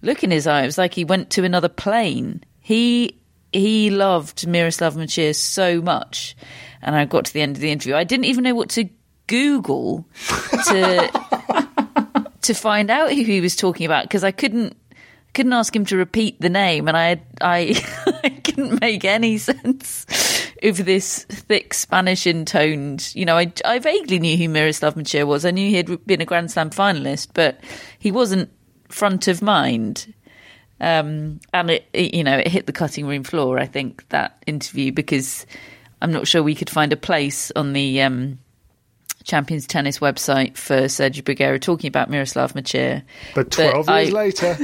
look 0.02 0.24
in 0.24 0.32
his 0.32 0.48
eye. 0.48 0.64
It 0.64 0.66
was 0.66 0.78
like 0.78 0.96
he 0.96 1.06
went 1.06 1.30
to 1.32 1.44
another 1.44 1.70
plane. 1.70 2.44
He 2.60 3.18
he 3.52 3.89
loved 3.89 4.48
Miroslav 4.48 4.96
Mecir 4.96 5.36
so 5.36 5.82
much, 5.82 6.36
and 6.82 6.96
I 6.96 7.06
got 7.06 7.26
to 7.26 7.34
the 7.34 7.42
end 7.42 7.58
of 7.58 7.62
the 7.62 7.72
interview. 7.72 7.96
I 7.96 8.06
didn't 8.06 8.26
even 8.26 8.46
know 8.46 8.56
what 8.56 8.70
to 8.72 8.89
Google 9.28 10.08
to 10.68 12.28
to 12.42 12.54
find 12.54 12.89
out 12.89 13.12
who 13.12 13.24
he 13.24 13.42
was 13.42 13.56
talking 13.56 13.86
about 13.86 14.06
because 14.06 14.24
I 14.24 14.32
couldn't 14.32 14.78
couldn't 15.34 15.54
ask 15.54 15.76
him 15.76 15.86
to 15.86 15.98
repeat 15.98 16.39
the 16.42 16.50
name, 16.50 16.88
and 16.88 16.98
I 16.98 17.22
I, 17.42 17.82
I 18.24 18.30
couldn't 18.30 18.80
make 18.80 19.06
any 19.06 19.38
sense 19.50 20.06
of 20.64 20.86
this 20.86 21.24
thick 21.24 21.74
Spanish 21.74 22.28
intoned. 22.28 23.12
You 23.16 23.26
know, 23.26 23.38
I 23.38 23.51
I 23.66 23.80
vaguely 23.80 24.20
knew 24.20 24.38
who 24.38 24.49
Miroslav 24.49 24.95
Mecir 24.95 25.26
was. 25.26 25.45
I 25.45 25.51
knew 25.51 25.70
he 25.70 25.78
had 25.78 26.05
been 26.05 26.22
a 26.22 26.26
Grand 26.26 26.51
Slam 26.51 26.70
finalist, 26.70 27.30
but 27.34 27.59
he 27.99 28.12
wasn't 28.12 28.49
front 28.89 29.28
of 29.28 29.41
mind. 29.41 30.14
Um, 30.80 31.39
and 31.53 31.70
it, 31.70 31.88
it, 31.93 32.16
you 32.16 32.24
know, 32.24 32.38
it 32.38 32.47
hit 32.47 32.66
the 32.66 32.74
cutting 32.74 33.05
room 33.05 33.24
floor. 33.24 33.59
I 33.59 33.68
think 33.68 34.07
that 34.09 34.41
interview 34.47 34.91
because 34.91 35.45
I'm 36.01 36.12
not 36.12 36.28
sure 36.28 36.41
we 36.41 36.55
could 36.55 36.70
find 36.70 36.91
a 36.91 36.97
place 36.97 37.51
on 37.55 37.74
the 37.74 38.01
um, 38.01 38.39
Champions 39.32 39.65
Tennis 39.65 39.99
website 39.99 40.57
for 40.57 40.89
Sergio 40.89 41.23
Bruguera 41.23 41.59
talking 41.61 41.88
about 41.88 42.09
Miroslav 42.09 42.51
Mecir. 42.51 43.01
But 43.34 43.49
12 43.49 43.86
but 43.86 44.03
years 44.03 44.13
I, 44.13 44.17
later. 44.17 44.57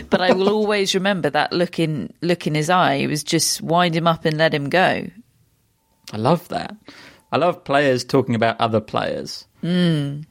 but 0.08 0.22
I 0.22 0.32
will 0.32 0.48
always 0.58 0.94
remember 0.94 1.28
that 1.28 1.52
look 1.52 1.78
in, 1.78 2.10
look 2.22 2.46
in 2.46 2.54
his 2.54 2.70
eye. 2.70 2.94
It 2.94 3.08
was 3.08 3.22
just 3.22 3.60
wind 3.60 3.94
him 3.94 4.06
up 4.06 4.24
and 4.24 4.38
let 4.38 4.54
him 4.54 4.70
go. 4.70 5.06
I 6.14 6.16
love 6.16 6.48
that. 6.48 6.74
I 7.30 7.36
love 7.36 7.62
players 7.62 8.04
talking 8.04 8.34
about 8.34 8.58
other 8.58 8.80
players. 8.80 9.46
Mm. 9.62 10.24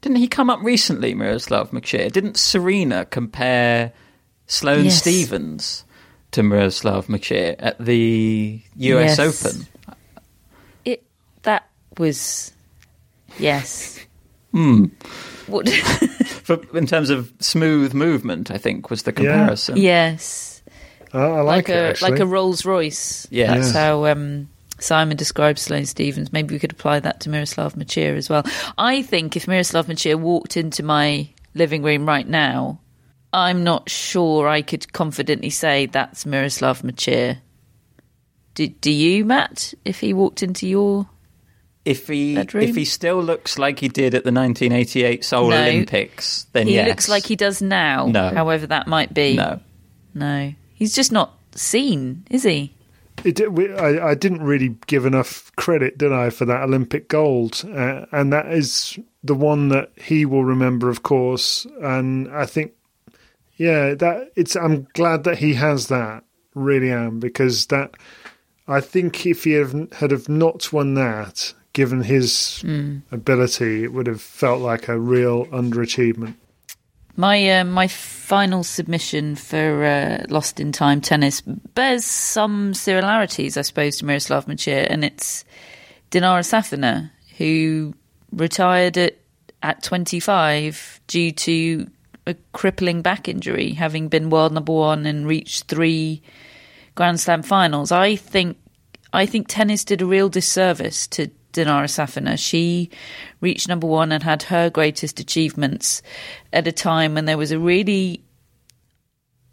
Didn't 0.00 0.18
he 0.18 0.26
come 0.26 0.50
up 0.50 0.58
recently, 0.60 1.14
Miroslav 1.14 1.70
Mecir? 1.70 2.10
Didn't 2.10 2.36
Serena 2.36 3.04
compare 3.04 3.92
Sloane 4.48 4.86
yes. 4.86 4.98
Stevens 4.98 5.84
to 6.32 6.42
Miroslav 6.42 7.06
Mecir 7.06 7.54
at 7.60 7.78
the 7.78 8.60
US 8.74 9.18
yes. 9.18 9.46
Open? 9.46 9.66
It 10.84 11.04
that 11.42 11.70
was 11.98 12.50
yes. 13.38 14.04
Hmm. 14.52 14.86
What? 15.46 15.68
For, 16.44 16.60
in 16.76 16.86
terms 16.86 17.10
of 17.10 17.32
smooth 17.40 17.94
movement, 17.94 18.50
I 18.50 18.58
think 18.58 18.90
was 18.90 19.02
the 19.02 19.12
comparison. 19.12 19.76
Yeah. 19.76 20.10
Yes. 20.10 20.62
Oh, 21.12 21.34
I 21.34 21.40
like, 21.40 21.68
like 21.68 21.76
a 21.76 21.88
actually. 21.90 22.10
like 22.10 22.20
a 22.20 22.26
Rolls 22.26 22.64
Royce. 22.64 23.26
Yeah, 23.30 23.54
that's 23.54 23.70
how 23.70 24.06
um, 24.06 24.48
Simon 24.78 25.16
describes 25.16 25.62
Sloane 25.62 25.86
Stevens. 25.86 26.32
Maybe 26.32 26.54
we 26.54 26.58
could 26.58 26.72
apply 26.72 27.00
that 27.00 27.20
to 27.20 27.30
Miroslav 27.30 27.74
Mecir 27.74 28.16
as 28.16 28.28
well. 28.28 28.44
I 28.76 29.02
think 29.02 29.36
if 29.36 29.46
Miroslav 29.46 29.86
Mecir 29.86 30.16
walked 30.18 30.56
into 30.56 30.82
my 30.82 31.28
living 31.54 31.82
room 31.82 32.06
right 32.06 32.26
now, 32.26 32.80
I'm 33.32 33.64
not 33.64 33.88
sure 33.88 34.48
I 34.48 34.62
could 34.62 34.92
confidently 34.92 35.50
say 35.50 35.86
that's 35.86 36.26
Miroslav 36.26 36.82
Mecir. 36.82 37.38
Do, 38.54 38.68
do 38.68 38.90
you, 38.90 39.24
Matt? 39.24 39.74
If 39.84 40.00
he 40.00 40.12
walked 40.12 40.42
into 40.42 40.68
your 40.68 41.08
if 41.84 42.08
he 42.08 42.34
bedroom? 42.34 42.64
if 42.64 42.74
he 42.74 42.84
still 42.84 43.22
looks 43.22 43.58
like 43.58 43.78
he 43.78 43.88
did 43.88 44.14
at 44.14 44.24
the 44.24 44.32
1988 44.32 45.24
Seoul 45.24 45.50
no, 45.50 45.62
Olympics, 45.62 46.46
then 46.52 46.66
he 46.66 46.74
yes. 46.74 46.88
looks 46.88 47.08
like 47.08 47.26
he 47.26 47.36
does 47.36 47.60
now. 47.60 48.06
No, 48.06 48.30
however 48.30 48.66
that 48.66 48.86
might 48.86 49.12
be. 49.12 49.36
No, 49.36 49.60
no, 50.14 50.52
he's 50.74 50.94
just 50.94 51.12
not 51.12 51.38
seen, 51.54 52.26
is 52.30 52.42
he? 52.42 52.74
It, 53.24 53.52
we, 53.52 53.72
I, 53.72 54.10
I, 54.10 54.14
didn't 54.14 54.42
really 54.42 54.76
give 54.86 55.06
enough 55.06 55.54
credit, 55.56 55.96
did 55.96 56.12
I, 56.12 56.30
for 56.30 56.44
that 56.46 56.62
Olympic 56.64 57.08
gold? 57.08 57.62
Uh, 57.64 58.06
and 58.10 58.32
that 58.32 58.50
is 58.50 58.98
the 59.22 59.36
one 59.36 59.68
that 59.68 59.92
he 59.96 60.26
will 60.26 60.44
remember, 60.44 60.90
of 60.90 61.04
course. 61.04 61.64
And 61.80 62.28
I 62.34 62.44
think 62.44 62.72
yeah, 63.56 63.94
that 63.94 64.32
it's. 64.34 64.56
I'm 64.56 64.88
glad 64.94 65.24
that 65.24 65.38
he 65.38 65.54
has 65.54 65.88
that. 65.88 66.24
Really 66.54 66.90
am 66.90 67.20
because 67.20 67.66
that. 67.66 67.94
I 68.66 68.80
think 68.80 69.26
if 69.26 69.44
he 69.44 69.52
had, 69.52 69.88
had 69.92 70.10
have 70.10 70.28
not 70.28 70.72
won 70.72 70.94
that, 70.94 71.52
given 71.74 72.02
his 72.02 72.62
mm. 72.64 73.02
ability, 73.12 73.84
it 73.84 73.92
would 73.92 74.06
have 74.06 74.22
felt 74.22 74.62
like 74.62 74.88
a 74.88 74.98
real 74.98 75.44
underachievement. 75.46 76.34
My 77.16 77.60
uh, 77.60 77.64
my 77.64 77.86
final 77.86 78.64
submission 78.64 79.36
for 79.36 79.84
uh, 79.84 80.24
Lost 80.28 80.58
in 80.58 80.72
Time 80.72 81.00
tennis 81.00 81.42
bears 81.42 82.04
some 82.04 82.74
similarities, 82.74 83.56
I 83.56 83.62
suppose, 83.62 83.98
to 83.98 84.04
Miroslav 84.04 84.46
Mecir, 84.46 84.86
and 84.90 85.04
it's 85.04 85.44
Dinara 86.10 86.42
Safina, 86.42 87.10
who 87.36 87.94
retired 88.32 88.96
at 88.98 89.18
at 89.62 89.82
25 89.82 91.00
due 91.06 91.30
to 91.30 91.86
a 92.26 92.34
crippling 92.52 93.00
back 93.00 93.28
injury, 93.28 93.72
having 93.72 94.08
been 94.08 94.30
world 94.30 94.52
number 94.52 94.72
one 94.72 95.06
and 95.06 95.26
reached 95.26 95.64
three 95.64 96.20
Grand 96.94 97.20
Slam 97.20 97.42
finals. 97.42 97.92
I 97.92 98.16
think 98.16 98.56
I 99.12 99.26
think 99.26 99.46
tennis 99.46 99.84
did 99.84 100.02
a 100.02 100.06
real 100.06 100.28
disservice 100.28 101.06
to 101.08 101.30
Dinara 101.54 101.88
Safina. 101.88 102.38
She 102.38 102.90
reached 103.40 103.68
number 103.68 103.86
one 103.86 104.12
and 104.12 104.22
had 104.22 104.44
her 104.44 104.68
greatest 104.68 105.20
achievements 105.20 106.02
at 106.52 106.66
a 106.66 106.72
time 106.72 107.14
when 107.14 107.24
there 107.24 107.38
was 107.38 107.52
a 107.52 107.58
really 107.58 108.22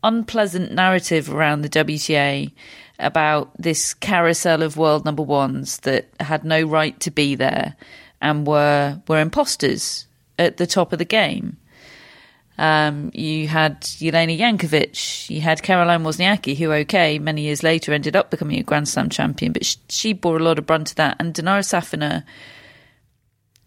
unpleasant 0.03 0.71
narrative 0.71 1.31
around 1.31 1.61
the 1.61 1.69
WTA 1.69 2.51
about 2.99 3.51
this 3.57 3.93
carousel 3.93 4.61
of 4.61 4.77
world 4.77 5.05
number 5.05 5.23
ones 5.23 5.77
that 5.79 6.07
had 6.19 6.43
no 6.43 6.61
right 6.63 6.99
to 6.99 7.11
be 7.11 7.35
there 7.35 7.75
and 8.21 8.45
were 8.45 9.01
were 9.07 9.19
imposters 9.19 10.07
at 10.37 10.57
the 10.57 10.67
top 10.67 10.91
of 10.91 10.99
the 10.99 11.05
game. 11.05 11.57
Um, 12.57 13.11
you 13.13 13.47
had 13.47 13.81
Jelena 13.81 14.37
Jankovic, 14.37 15.29
you 15.29 15.41
had 15.41 15.63
Caroline 15.63 16.03
Wozniacki, 16.03 16.55
who, 16.55 16.71
okay, 16.71 17.17
many 17.17 17.41
years 17.43 17.63
later 17.63 17.93
ended 17.93 18.15
up 18.15 18.29
becoming 18.29 18.59
a 18.59 18.63
Grand 18.63 18.87
Slam 18.87 19.09
champion, 19.09 19.51
but 19.51 19.65
she, 19.65 19.77
she 19.89 20.13
bore 20.13 20.37
a 20.37 20.43
lot 20.43 20.59
of 20.59 20.65
brunt 20.67 20.91
of 20.91 20.95
that. 20.97 21.15
And 21.19 21.33
Dinara 21.33 21.63
Safina 21.63 22.23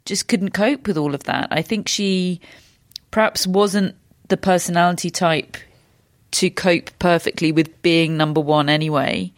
just 0.05 0.29
couldn't 0.29 0.51
cope 0.51 0.87
with 0.87 0.97
all 0.97 1.15
of 1.15 1.25
that. 1.25 1.49
I 1.51 1.63
think 1.63 1.89
she 1.89 2.41
perhaps 3.11 3.47
wasn't 3.47 3.97
the 4.29 4.37
personality 4.37 5.11
type 5.11 5.57
to 6.33 6.51
cope 6.51 6.91
perfectly 6.99 7.53
with 7.53 7.81
being 7.83 8.17
number 8.17 8.41
one 8.41 8.69
anyway, 8.69 9.33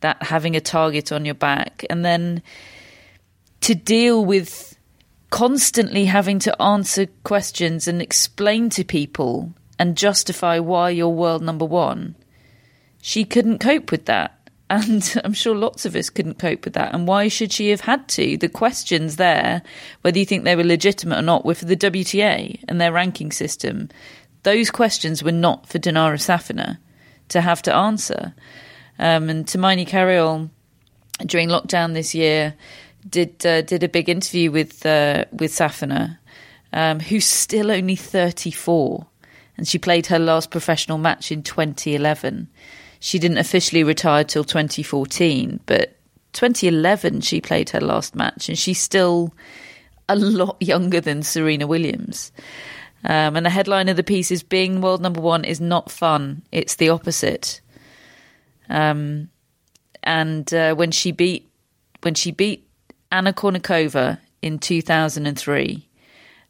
that 0.00 0.22
having 0.22 0.56
a 0.56 0.60
target 0.60 1.12
on 1.12 1.24
your 1.24 1.34
back. 1.34 1.84
And 1.90 2.04
then 2.04 2.42
to 3.62 3.74
deal 3.74 4.24
with 4.24 4.71
constantly 5.32 6.04
having 6.04 6.38
to 6.38 6.62
answer 6.62 7.06
questions 7.24 7.88
and 7.88 8.02
explain 8.02 8.68
to 8.68 8.84
people 8.84 9.54
and 9.78 9.96
justify 9.96 10.58
why 10.58 10.90
you're 10.90 11.08
world 11.08 11.42
number 11.42 11.64
one, 11.64 12.14
she 13.00 13.24
couldn't 13.24 13.58
cope 13.58 13.90
with 13.90 14.04
that. 14.04 14.38
And 14.72 15.20
I'm 15.22 15.34
sure 15.34 15.54
lots 15.54 15.84
of 15.84 15.94
us 15.96 16.08
couldn't 16.08 16.38
cope 16.38 16.64
with 16.64 16.72
that. 16.74 16.94
And 16.94 17.06
why 17.06 17.28
should 17.28 17.52
she 17.52 17.68
have 17.68 17.82
had 17.82 18.08
to? 18.08 18.38
The 18.38 18.48
questions 18.48 19.16
there, 19.16 19.62
whether 20.00 20.18
you 20.18 20.24
think 20.24 20.44
they 20.44 20.56
were 20.56 20.64
legitimate 20.64 21.18
or 21.18 21.22
not, 21.22 21.44
were 21.44 21.54
for 21.54 21.66
the 21.66 21.76
WTA 21.76 22.64
and 22.68 22.80
their 22.80 22.90
ranking 22.90 23.32
system. 23.32 23.90
Those 24.44 24.70
questions 24.70 25.22
were 25.22 25.30
not 25.30 25.68
for 25.68 25.78
Dinara 25.78 26.16
Safina 26.16 26.78
to 27.28 27.42
have 27.42 27.60
to 27.62 27.74
answer. 27.74 28.34
Um, 28.98 29.28
and 29.28 29.44
Tumaini 29.44 29.86
Carayol, 29.86 30.48
during 31.26 31.50
lockdown 31.50 31.92
this 31.92 32.14
year, 32.14 32.54
did 33.08 33.44
uh, 33.44 33.62
did 33.62 33.82
a 33.82 33.88
big 33.88 34.08
interview 34.08 34.50
with 34.50 34.84
uh, 34.86 35.24
with 35.32 35.52
Safina, 35.52 36.18
um, 36.72 37.00
who's 37.00 37.26
still 37.26 37.70
only 37.70 37.96
34, 37.96 39.06
and 39.56 39.66
she 39.66 39.78
played 39.78 40.06
her 40.06 40.18
last 40.18 40.50
professional 40.50 40.98
match 40.98 41.30
in 41.32 41.42
2011 41.42 42.48
she 43.02 43.18
didn't 43.18 43.38
officially 43.38 43.82
retire 43.82 44.22
till 44.22 44.44
2014, 44.44 45.58
but 45.66 45.96
2011 46.34 47.20
she 47.20 47.40
played 47.40 47.70
her 47.70 47.80
last 47.80 48.14
match, 48.14 48.48
and 48.48 48.56
she's 48.56 48.80
still 48.80 49.34
a 50.08 50.14
lot 50.14 50.56
younger 50.60 51.00
than 51.00 51.24
Serena 51.24 51.66
Williams. 51.66 52.30
Um, 53.02 53.34
and 53.34 53.44
the 53.44 53.50
headline 53.50 53.88
of 53.88 53.96
the 53.96 54.04
piece 54.04 54.30
is 54.30 54.44
"Being 54.44 54.80
world 54.80 55.02
number 55.02 55.20
one 55.20 55.44
is 55.44 55.60
not 55.60 55.90
fun; 55.90 56.42
it's 56.52 56.76
the 56.76 56.90
opposite." 56.90 57.60
Um, 58.68 59.30
and 60.04 60.54
uh, 60.54 60.76
when 60.76 60.92
she 60.92 61.10
beat 61.10 61.50
when 62.02 62.14
she 62.14 62.30
beat 62.30 62.68
Anna 63.12 63.32
Kournikova 63.32 64.18
in 64.40 64.58
2003, 64.58 65.86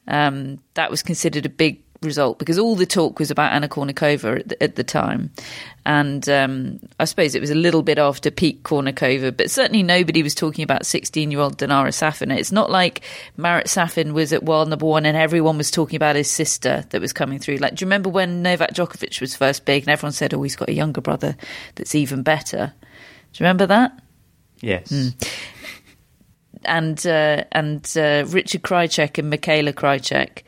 um, 0.09 0.59
that 0.75 0.91
was 0.91 1.03
considered 1.03 1.45
a 1.45 1.51
big 1.51 1.83
result 2.01 2.39
because 2.39 2.59
all 2.59 2.75
the 2.75 2.87
talk 2.87 3.19
was 3.19 3.31
about 3.31 3.53
Anna 3.53 3.69
Kournikova 3.69 4.41
at 4.41 4.49
the, 4.49 4.63
at 4.63 4.77
the 4.77 4.85
time, 4.85 5.31
and 5.85 6.29
um, 6.29 6.81
I 7.01 7.05
suppose 7.05 7.35
it 7.35 7.41
was 7.41 7.51
a 7.51 7.57
little 7.57 7.83
bit 7.83 7.99
after 7.99 8.31
peak 8.31 8.63
Kournikova, 8.63 9.37
but 9.37 9.51
certainly 9.51 9.83
nobody 9.83 10.23
was 10.23 10.35
talking 10.35 10.63
about 10.63 10.83
16-year-old 10.83 11.59
Dinara 11.59 11.93
Safin. 11.93 12.37
It's 12.37 12.53
not 12.53 12.71
like 12.71 13.03
Marat 13.37 13.67
Safin 13.67 14.13
was 14.13 14.33
at 14.33 14.45
world 14.45 14.69
number 14.69 14.87
one 14.87 15.05
and 15.05 15.17
everyone 15.17 15.59
was 15.59 15.71
talking 15.71 15.97
about 15.97 16.17
his 16.17 16.31
sister 16.31 16.85
that 16.91 17.01
was 17.01 17.13
coming 17.13 17.39
through. 17.39 17.57
Like, 17.57 17.75
do 17.75 17.85
you 17.85 17.87
remember 17.87 18.09
when 18.09 18.43
Novak 18.43 18.73
Djokovic 18.73 19.21
was 19.21 19.35
first 19.35 19.65
big 19.65 19.83
and 19.83 19.91
everyone 19.91 20.13
said, 20.13 20.33
"Oh, 20.33 20.43
he's 20.43 20.57
got 20.57 20.69
a 20.69 20.75
younger 20.75 21.01
brother 21.01 21.37
that's 21.75 21.95
even 21.95 22.23
better"? 22.23 22.73
Do 23.33 23.43
you 23.43 23.47
remember 23.47 23.67
that? 23.67 23.99
Yes. 24.61 24.89
Mm 24.89 25.15
and 26.65 27.07
uh, 27.07 27.45
and 27.53 27.93
uh, 27.97 28.25
Richard 28.29 28.63
Krajicek 28.63 29.19
and 29.19 29.31
Michaela 29.31 29.73
Krajicek 29.73 30.43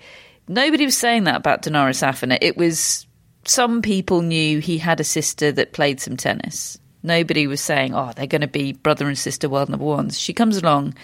Nobody 0.49 0.85
was 0.85 0.97
saying 0.97 1.25
that 1.25 1.37
about 1.37 1.63
Dinara 1.63 1.95
Safina. 1.95 2.37
It 2.41 2.57
was 2.57 3.07
some 3.45 3.81
people 3.81 4.21
knew 4.21 4.59
he 4.59 4.79
had 4.79 5.01
a 5.01 5.05
sister 5.05 5.51
that 5.53 5.73
played 5.73 6.01
some 6.01 6.17
tennis. 6.17 6.79
Nobody 7.03 7.47
was 7.47 7.61
saying, 7.61 7.95
"Oh, 7.95 8.13
they're 8.15 8.27
going 8.27 8.43
to 8.43 8.47
be 8.47 8.73
brother 8.73 9.09
and 9.09 9.17
sister 9.17 9.49
world 9.49 9.71
number 9.71 9.85
ones." 9.85 10.21
She 10.21 10.33
comes 10.35 10.59
along, 10.59 10.95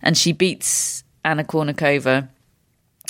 and 0.00 0.16
she 0.16 0.32
beats 0.32 1.02
Anna 1.24 1.42
Kournikova, 1.42 2.28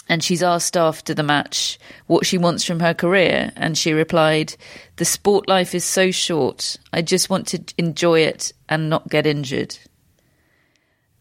and 0.09 0.25
she's 0.25 0.43
asked 0.43 0.77
after 0.77 1.13
the 1.13 1.23
match 1.23 1.79
what 2.07 2.25
she 2.25 2.39
wants 2.39 2.65
from 2.65 2.81
her 2.81 2.95
career, 2.95 3.53
and 3.55 3.77
she 3.77 3.93
replied, 3.93 4.55
"The 4.97 5.05
sport 5.05 5.49
life 5.49 5.75
is 5.75 5.85
so 5.85 6.11
short. 6.11 6.77
I 6.95 7.03
just 7.03 7.29
want 7.29 7.47
to 7.49 7.63
enjoy 7.77 8.21
it 8.21 8.53
and 8.71 8.89
not 8.89 9.11
get 9.11 9.27
injured." 9.27 9.77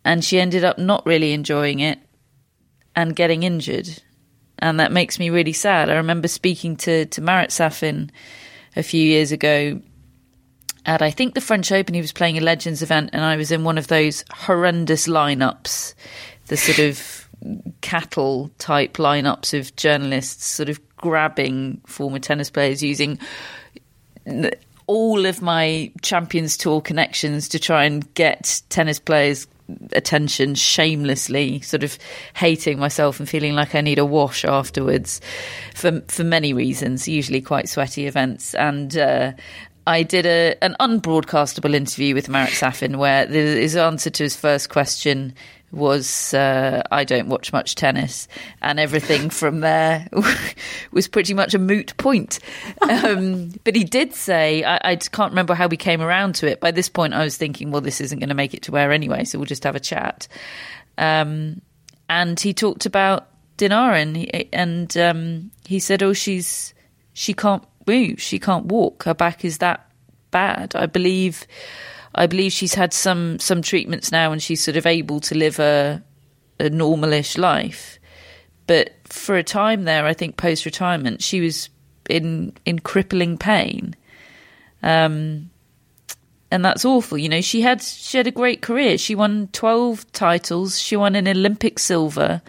And 0.06 0.24
she 0.24 0.40
ended 0.40 0.64
up 0.64 0.78
not 0.78 1.06
really 1.06 1.34
enjoying 1.34 1.80
it 1.80 2.00
and 2.96 3.16
getting 3.16 3.44
injured 3.44 4.02
and 4.60 4.80
that 4.80 4.92
makes 4.92 5.20
me 5.20 5.30
really 5.30 5.54
sad. 5.54 5.90
I 5.90 5.96
remember 5.96 6.28
speaking 6.28 6.76
to 6.78 7.06
to 7.08 7.22
Marat 7.22 7.52
Safin 7.52 8.10
a 8.76 8.84
few 8.84 9.04
years 9.04 9.32
ago 9.32 9.82
at 10.86 11.02
I 11.02 11.12
think 11.12 11.34
the 11.34 11.42
French 11.42 11.72
Open. 11.72 11.94
He 11.94 12.02
was 12.02 12.12
playing 12.12 12.38
a 12.38 12.42
Legends 12.42 12.82
event, 12.82 13.12
and 13.14 13.24
I 13.24 13.36
was 13.36 13.52
in 13.52 13.64
one 13.64 13.78
of 13.78 13.88
those 13.88 14.24
horrendous 14.32 15.08
lineups, 15.08 15.94
the 16.48 16.58
sort 16.58 16.80
of 16.80 17.30
cattle 17.82 18.50
type 18.58 18.94
lineups 18.94 19.58
of 19.58 19.76
journalists, 19.76 20.46
sort 20.46 20.70
of 20.70 20.80
grabbing 20.96 21.80
former 21.86 22.20
tennis 22.20 22.50
players 22.50 22.82
using 22.82 23.20
all 24.88 25.26
of 25.26 25.42
my 25.42 25.92
Champions 26.02 26.58
Tour 26.58 26.82
connections 26.82 27.48
to 27.50 27.60
try 27.60 27.84
and 27.84 28.12
get 28.16 28.62
tennis 28.70 29.00
players 29.00 29.46
attention 29.92 30.56
shamelessly, 30.56 31.62
sort 31.62 31.84
of 31.84 31.98
hating 32.36 32.80
myself 32.80 33.20
and 33.20 33.28
feeling 33.28 33.54
like 33.54 33.76
I 33.76 33.82
need 33.82 34.00
a 34.00 34.06
wash 34.06 34.46
afterwards 34.46 35.22
for 35.76 36.02
for 36.08 36.24
many 36.24 36.54
reasons, 36.54 37.08
usually 37.08 37.42
quite 37.42 37.70
sweaty 37.70 38.08
events. 38.08 38.54
And 38.56 38.98
uh, 38.98 39.34
I 39.86 40.04
did 40.04 40.26
a 40.26 40.56
an 40.62 40.76
unbroadcastable 40.80 41.74
interview 41.74 42.14
with 42.14 42.30
Marat 42.30 42.50
Safin 42.50 42.98
where 42.98 43.26
his 43.26 43.76
answer 43.76 44.10
to 44.10 44.24
his 44.24 44.36
first 44.36 44.70
question 44.70 45.34
was 45.72 46.34
uh, 46.34 46.82
I 46.92 47.04
don't 47.04 47.28
watch 47.28 47.52
much 47.52 47.76
tennis, 47.76 48.28
and 48.62 48.80
everything 48.80 49.30
from 49.42 49.60
there 49.60 50.08
was 50.92 51.08
pretty 51.08 51.34
much 51.34 51.54
a 51.54 51.60
moot 51.60 51.96
point. 51.98 52.40
Um, 52.82 53.54
but 53.64 53.76
he 53.76 53.84
did 53.84 54.14
say, 54.14 54.64
I, 54.64 54.80
I, 54.92 54.96
can't 54.96 55.32
remember 55.32 55.54
how 55.54 55.68
we 55.68 55.78
came 55.78 56.02
around 56.02 56.36
to 56.36 56.48
it. 56.48 56.60
By 56.60 56.72
this 56.72 56.90
point, 56.90 57.14
I 57.14 57.24
was 57.24 57.38
thinking, 57.38 57.72
well, 57.72 57.82
this 57.82 58.02
isn't 58.02 58.20
going 58.20 58.30
to 58.30 58.36
make 58.36 58.54
it 58.54 58.64
to 58.64 58.78
air 58.78 58.92
anyway, 58.92 59.26
so 59.26 59.38
we'll 59.38 59.46
just 59.46 59.64
have 59.64 59.76
a 59.76 59.80
chat. 59.80 60.28
Um, 60.98 61.62
and 62.10 62.40
he 62.40 62.54
talked 62.54 62.86
about 62.86 63.28
Dinara, 63.58 64.02
and 64.02 64.18
he, 64.18 64.50
and 64.54 64.96
um, 64.98 65.52
he 65.66 65.80
said, 65.80 66.02
oh, 66.02 66.14
she's 66.14 66.74
she 67.14 67.34
can't 67.34 67.64
move, 67.88 68.22
she 68.22 68.40
can't 68.40 68.66
walk, 68.68 69.04
her 69.04 69.14
back 69.14 69.44
is 69.44 69.58
that 69.58 69.90
bad. 70.32 70.76
I 70.76 70.86
believe 70.86 71.48
I 72.18 72.26
believe 72.26 72.52
she's 72.52 72.74
had 72.74 72.94
some 72.94 73.40
some 73.40 73.62
treatments 73.62 74.12
now, 74.12 74.32
and 74.32 74.42
she's 74.42 74.64
sort 74.64 74.78
of 74.78 74.86
able 74.86 75.20
to 75.22 75.36
live 75.36 75.60
a 75.60 76.04
a 76.60 76.70
normalish 76.70 77.38
life. 77.38 78.00
But 78.66 78.96
for 79.06 79.38
a 79.38 79.44
time 79.44 79.84
there, 79.84 80.06
I 80.06 80.14
think 80.14 80.36
post 80.36 80.66
retirement, 80.66 81.22
she 81.22 81.40
was 81.40 81.70
in 82.10 82.54
in 82.66 82.80
crippling 82.80 83.38
pain. 83.38 83.96
Um, 84.82 85.52
and 86.50 86.64
that's 86.64 86.86
awful. 86.86 87.18
You 87.18 87.30
know, 87.30 87.42
she 87.42 87.62
had 87.62 87.82
she 87.82 88.18
had 88.18 88.28
a 88.28 88.32
great 88.32 88.62
career. 88.62 88.98
She 88.98 89.16
won 89.16 89.50
twelve 89.54 90.12
titles. 90.12 90.80
She 90.80 90.96
won 90.96 91.16
an 91.16 91.28
Olympic 91.28 91.78
silver, 91.78 92.42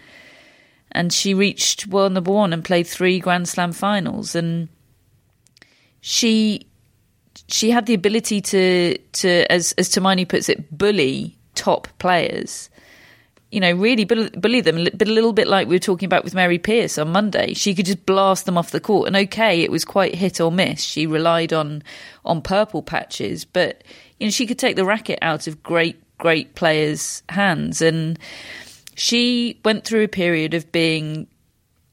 and 0.92 1.12
she 1.12 1.34
reached 1.34 1.86
world 1.86 2.12
number 2.12 2.32
one 2.32 2.52
and 2.52 2.64
played 2.64 2.86
three 2.86 3.18
Grand 3.18 3.48
Slam 3.48 3.72
finals. 3.72 4.34
And 4.34 4.68
she 6.00 6.67
she 7.48 7.70
had 7.70 7.86
the 7.86 7.94
ability 7.94 8.40
to 8.40 8.98
to 8.98 9.50
as 9.50 9.72
as 9.72 9.88
Tumaini 9.88 10.28
puts 10.28 10.48
it, 10.48 10.76
bully 10.76 11.36
top 11.54 11.88
players. 11.98 12.70
You 13.50 13.60
know, 13.60 13.72
really 13.72 14.04
bully 14.04 14.60
them, 14.60 14.86
but 14.92 15.08
a 15.08 15.10
little 15.10 15.32
bit 15.32 15.48
like 15.48 15.68
we 15.68 15.74
were 15.74 15.80
talking 15.80 16.04
about 16.04 16.22
with 16.22 16.34
Mary 16.34 16.58
Pierce 16.58 16.98
on 16.98 17.10
Monday. 17.10 17.54
She 17.54 17.74
could 17.74 17.86
just 17.86 18.04
blast 18.04 18.44
them 18.44 18.58
off 18.58 18.72
the 18.72 18.80
court, 18.80 19.06
and 19.06 19.16
okay, 19.16 19.62
it 19.62 19.70
was 19.70 19.86
quite 19.86 20.14
hit 20.14 20.38
or 20.38 20.52
miss. 20.52 20.82
She 20.82 21.06
relied 21.06 21.54
on 21.54 21.82
on 22.26 22.42
purple 22.42 22.82
patches, 22.82 23.46
but 23.46 23.82
you 24.20 24.26
know 24.26 24.30
she 24.30 24.46
could 24.46 24.58
take 24.58 24.76
the 24.76 24.84
racket 24.84 25.18
out 25.22 25.46
of 25.46 25.62
great 25.62 25.96
great 26.18 26.54
players' 26.54 27.22
hands, 27.30 27.80
and 27.80 28.18
she 28.96 29.58
went 29.64 29.86
through 29.86 30.02
a 30.02 30.08
period 30.08 30.52
of 30.52 30.70
being 30.70 31.26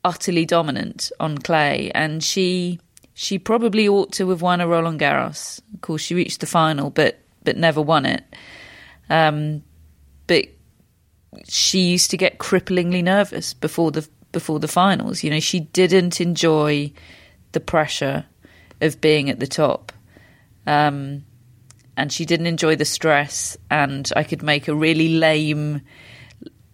utterly 0.04 0.46
dominant 0.46 1.10
on 1.22 1.38
clay, 1.38 1.90
and 1.96 2.22
she 2.22 2.82
she 3.16 3.40
probably 3.40 3.88
ought 3.88 4.12
to 4.12 4.30
have 4.30 4.42
won 4.42 4.60
a 4.60 4.68
Roland 4.68 5.00
Garros. 5.00 5.62
Of 5.74 5.82
course, 5.82 6.02
she 6.02 6.14
reached 6.14 6.42
the 6.42 6.46
final, 6.46 6.90
but 6.90 7.18
but 7.44 7.58
never 7.58 7.82
won 7.82 8.06
it. 8.06 8.24
Um, 9.10 9.64
but 10.28 10.46
she 11.48 11.80
used 11.80 12.12
to 12.12 12.18
get 12.18 12.40
cripplingly 12.40 13.02
nervous 13.02 13.54
before 13.54 13.92
the 13.92 14.08
before 14.34 14.60
the 14.60 14.68
finals. 14.68 15.24
You 15.24 15.32
know, 15.32 15.40
she 15.40 15.62
didn't 15.62 16.20
enjoy 16.20 16.92
the 17.54 17.62
pressure 17.62 18.26
of 18.82 19.00
being 19.00 19.30
at 19.30 19.40
the 19.40 19.48
top. 19.48 19.94
Um, 20.68 21.24
and 21.96 22.12
she 22.12 22.26
didn't 22.26 22.48
enjoy 22.48 22.76
the 22.76 22.84
stress 22.84 23.56
and 23.72 24.12
I 24.18 24.24
could 24.24 24.44
make 24.44 24.68
a 24.68 24.76
really 24.76 25.08
lame 25.08 25.82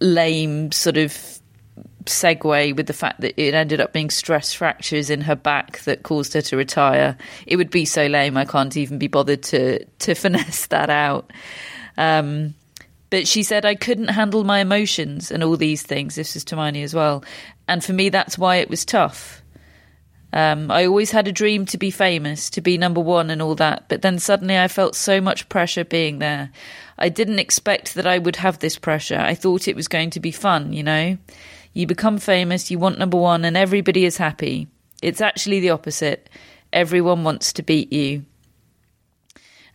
lame 0.00 0.72
sort 0.72 0.96
of 0.96 1.40
segue 2.06 2.76
with 2.76 2.86
the 2.86 2.92
fact 2.92 3.20
that 3.20 3.40
it 3.40 3.54
ended 3.54 3.80
up 3.80 3.92
being 3.92 4.10
stress 4.10 4.52
fractures 4.52 5.10
in 5.10 5.20
her 5.22 5.36
back 5.36 5.80
that 5.80 6.02
caused 6.02 6.34
her 6.34 6.42
to 6.42 6.56
retire. 6.56 7.16
It 7.46 7.56
would 7.56 7.70
be 7.70 7.84
so 7.84 8.06
lame. 8.06 8.36
I 8.36 8.44
can't 8.44 8.76
even 8.76 8.98
be 8.98 9.08
bothered 9.08 9.42
to 9.44 9.84
to 9.84 10.14
finesse 10.16 10.66
that 10.66 10.90
out. 10.90 11.32
Um, 11.96 12.54
but 13.10 13.28
she 13.28 13.42
said 13.42 13.64
I 13.64 13.74
couldn't 13.74 14.08
handle 14.08 14.44
my 14.44 14.60
emotions 14.60 15.30
and 15.30 15.44
all 15.44 15.56
these 15.56 15.82
things. 15.82 16.14
This 16.14 16.34
is 16.34 16.44
Tumaini 16.44 16.82
as 16.82 16.94
well, 16.94 17.24
and 17.68 17.84
for 17.84 17.92
me 17.92 18.08
that's 18.08 18.38
why 18.38 18.56
it 18.56 18.70
was 18.70 18.84
tough. 18.84 19.42
Um, 20.34 20.70
I 20.70 20.86
always 20.86 21.10
had 21.10 21.28
a 21.28 21.32
dream 21.32 21.66
to 21.66 21.78
be 21.78 21.90
famous, 21.90 22.48
to 22.50 22.62
be 22.62 22.78
number 22.78 23.00
one, 23.00 23.28
and 23.28 23.42
all 23.42 23.54
that. 23.56 23.88
But 23.88 24.00
then 24.00 24.18
suddenly 24.18 24.58
I 24.58 24.68
felt 24.68 24.96
so 24.96 25.20
much 25.20 25.48
pressure 25.50 25.84
being 25.84 26.20
there. 26.20 26.50
I 26.98 27.10
didn't 27.10 27.38
expect 27.38 27.94
that 27.94 28.06
I 28.06 28.18
would 28.18 28.36
have 28.36 28.58
this 28.58 28.78
pressure. 28.78 29.18
I 29.18 29.34
thought 29.34 29.68
it 29.68 29.76
was 29.76 29.88
going 29.88 30.10
to 30.10 30.20
be 30.20 30.30
fun, 30.30 30.72
you 30.72 30.82
know. 30.82 31.18
You 31.72 31.86
become 31.86 32.18
famous, 32.18 32.70
you 32.70 32.78
want 32.78 32.98
number 32.98 33.16
one, 33.16 33.44
and 33.44 33.56
everybody 33.56 34.04
is 34.04 34.16
happy. 34.16 34.68
It's 35.02 35.20
actually 35.20 35.60
the 35.60 35.70
opposite. 35.70 36.28
Everyone 36.72 37.24
wants 37.24 37.52
to 37.54 37.62
beat 37.62 37.92
you. 37.92 38.24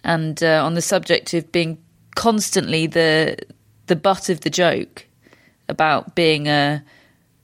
And 0.04 0.41
uh, 0.43 0.64
on 0.64 0.74
the 0.74 0.82
subject 0.82 1.34
of 1.34 1.52
being 1.52 1.78
constantly 2.16 2.88
the 2.88 3.38
the 3.88 3.95
butt 3.95 4.30
of 4.30 4.41
the 4.41 4.50
joke 4.50 5.06
about 5.70 6.16
being 6.16 6.48
a 6.48 6.84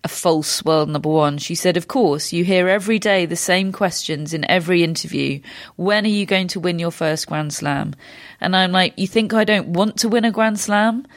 a 0.04 0.08
false 0.10 0.64
world 0.66 0.90
number 0.90 1.10
one. 1.10 1.38
She 1.38 1.56
said, 1.56 1.78
Of 1.78 1.88
course, 1.88 2.34
you 2.34 2.44
hear 2.44 2.68
every 2.68 3.00
day 3.00 3.26
the 3.26 3.38
same 3.38 3.72
questions 3.72 4.34
in 4.34 4.50
every 4.50 4.84
interview. 4.84 5.40
When 5.78 6.04
are 6.06 6.10
you 6.10 6.26
going 6.26 6.50
to 6.50 6.60
win 6.60 6.78
your 6.78 6.92
first 6.92 7.28
Grand 7.28 7.54
Slam? 7.54 7.94
And 8.42 8.56
I'm 8.56 8.74
like, 8.74 8.94
You 8.98 9.08
think 9.08 9.34
I 9.34 9.46
don't 9.46 9.70
want 9.70 9.98
to 10.00 10.10
win 10.10 10.26
a 10.26 10.32
Grand 10.32 10.60
Slam? 10.60 11.08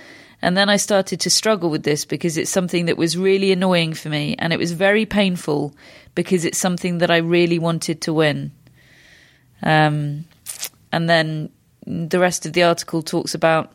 And 0.42 0.56
then 0.56 0.68
I 0.68 0.76
started 0.76 1.20
to 1.20 1.30
struggle 1.30 1.70
with 1.70 1.82
this 1.82 2.04
because 2.04 2.36
it's 2.36 2.50
something 2.50 2.86
that 2.86 2.98
was 2.98 3.16
really 3.16 3.52
annoying 3.52 3.94
for 3.94 4.08
me 4.08 4.36
and 4.38 4.52
it 4.52 4.58
was 4.58 4.72
very 4.72 5.06
painful 5.06 5.74
because 6.14 6.44
it's 6.44 6.58
something 6.58 6.98
that 6.98 7.10
I 7.10 7.18
really 7.18 7.58
wanted 7.58 8.02
to 8.02 8.12
win. 8.12 8.52
Um, 9.62 10.26
and 10.92 11.08
then 11.08 11.50
the 11.86 12.18
rest 12.18 12.46
of 12.46 12.52
the 12.52 12.64
article 12.64 13.02
talks 13.02 13.34
about 13.34 13.72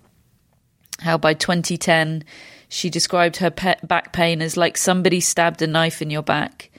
how 0.99 1.17
by 1.17 1.33
2010 1.33 2.23
she 2.69 2.89
described 2.89 3.37
her 3.37 3.49
back 3.49 4.13
pain 4.13 4.41
as 4.41 4.55
like 4.55 4.77
somebody 4.77 5.19
stabbed 5.19 5.61
a 5.61 5.67
knife 5.67 6.01
in 6.01 6.09
your 6.09 6.23
back. 6.23 6.69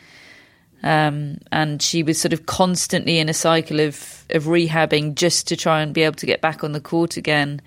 Um, 0.83 1.39
and 1.53 1.81
she 1.81 2.03
was 2.03 2.21
sort 2.21 2.33
of 2.33 2.47
constantly 2.47 3.19
in 3.19 3.29
a 3.29 3.35
cycle 3.35 3.79
of, 3.79 4.25
of 4.31 4.45
rehabbing 4.45 5.15
just 5.15 5.47
to 5.49 5.57
try 5.57 5.81
and 5.81 5.95
be 5.95 6.03
able 6.03 6.17
to 6.17 6.27
get 6.27 6.41
back 6.41 6.65
on 6.65 6.73
the 6.73 6.81
court 6.81 7.17
again. 7.17 7.61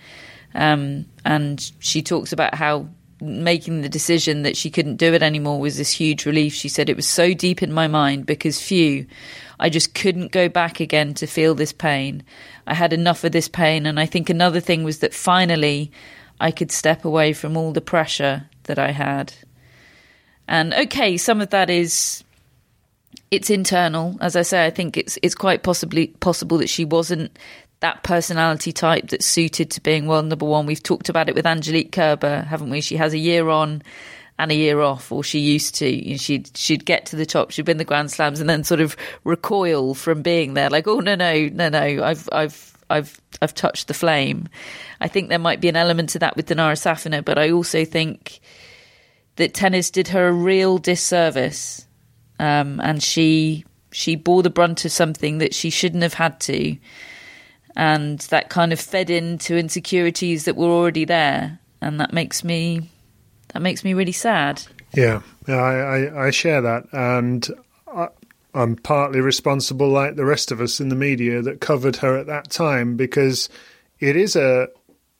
Um, 0.55 1.05
and 1.23 1.71
she 1.79 2.01
talks 2.01 2.31
about 2.31 2.55
how 2.55 2.87
making 3.21 3.81
the 3.81 3.89
decision 3.89 4.43
that 4.43 4.57
she 4.57 4.69
couldn't 4.69 4.97
do 4.97 5.13
it 5.13 5.23
anymore 5.23 5.59
was 5.59 5.77
this 5.77 5.91
huge 5.91 6.25
relief. 6.25 6.53
She 6.53 6.69
said 6.69 6.89
it 6.89 6.95
was 6.95 7.07
so 7.07 7.33
deep 7.33 7.61
in 7.61 7.71
my 7.71 7.87
mind 7.87 8.25
because, 8.25 8.61
phew, 8.61 9.05
I 9.59 9.69
just 9.69 9.93
couldn't 9.93 10.31
go 10.31 10.49
back 10.49 10.79
again 10.79 11.13
to 11.15 11.27
feel 11.27 11.55
this 11.55 11.71
pain. 11.71 12.23
I 12.67 12.73
had 12.73 12.93
enough 12.93 13.23
of 13.23 13.31
this 13.31 13.47
pain. 13.47 13.85
And 13.85 13.99
I 13.99 14.05
think 14.05 14.29
another 14.29 14.59
thing 14.59 14.83
was 14.83 14.99
that 14.99 15.13
finally 15.13 15.91
I 16.39 16.51
could 16.51 16.71
step 16.71 17.05
away 17.05 17.33
from 17.33 17.55
all 17.55 17.71
the 17.71 17.81
pressure 17.81 18.49
that 18.63 18.79
I 18.79 18.91
had. 18.91 19.33
And 20.47 20.73
okay, 20.73 21.17
some 21.17 21.41
of 21.41 21.49
that 21.49 21.69
is 21.69 22.23
it's 23.31 23.49
internal. 23.49 24.17
As 24.21 24.35
I 24.35 24.43
say, 24.43 24.65
I 24.65 24.69
think 24.69 24.97
it's 24.97 25.17
it's 25.23 25.35
quite 25.35 25.63
possibly 25.63 26.07
possible 26.07 26.57
that 26.59 26.69
she 26.69 26.85
wasn't 26.85 27.37
that 27.86 28.01
personality 28.01 28.71
type 28.71 29.09
that's 29.09 29.27
suited 29.27 29.69
to 29.69 29.79
being 29.79 30.07
world 30.07 30.25
number 30.25 30.45
one. 30.45 30.65
We've 30.65 30.81
talked 30.81 31.07
about 31.07 31.29
it 31.29 31.36
with 31.36 31.45
Angelique 31.45 31.91
Kerber, 31.91 32.41
haven't 32.41 32.71
we? 32.71 32.81
She 32.81 32.97
has 32.97 33.13
a 33.13 33.17
year 33.19 33.47
on 33.49 33.83
and 34.39 34.51
a 34.51 34.55
year 34.55 34.81
off, 34.81 35.11
or 35.11 35.23
she 35.23 35.38
used 35.38 35.75
to. 35.75 35.88
You 35.88 36.13
know, 36.13 36.17
she'd 36.17 36.49
she'd 36.57 36.83
get 36.83 37.05
to 37.07 37.15
the 37.15 37.27
top, 37.27 37.51
she'd 37.51 37.67
win 37.67 37.77
the 37.77 37.86
Grand 37.86 38.09
Slams, 38.09 38.39
and 38.39 38.49
then 38.49 38.63
sort 38.63 38.81
of 38.81 38.97
recoil 39.23 39.93
from 39.93 40.23
being 40.23 40.55
there, 40.55 40.71
like, 40.71 40.88
oh 40.88 40.99
no 40.99 41.13
no 41.13 41.47
no 41.49 41.69
no, 41.69 42.03
I've 42.03 42.27
I've 42.31 42.75
I've 42.89 43.21
I've 43.39 43.53
touched 43.53 43.88
the 43.88 43.93
flame. 43.93 44.49
I 44.99 45.07
think 45.07 45.29
there 45.29 45.38
might 45.38 45.61
be 45.61 45.69
an 45.69 45.75
element 45.75 46.09
to 46.09 46.19
that 46.19 46.36
with 46.36 46.47
Dinara 46.47 46.73
Safina, 46.73 47.23
but 47.23 47.38
I 47.38 47.51
also 47.51 47.86
think 47.86 48.39
that 49.36 49.53
tennis 49.53 49.91
did 49.91 50.07
her 50.07 50.27
a 50.27 50.33
real 50.33 50.79
disservice, 50.79 51.86
um, 52.39 52.81
and 52.81 53.03
she 53.03 53.63
she 53.91 54.15
bore 54.15 54.41
the 54.41 54.49
brunt 54.49 54.86
of 54.86 54.91
something 54.91 55.38
that 55.38 55.53
she 55.53 55.69
shouldn't 55.69 56.01
have 56.01 56.15
had 56.15 56.39
to, 56.39 56.77
and 57.76 58.19
that 58.19 58.49
kind 58.49 58.71
of 58.73 58.80
fed 58.80 59.09
into 59.09 59.57
insecurities 59.57 60.45
that 60.45 60.55
were 60.55 60.67
already 60.67 61.05
there, 61.05 61.59
and 61.82 61.99
that 61.99 62.13
makes 62.13 62.43
me 62.43 62.89
that 63.53 63.61
makes 63.61 63.84
me 63.84 63.93
really 63.93 64.11
sad. 64.11 64.63
Yeah, 64.93 65.21
yeah, 65.47 65.57
I, 65.57 65.99
I, 65.99 66.28
I 66.28 66.30
share 66.32 66.61
that, 66.61 66.86
and 66.93 67.47
I'm 68.55 68.78
partly 68.78 69.19
responsible, 69.19 69.89
like 69.89 70.15
the 70.15 70.26
rest 70.26 70.49
of 70.49 70.61
us 70.61 70.80
in 70.80 70.88
the 70.88 70.95
media 70.95 71.41
that 71.41 71.59
covered 71.59 71.97
her 71.97 72.17
at 72.17 72.28
that 72.28 72.49
time, 72.49 72.95
because 72.95 73.49
it 73.99 74.15
is 74.15 74.38
a 74.38 74.69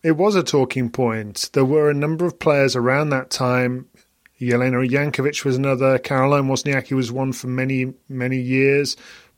it 0.04 0.14
was 0.14 0.36
a 0.36 0.44
talking 0.44 0.90
point. 0.90 1.50
There 1.54 1.66
were 1.66 1.90
a 1.90 1.94
number 1.94 2.26
of 2.26 2.40
players 2.40 2.76
around 2.76 3.10
that 3.10 3.30
time. 3.30 3.88
Jelena 4.40 4.90
Jankovic 4.90 5.44
was 5.44 5.58
another. 5.58 5.98
Caroline 5.98 6.48
Wozniacki 6.48 6.94
was 6.94 7.12
one 7.12 7.34
for 7.34 7.48
many 7.48 7.94
many 8.08 8.40
years. 8.40 8.96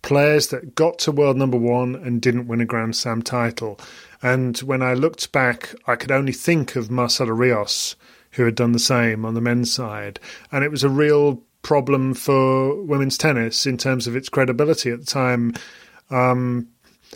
Players 0.08 0.48
that 0.48 0.74
got 0.74 1.00
to 1.00 1.12
world 1.12 1.36
number 1.36 1.58
one 1.58 1.94
and 1.96 2.22
didn't 2.22 2.48
win 2.48 2.62
a 2.62 2.66
Grand 2.66 2.96
Slam 2.96 3.22
title. 3.22 3.78
And 4.22 4.58
when 4.60 4.82
I 4.82 4.94
looked 4.94 5.34
back, 5.34 5.76
I 5.86 5.98
could 5.98 6.14
only 6.14 6.32
think 6.32 6.78
of 6.78 6.90
Marcelo 6.90 7.34
Rios, 7.34 7.98
who 8.32 8.46
had 8.46 8.56
done 8.56 8.72
the 8.72 8.80
same 8.80 9.26
on 9.26 9.34
the 9.34 9.42
men's 9.42 9.74
side. 9.74 10.22
And 10.50 10.64
it 10.64 10.72
was 10.72 10.86
a 10.86 10.90
real 10.90 11.44
problem 11.62 12.14
for 12.14 12.82
women's 12.84 13.18
tennis 13.18 13.66
in 13.66 13.78
terms 13.78 14.08
of 14.08 14.16
its 14.16 14.30
credibility 14.30 14.92
at 14.92 15.02
the 15.02 15.06
time. 15.06 15.54
Um, 16.10 16.70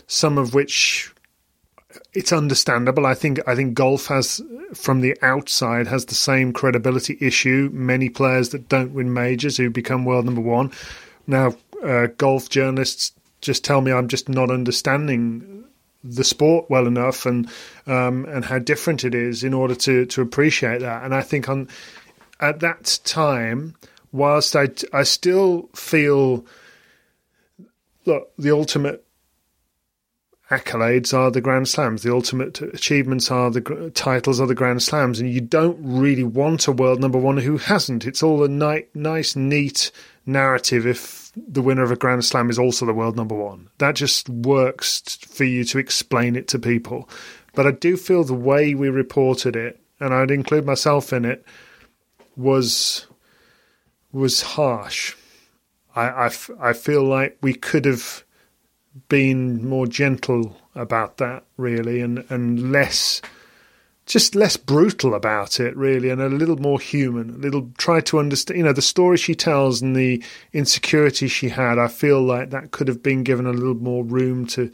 some 0.06 0.36
of 0.36 0.52
which 0.52 1.14
it's 2.12 2.30
understandable. 2.30 3.06
I 3.06 3.14
think 3.14 3.40
I 3.46 3.54
think 3.54 3.72
golf 3.72 4.08
has 4.08 4.42
from 4.74 5.00
the 5.00 5.16
outside 5.22 5.86
has 5.86 6.04
the 6.04 6.14
same 6.14 6.52
credibility 6.52 7.16
issue. 7.22 7.70
Many 7.72 8.10
players 8.10 8.50
that 8.50 8.68
don't 8.68 8.92
win 8.92 9.14
majors 9.14 9.56
who 9.56 9.70
become 9.70 10.04
world 10.04 10.26
number 10.26 10.42
one. 10.42 10.72
Now, 11.26 11.54
uh, 11.82 12.06
golf 12.18 12.48
journalists 12.48 13.12
just 13.40 13.64
tell 13.64 13.80
me 13.80 13.92
I'm 13.92 14.08
just 14.08 14.28
not 14.28 14.50
understanding 14.50 15.64
the 16.04 16.24
sport 16.24 16.68
well 16.68 16.86
enough 16.86 17.26
and 17.26 17.48
um, 17.86 18.24
and 18.26 18.44
how 18.44 18.58
different 18.58 19.04
it 19.04 19.14
is 19.14 19.44
in 19.44 19.54
order 19.54 19.74
to 19.74 20.06
to 20.06 20.22
appreciate 20.22 20.80
that. 20.80 21.04
And 21.04 21.14
I 21.14 21.22
think 21.22 21.48
on 21.48 21.68
at 22.40 22.60
that 22.60 23.00
time 23.04 23.74
whilst 24.12 24.54
I, 24.54 24.68
I 24.92 25.02
still 25.02 25.68
feel 25.74 26.44
look, 28.04 28.30
the 28.36 28.50
ultimate 28.50 29.04
accolades 30.50 31.14
are 31.14 31.30
the 31.30 31.40
Grand 31.40 31.66
Slams. 31.68 32.02
The 32.02 32.12
ultimate 32.12 32.60
achievements 32.60 33.30
are 33.30 33.50
the 33.50 33.90
titles 33.94 34.40
are 34.40 34.46
the 34.46 34.54
Grand 34.54 34.82
Slams, 34.82 35.18
and 35.18 35.32
you 35.32 35.40
don't 35.40 35.78
really 35.80 36.24
want 36.24 36.68
a 36.68 36.72
world 36.72 37.00
number 37.00 37.18
one 37.18 37.38
who 37.38 37.56
hasn't. 37.58 38.06
It's 38.06 38.22
all 38.22 38.44
a 38.44 38.48
ni- 38.48 38.86
nice, 38.94 39.34
neat 39.34 39.90
narrative 40.26 40.86
if 40.86 41.21
the 41.36 41.62
winner 41.62 41.82
of 41.82 41.90
a 41.90 41.96
Grand 41.96 42.24
Slam 42.24 42.50
is 42.50 42.58
also 42.58 42.84
the 42.84 42.92
world 42.92 43.16
number 43.16 43.34
one. 43.34 43.68
That 43.78 43.94
just 43.94 44.28
works 44.28 45.00
for 45.16 45.44
you 45.44 45.64
to 45.64 45.78
explain 45.78 46.36
it 46.36 46.48
to 46.48 46.58
people. 46.58 47.08
But 47.54 47.66
I 47.66 47.70
do 47.70 47.96
feel 47.96 48.24
the 48.24 48.34
way 48.34 48.74
we 48.74 48.88
reported 48.88 49.56
it, 49.56 49.80
and 50.00 50.12
I'd 50.12 50.30
include 50.30 50.66
myself 50.66 51.12
in 51.12 51.24
it, 51.24 51.44
was 52.36 53.06
was 54.12 54.42
harsh. 54.42 55.14
I, 55.94 56.02
I, 56.02 56.30
I 56.60 56.72
feel 56.72 57.02
like 57.02 57.38
we 57.40 57.54
could 57.54 57.84
have 57.84 58.24
been 59.08 59.66
more 59.66 59.86
gentle 59.86 60.56
about 60.74 61.16
that, 61.18 61.44
really, 61.56 62.00
and, 62.00 62.24
and 62.28 62.72
less, 62.72 63.22
just 64.06 64.34
less 64.34 64.56
brutal 64.56 65.14
about 65.14 65.60
it, 65.60 65.76
really, 65.76 66.10
and 66.10 66.20
a 66.20 66.28
little 66.28 66.56
more 66.56 66.80
human. 66.80 67.30
A 67.30 67.38
little 67.38 67.70
try 67.78 68.00
to 68.00 68.18
understand, 68.18 68.58
you 68.58 68.64
know, 68.64 68.72
the 68.72 68.82
story 68.82 69.16
she 69.16 69.34
tells 69.34 69.80
and 69.80 69.94
the 69.94 70.22
insecurity 70.52 71.28
she 71.28 71.48
had. 71.48 71.78
I 71.78 71.88
feel 71.88 72.20
like 72.20 72.50
that 72.50 72.72
could 72.72 72.88
have 72.88 73.02
been 73.02 73.22
given 73.22 73.46
a 73.46 73.52
little 73.52 73.74
more 73.74 74.04
room 74.04 74.46
to 74.48 74.70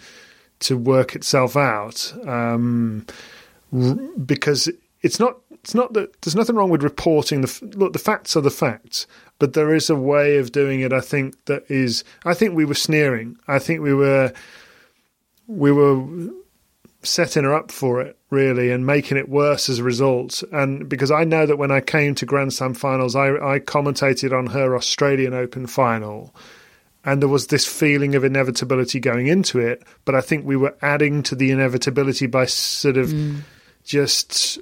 to 0.61 0.77
work 0.77 1.15
itself 1.15 1.57
out, 1.57 2.13
um, 2.27 3.07
because 4.25 4.69
it's 5.03 5.21
not 5.21 5.37
it's 5.53 5.75
not 5.75 5.93
that 5.93 6.21
there's 6.23 6.35
nothing 6.35 6.57
wrong 6.57 6.71
with 6.71 6.83
reporting 6.83 7.43
the 7.43 7.71
look. 7.77 7.93
The 7.93 7.99
facts 7.99 8.35
are 8.37 8.41
the 8.41 8.51
facts, 8.51 9.07
but 9.39 9.53
there 9.53 9.75
is 9.75 9.91
a 9.91 9.95
way 9.95 10.39
of 10.39 10.53
doing 10.53 10.81
it. 10.81 10.93
I 10.93 11.01
think 11.01 11.45
that 11.45 11.71
is. 11.71 12.03
I 12.25 12.33
think 12.33 12.55
we 12.55 12.65
were 12.65 12.75
sneering. 12.75 13.37
I 13.47 13.59
think 13.59 13.83
we 13.83 13.93
were 13.93 14.33
we 15.47 15.71
were 15.71 16.03
setting 17.09 17.45
her 17.45 17.55
up 17.55 17.73
for 17.73 18.01
it 18.01 18.17
really 18.31 18.71
and 18.71 18.87
making 18.87 19.17
it 19.17 19.29
worse 19.29 19.69
as 19.69 19.79
a 19.79 19.85
result. 19.85 20.43
And 20.53 20.89
because 20.89 21.11
I 21.11 21.25
know 21.25 21.47
that 21.47 21.57
when 21.57 21.71
I 21.71 21.81
came 21.81 22.15
to 22.17 22.27
Grand 22.27 22.53
Slam 22.53 22.75
finals, 22.75 23.17
I, 23.17 23.31
I 23.31 23.59
commentated 23.61 24.37
on 24.37 24.47
her 24.47 24.77
Australian 24.77 25.35
Open 25.35 25.67
final. 25.67 26.35
And 27.05 27.23
there 27.23 27.29
was 27.29 27.47
this 27.47 27.65
feeling 27.65 28.15
of 28.15 28.25
inevitability 28.25 29.01
going 29.01 29.29
into 29.29 29.59
it, 29.59 29.83
but 30.05 30.15
I 30.15 30.21
think 30.21 30.45
we 30.45 30.57
were 30.57 30.77
adding 30.83 31.23
to 31.25 31.35
the 31.35 31.51
inevitability 31.51 32.27
by 32.27 32.45
sort 32.45 32.97
of 32.97 33.09
mm. 33.09 33.41
just 33.85 34.59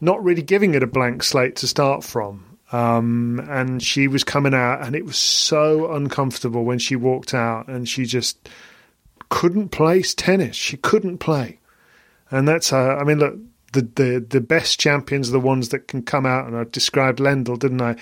not 0.00 0.22
really 0.22 0.42
giving 0.42 0.74
it 0.74 0.82
a 0.82 0.86
blank 0.86 1.22
slate 1.22 1.56
to 1.56 1.66
start 1.66 2.04
from. 2.04 2.58
Um, 2.72 3.40
and 3.48 3.82
she 3.82 4.08
was 4.08 4.24
coming 4.24 4.52
out, 4.52 4.84
and 4.84 4.96
it 4.96 5.04
was 5.04 5.16
so 5.16 5.92
uncomfortable 5.92 6.64
when 6.64 6.78
she 6.78 6.96
walked 6.96 7.32
out, 7.32 7.68
and 7.68 7.88
she 7.88 8.04
just 8.04 8.48
couldn't 9.28 9.70
play 9.70 10.02
tennis. 10.02 10.56
She 10.56 10.76
couldn't 10.76 11.18
play, 11.18 11.58
and 12.30 12.46
that's. 12.46 12.72
Uh, 12.72 12.96
I 12.96 13.04
mean, 13.04 13.18
look, 13.18 13.36
the, 13.72 13.82
the 13.82 14.26
the 14.28 14.40
best 14.40 14.78
champions 14.80 15.28
are 15.28 15.32
the 15.32 15.40
ones 15.40 15.70
that 15.70 15.88
can 15.88 16.02
come 16.02 16.26
out, 16.26 16.46
and 16.46 16.56
I 16.56 16.64
described 16.64 17.18
Lendl, 17.18 17.58
didn't 17.58 17.82
I? 17.82 17.96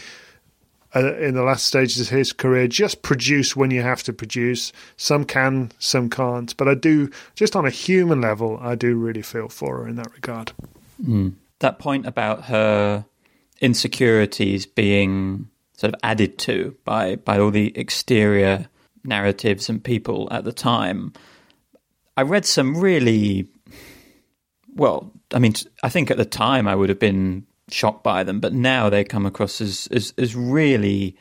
Uh, 0.94 1.16
in 1.16 1.34
the 1.34 1.42
last 1.42 1.64
stages 1.64 2.00
of 2.00 2.08
his 2.10 2.34
career, 2.34 2.68
just 2.68 3.00
produce 3.00 3.56
when 3.56 3.70
you 3.70 3.80
have 3.80 4.02
to 4.02 4.12
produce. 4.12 4.74
Some 4.98 5.24
can, 5.24 5.72
some 5.78 6.10
can't. 6.10 6.54
But 6.58 6.68
I 6.68 6.74
do, 6.74 7.10
just 7.34 7.56
on 7.56 7.64
a 7.64 7.70
human 7.70 8.20
level, 8.20 8.58
I 8.60 8.74
do 8.74 8.94
really 8.96 9.22
feel 9.22 9.48
for 9.48 9.78
her 9.78 9.88
in 9.88 9.96
that 9.96 10.12
regard. 10.12 10.52
Mm 11.02 11.36
that 11.62 11.78
point 11.78 12.06
about 12.06 12.44
her 12.44 13.06
insecurities 13.60 14.66
being 14.66 15.48
sort 15.74 15.94
of 15.94 16.00
added 16.02 16.36
to 16.36 16.76
by 16.84 17.16
by 17.16 17.38
all 17.38 17.50
the 17.50 17.76
exterior 17.78 18.68
narratives 19.04 19.68
and 19.68 19.82
people 19.82 20.28
at 20.30 20.44
the 20.44 20.52
time. 20.52 21.12
I 22.16 22.22
read 22.22 22.44
some 22.44 22.76
really 22.76 23.48
well. 24.74 25.12
I 25.32 25.38
mean, 25.38 25.54
I 25.82 25.88
think 25.88 26.10
at 26.10 26.16
the 26.16 26.24
time 26.24 26.68
I 26.68 26.74
would 26.74 26.88
have 26.88 26.98
been 26.98 27.46
shocked 27.70 28.04
by 28.04 28.22
them, 28.22 28.40
but 28.40 28.52
now 28.52 28.90
they 28.90 29.04
come 29.04 29.26
across 29.26 29.60
as 29.60 29.88
as, 29.92 30.12
as 30.18 30.36
really 30.36 31.16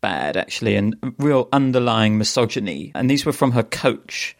bad, 0.00 0.36
actually, 0.36 0.76
and 0.76 0.96
real 1.18 1.48
underlying 1.52 2.18
misogyny. 2.18 2.92
And 2.94 3.08
these 3.08 3.24
were 3.24 3.32
from 3.32 3.52
her 3.52 3.62
coach. 3.62 4.36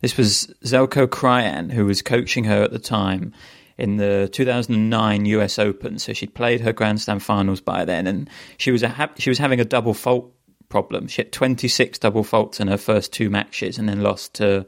This 0.00 0.16
was 0.16 0.52
Zeljko 0.64 1.06
Krajan, 1.06 1.70
who 1.70 1.84
was 1.86 2.02
coaching 2.02 2.44
her 2.44 2.62
at 2.62 2.72
the 2.72 2.78
time 2.78 3.32
in 3.78 3.96
the 3.96 4.28
2009 4.32 5.26
US 5.26 5.58
Open. 5.58 5.98
So 5.98 6.12
she'd 6.12 6.34
played 6.34 6.60
her 6.60 6.72
Grand 6.72 7.00
Slam 7.00 7.20
finals 7.20 7.60
by 7.60 7.84
then, 7.84 8.06
and 8.06 8.28
she 8.56 8.70
was 8.70 8.82
a 8.82 8.88
ha- 8.88 9.12
she 9.18 9.30
was 9.30 9.38
having 9.38 9.60
a 9.60 9.64
double 9.64 9.94
fault 9.94 10.33
problem. 10.68 11.08
She 11.08 11.22
had 11.22 11.32
26 11.32 11.98
double 11.98 12.24
faults 12.24 12.60
in 12.60 12.68
her 12.68 12.76
first 12.76 13.12
two 13.12 13.30
matches, 13.30 13.78
and 13.78 13.88
then 13.88 14.02
lost 14.02 14.34
to 14.34 14.66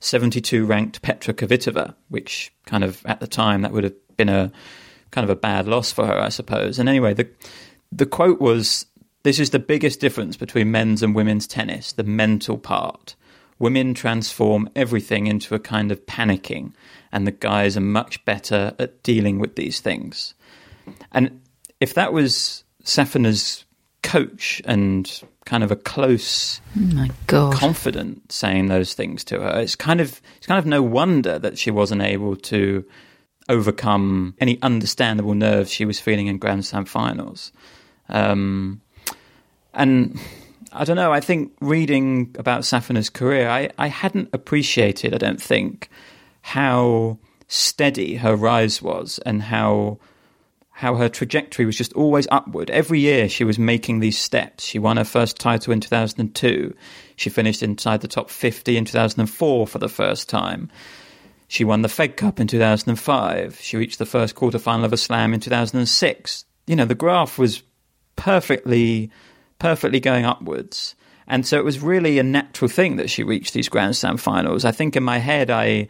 72 0.00 0.64
ranked 0.64 1.02
Petra 1.02 1.34
Kvitova, 1.34 1.94
which 2.08 2.52
kind 2.66 2.84
of 2.84 3.04
at 3.06 3.20
the 3.20 3.26
time 3.26 3.62
that 3.62 3.72
would 3.72 3.84
have 3.84 4.16
been 4.16 4.28
a 4.28 4.52
kind 5.10 5.24
of 5.24 5.30
a 5.30 5.40
bad 5.40 5.66
loss 5.66 5.92
for 5.92 6.06
her, 6.06 6.18
I 6.18 6.28
suppose. 6.28 6.78
And 6.78 6.88
anyway, 6.88 7.14
the 7.14 7.28
the 7.92 8.06
quote 8.06 8.40
was, 8.40 8.86
"This 9.22 9.38
is 9.38 9.50
the 9.50 9.58
biggest 9.58 10.00
difference 10.00 10.36
between 10.36 10.70
men's 10.70 11.02
and 11.02 11.14
women's 11.14 11.46
tennis: 11.46 11.92
the 11.92 12.04
mental 12.04 12.58
part." 12.58 13.14
Women 13.58 13.92
transform 13.92 14.70
everything 14.74 15.26
into 15.26 15.54
a 15.54 15.58
kind 15.58 15.92
of 15.92 16.06
panicking 16.06 16.72
and 17.12 17.26
the 17.26 17.32
guys 17.32 17.76
are 17.76 17.82
much 17.82 18.24
better 18.24 18.74
at 18.78 19.02
dealing 19.02 19.38
with 19.38 19.56
these 19.56 19.80
things. 19.80 20.34
And 21.12 21.40
if 21.80 21.94
that 21.94 22.12
was 22.12 22.64
Safina's 22.84 23.64
coach 24.02 24.62
and 24.64 25.22
kind 25.44 25.64
of 25.64 25.70
a 25.70 25.76
close 25.76 26.60
oh 26.76 26.94
my 26.94 27.10
God. 27.26 27.54
confident 27.54 28.30
saying 28.30 28.68
those 28.68 28.94
things 28.94 29.24
to 29.24 29.40
her, 29.40 29.60
it's 29.60 29.76
kind 29.76 30.00
of 30.00 30.20
it's 30.36 30.46
kind 30.46 30.58
of 30.58 30.66
no 30.66 30.82
wonder 30.82 31.38
that 31.38 31.58
she 31.58 31.70
wasn't 31.70 32.02
able 32.02 32.36
to 32.36 32.84
overcome 33.48 34.34
any 34.40 34.60
understandable 34.62 35.34
nerves 35.34 35.70
she 35.70 35.84
was 35.84 35.98
feeling 35.98 36.28
in 36.28 36.38
Grand 36.38 36.64
Slam 36.64 36.84
finals. 36.84 37.52
Um, 38.08 38.80
and 39.74 40.18
I 40.72 40.84
don't 40.84 40.96
know. 40.96 41.12
I 41.12 41.20
think 41.20 41.52
reading 41.60 42.34
about 42.38 42.62
Safina's 42.62 43.10
career, 43.10 43.48
I, 43.48 43.70
I 43.76 43.88
hadn't 43.88 44.30
appreciated. 44.32 45.14
I 45.14 45.18
don't 45.18 45.42
think 45.42 45.88
how 46.42 47.18
steady 47.48 48.16
her 48.16 48.36
rise 48.36 48.80
was 48.80 49.18
and 49.26 49.42
how 49.42 49.98
how 50.80 50.94
her 50.94 51.10
trajectory 51.10 51.66
was 51.66 51.76
just 51.76 51.92
always 51.92 52.26
upward. 52.30 52.70
Every 52.70 53.00
year 53.00 53.28
she 53.28 53.44
was 53.44 53.58
making 53.58 54.00
these 54.00 54.18
steps. 54.18 54.64
She 54.64 54.78
won 54.78 54.96
her 54.96 55.04
first 55.04 55.38
title 55.38 55.74
in 55.74 55.80
2002. 55.80 56.74
She 57.16 57.28
finished 57.28 57.62
inside 57.62 58.00
the 58.00 58.08
top 58.08 58.30
50 58.30 58.78
in 58.78 58.86
2004 58.86 59.66
for 59.66 59.78
the 59.78 59.90
first 59.90 60.30
time. 60.30 60.70
She 61.48 61.64
won 61.64 61.82
the 61.82 61.90
Fed 61.90 62.16
Cup 62.16 62.40
in 62.40 62.46
2005. 62.46 63.58
She 63.60 63.76
reached 63.76 63.98
the 63.98 64.06
first 64.06 64.34
quarterfinal 64.34 64.86
of 64.86 64.94
a 64.94 64.96
slam 64.96 65.34
in 65.34 65.40
2006. 65.40 66.46
You 66.66 66.76
know, 66.76 66.86
the 66.86 66.94
graph 66.94 67.36
was 67.36 67.62
perfectly 68.16 69.10
perfectly 69.58 70.00
going 70.00 70.24
upwards. 70.24 70.94
And 71.26 71.46
so 71.46 71.58
it 71.58 71.64
was 71.66 71.80
really 71.80 72.18
a 72.18 72.22
natural 72.22 72.70
thing 72.70 72.96
that 72.96 73.10
she 73.10 73.22
reached 73.22 73.52
these 73.52 73.68
Grand 73.68 73.96
Slam 73.96 74.16
finals. 74.16 74.64
I 74.64 74.72
think 74.72 74.96
in 74.96 75.02
my 75.02 75.18
head 75.18 75.50
I 75.50 75.88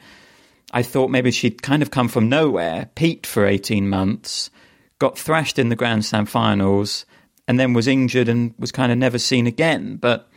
I 0.73 0.83
thought 0.83 1.11
maybe 1.11 1.31
she'd 1.31 1.63
kind 1.63 1.81
of 1.81 1.93
come 1.93 2.09
from 2.09 2.29
nowhere, 2.29 2.91
peaked 2.97 3.27
for 3.27 3.47
18 3.47 3.89
months, 3.89 4.51
got 5.01 5.19
thrashed 5.19 5.59
in 5.59 5.71
the 5.71 5.77
Grand 5.77 6.05
Slam 6.05 6.27
finals, 6.27 7.05
and 7.49 7.59
then 7.59 7.73
was 7.73 7.89
injured 7.89 8.29
and 8.29 8.55
was 8.59 8.71
kind 8.71 8.93
of 8.93 8.99
never 8.99 9.19
seen 9.19 9.49
again. 9.49 9.97
But 9.97 10.29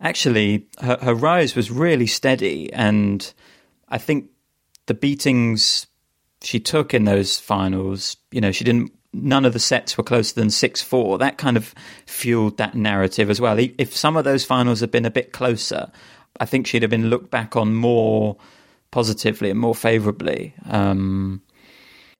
actually, 0.00 0.66
her, 0.80 0.96
her 1.02 1.14
rise 1.14 1.54
was 1.54 1.70
really 1.70 2.06
steady. 2.06 2.72
And 2.72 3.30
I 3.90 3.98
think 3.98 4.30
the 4.86 4.94
beatings 4.94 5.86
she 6.40 6.60
took 6.60 6.94
in 6.94 7.04
those 7.04 7.38
finals, 7.38 8.16
you 8.30 8.40
know, 8.40 8.52
she 8.52 8.64
didn't, 8.64 8.92
none 9.12 9.44
of 9.44 9.52
the 9.52 9.58
sets 9.58 9.98
were 9.98 10.04
closer 10.04 10.34
than 10.34 10.48
6 10.48 10.80
4. 10.80 11.18
That 11.18 11.36
kind 11.36 11.56
of 11.56 11.74
fueled 12.06 12.56
that 12.56 12.74
narrative 12.74 13.28
as 13.28 13.40
well. 13.40 13.58
If 13.58 13.94
some 13.94 14.16
of 14.16 14.24
those 14.24 14.44
finals 14.44 14.80
had 14.80 14.90
been 14.90 15.04
a 15.04 15.10
bit 15.10 15.32
closer, 15.32 15.90
I 16.40 16.46
think 16.46 16.66
she'd 16.66 16.82
have 16.82 16.90
been 16.90 17.10
looked 17.10 17.30
back 17.30 17.56
on 17.56 17.74
more 17.74 18.36
positively 18.90 19.50
and 19.50 19.58
more 19.58 19.74
favourably. 19.74 20.54
Um, 20.66 21.42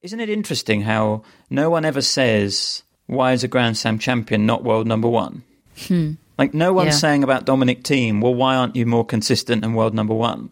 isn't 0.04 0.20
it 0.20 0.28
interesting 0.28 0.82
how 0.82 1.22
no 1.50 1.70
one 1.70 1.84
ever 1.84 2.02
says, 2.02 2.82
why 3.06 3.32
is 3.32 3.42
a 3.42 3.48
Grand 3.48 3.76
Slam 3.78 3.98
champion 3.98 4.44
not 4.46 4.62
world 4.62 4.86
number 4.86 5.08
one? 5.08 5.42
Hmm. 5.88 6.12
Like, 6.38 6.52
no 6.52 6.72
one's 6.74 6.88
Yeah. 6.88 6.98
saying 6.98 7.24
about 7.24 7.46
Dominic 7.46 7.82
Thiem, 7.84 8.20
well, 8.20 8.34
why 8.34 8.54
aren't 8.54 8.76
you 8.76 8.84
more 8.86 9.04
consistent 9.06 9.64
and 9.64 9.74
world 9.74 9.94
number 9.94 10.14
one? 10.14 10.50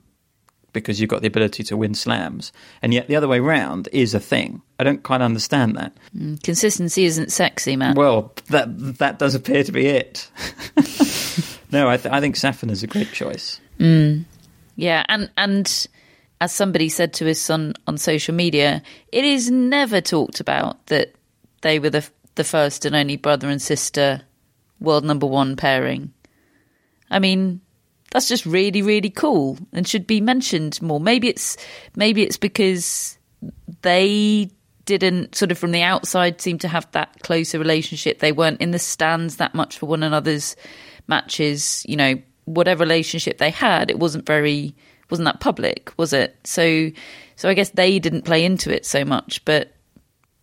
Because 0.73 1.01
you've 1.01 1.11
got 1.11 1.21
the 1.21 1.29
ability 1.29 1.65
to 1.65 1.77
win 1.77 1.93
slams. 1.95 2.51
And 2.81 2.95
yet 2.95 3.09
the 3.09 3.17
other 3.17 3.29
way 3.29 3.41
round 3.41 3.89
is 3.93 4.15
a 4.15 4.21
thing. 4.21 4.63
I 4.79 4.85
don't 4.85 5.03
quite 5.03 5.21
understand 5.21 5.77
that. 5.77 5.93
Mm, 6.17 6.43
Consistency 6.43 7.05
isn't 7.05 7.31
sexy, 7.31 7.77
man. 7.77 7.95
Well, 7.95 8.33
that 8.49 8.99
that 8.99 9.19
does 9.19 9.35
appear 9.35 9.65
to 9.65 9.73
be 9.73 9.87
it. 9.87 10.31
no, 11.71 11.91
I, 11.91 11.99
th- 11.99 12.13
I 12.13 12.21
think 12.21 12.37
Safina's 12.37 12.83
a 12.83 12.87
great 12.87 13.13
choice. 13.13 13.61
Mm. 13.79 14.25
Yeah, 14.77 15.05
and 15.11 15.31
and 15.37 15.87
as 16.43 16.51
somebody 16.51 16.89
said 16.89 17.13
to 17.13 17.25
his 17.25 17.41
son 17.41 17.73
on 17.87 17.97
social 17.97 18.35
media, 18.35 18.83
it 19.13 19.25
is 19.25 19.49
never 19.49 20.01
talked 20.01 20.41
about 20.41 20.85
that 20.87 21.15
they 21.61 21.79
were 21.79 21.89
the 21.89 22.05
the 22.35 22.43
first 22.43 22.85
and 22.85 22.97
only 22.97 23.17
brother 23.17 23.49
and 23.49 23.63
sister 23.63 24.23
world 24.81 25.05
number 25.05 25.27
one 25.27 25.55
pairing. 25.55 26.13
I 27.13 27.21
mean, 27.21 27.61
that's 28.11 28.27
just 28.27 28.45
really 28.45 28.83
really 28.83 29.09
cool 29.09 29.57
and 29.73 29.87
should 29.87 30.05
be 30.05 30.21
mentioned 30.21 30.83
more. 30.83 30.99
Maybe 30.99 31.29
it's 31.29 31.57
maybe 31.95 32.25
it's 32.25 32.39
because 32.39 33.17
they 33.83 34.51
didn't 34.85 35.37
sort 35.37 35.53
of 35.53 35.59
from 35.59 35.71
the 35.71 35.83
outside 35.83 36.41
seem 36.41 36.59
to 36.59 36.67
have 36.67 36.91
that 36.91 37.23
closer 37.23 37.61
relationship. 37.61 38.19
They 38.19 38.33
weren't 38.33 38.61
in 38.61 38.73
the 38.73 38.81
stands 38.81 39.37
that 39.37 39.55
much 39.55 39.79
for 39.79 39.87
one 39.87 40.03
another's 40.03 40.57
matches. 41.07 41.87
You 41.89 41.95
know, 41.95 42.15
whatever 42.47 42.83
relationship 42.83 43.39
they 43.39 43.51
had, 43.51 43.93
it 43.93 44.01
wasn't 44.01 44.27
very 44.27 44.75
wasn't 45.13 45.27
that 45.27 45.39
public, 45.39 45.93
was 45.97 46.13
it? 46.13 46.37
So 46.43 46.91
so 47.37 47.49
I 47.49 47.55
guess 47.55 47.71
they 47.71 48.01
didn't 48.01 48.23
play 48.23 48.45
into 48.45 48.75
it 48.75 48.85
so 48.85 49.05
much, 49.05 49.45
but 49.45 49.73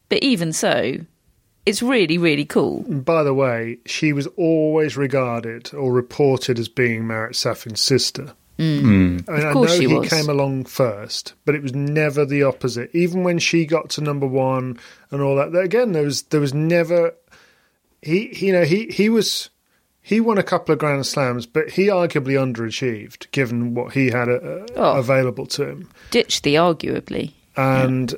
but 0.07 0.23
even 0.23 0.53
so, 0.53 0.95
it's 1.65 1.81
really 1.81 2.17
really 2.17 2.45
cool. 2.45 2.83
By 2.83 3.23
the 3.23 3.33
way, 3.33 3.79
she 3.85 4.13
was 4.13 4.27
always 4.37 4.95
regarded 4.95 5.73
or 5.73 5.91
reported 5.91 6.57
as 6.59 6.69
being 6.69 7.05
Marat 7.05 7.33
Safin's 7.35 7.81
sister. 7.81 8.33
Mm. 8.57 9.29
I 9.29 9.31
mean, 9.37 9.47
Of 9.47 9.53
course 9.53 9.71
I 9.71 9.75
know 9.75 9.79
she 9.81 9.87
he 9.87 9.97
was. 9.97 10.09
came 10.09 10.29
along 10.29 10.65
first, 10.65 11.33
but 11.45 11.55
it 11.55 11.63
was 11.63 11.73
never 11.73 12.25
the 12.25 12.43
opposite. 12.43 12.89
Even 12.93 13.23
when 13.23 13.39
she 13.39 13.65
got 13.65 13.89
to 13.91 14.01
number 14.01 14.27
one 14.27 14.77
and 15.11 15.21
all 15.21 15.35
that, 15.37 15.55
again, 15.55 15.93
there 15.93 16.03
was 16.03 16.23
there 16.23 16.41
was 16.41 16.53
never 16.53 17.13
he, 18.01 18.27
he 18.27 18.47
you 18.47 18.53
know 18.53 18.63
he 18.65 18.87
he 18.87 19.09
was 19.09 19.49
he 20.09 20.19
won 20.19 20.39
a 20.39 20.43
couple 20.43 20.73
of 20.73 20.79
Grand 20.79 21.05
Slams, 21.05 21.45
but 21.45 21.69
he 21.69 21.85
arguably 21.85 22.33
underachieved 22.33 23.29
given 23.31 23.75
what 23.75 23.93
he 23.93 24.09
had 24.09 24.27
uh, 24.27 24.65
Oh. 24.75 24.97
available 24.97 25.45
to 25.45 25.67
him. 25.69 25.89
Ditch 26.09 26.41
the 26.41 26.55
arguably. 26.55 27.33
And 27.55 28.15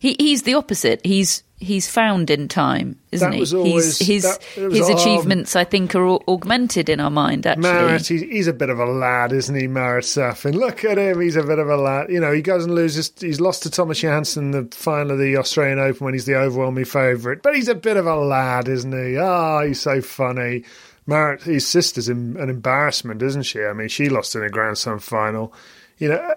He 0.00 0.16
he's 0.18 0.42
the 0.42 0.54
opposite. 0.54 1.00
He's 1.04 1.44
he's 1.60 1.88
found 1.88 2.30
in 2.30 2.48
time, 2.48 2.98
isn't 3.12 3.28
That 3.30 3.34
he? 3.34 3.40
was 3.40 3.54
always- 3.54 3.98
he's, 3.98 4.08
his 4.08 4.22
that- 4.24 4.42
his 4.72 4.88
um, 4.88 4.96
achievements, 4.96 5.54
I 5.54 5.64
think, 5.64 5.94
are 5.94 6.18
augmented 6.28 6.88
in 6.88 6.98
our 7.00 7.10
mind. 7.10 7.46
Actually, 7.46 7.62
Marat, 7.62 8.06
he's, 8.06 8.22
he's 8.22 8.46
a 8.48 8.52
bit 8.52 8.70
of 8.70 8.78
a 8.80 8.86
lad, 8.86 9.32
isn't 9.32 9.54
he, 9.54 9.66
Marat 9.68 10.04
Safin? 10.04 10.54
Look 10.54 10.84
at 10.84 10.98
him, 10.98 11.20
he's 11.20 11.36
a 11.36 11.42
bit 11.42 11.58
of 11.58 11.68
a 11.68 11.76
lad. 11.76 12.08
You 12.10 12.18
know, 12.18 12.32
he 12.32 12.42
goes 12.42 12.64
and 12.64 12.74
loses. 12.74 13.12
He's 13.20 13.40
lost 13.40 13.62
to 13.64 13.70
Thomas 13.70 14.02
Johansson 14.02 14.52
in 14.54 14.68
the 14.68 14.74
final 14.76 15.12
of 15.12 15.18
the 15.18 15.36
Australian 15.36 15.78
Open 15.78 16.04
when 16.06 16.14
he's 16.14 16.24
the 16.26 16.34
overwhelming 16.36 16.86
favourite. 16.86 17.42
But 17.42 17.54
he's 17.54 17.68
a 17.68 17.74
bit 17.74 17.96
of 17.96 18.06
a 18.06 18.16
lad, 18.16 18.66
isn't 18.66 18.92
he? 18.92 19.16
Ah, 19.18 19.62
he's 19.64 19.80
so 19.80 20.00
funny. 20.00 20.64
Marat, 21.06 21.42
his 21.42 21.66
sister's 21.68 22.08
in, 22.08 22.36
an 22.38 22.48
embarrassment, 22.48 23.20
isn't 23.22 23.42
she? 23.42 23.62
I 23.64 23.72
mean, 23.72 23.88
she 23.88 24.08
lost 24.08 24.34
in 24.34 24.42
a 24.42 24.48
Grand 24.48 24.78
Slam 24.78 24.98
final. 24.98 25.52
You 25.98 26.08
know, 26.10 26.34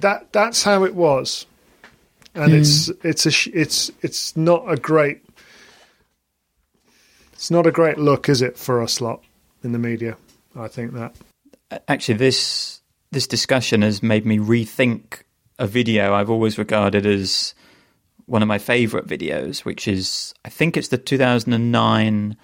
that 0.00 0.32
that's 0.32 0.62
how 0.62 0.84
it 0.84 0.94
was, 0.94 1.46
and 2.38 2.52
Hmm. 2.52 2.58
it's 2.60 2.88
it's 3.02 3.26
a 3.26 3.58
it's 3.58 3.90
it's 4.02 4.36
not 4.36 4.64
a 4.70 4.76
great. 4.76 5.22
It's 7.32 7.50
not 7.50 7.66
a 7.66 7.70
great 7.72 7.98
look, 7.98 8.28
is 8.28 8.42
it, 8.42 8.58
for 8.58 8.82
us 8.82 9.00
lot 9.00 9.22
in 9.62 9.72
the 9.72 9.78
media? 9.78 10.16
I 10.56 10.68
think 10.68 10.92
that. 10.94 11.14
actually 11.86 12.18
this 12.18 12.80
this 13.12 13.26
discussion 13.26 13.82
has 13.82 14.02
made 14.02 14.26
me 14.26 14.38
rethink 14.38 15.22
a 15.58 15.66
video 15.66 16.14
I've 16.14 16.30
always 16.30 16.58
regarded 16.58 17.06
as 17.06 17.54
one 18.26 18.42
of 18.42 18.48
my 18.48 18.58
favorite 18.58 19.06
videos, 19.06 19.60
which 19.64 19.86
is 19.88 20.34
I 20.44 20.48
think 20.50 20.76
it's 20.76 20.88
the 20.88 20.98
2009 20.98 22.36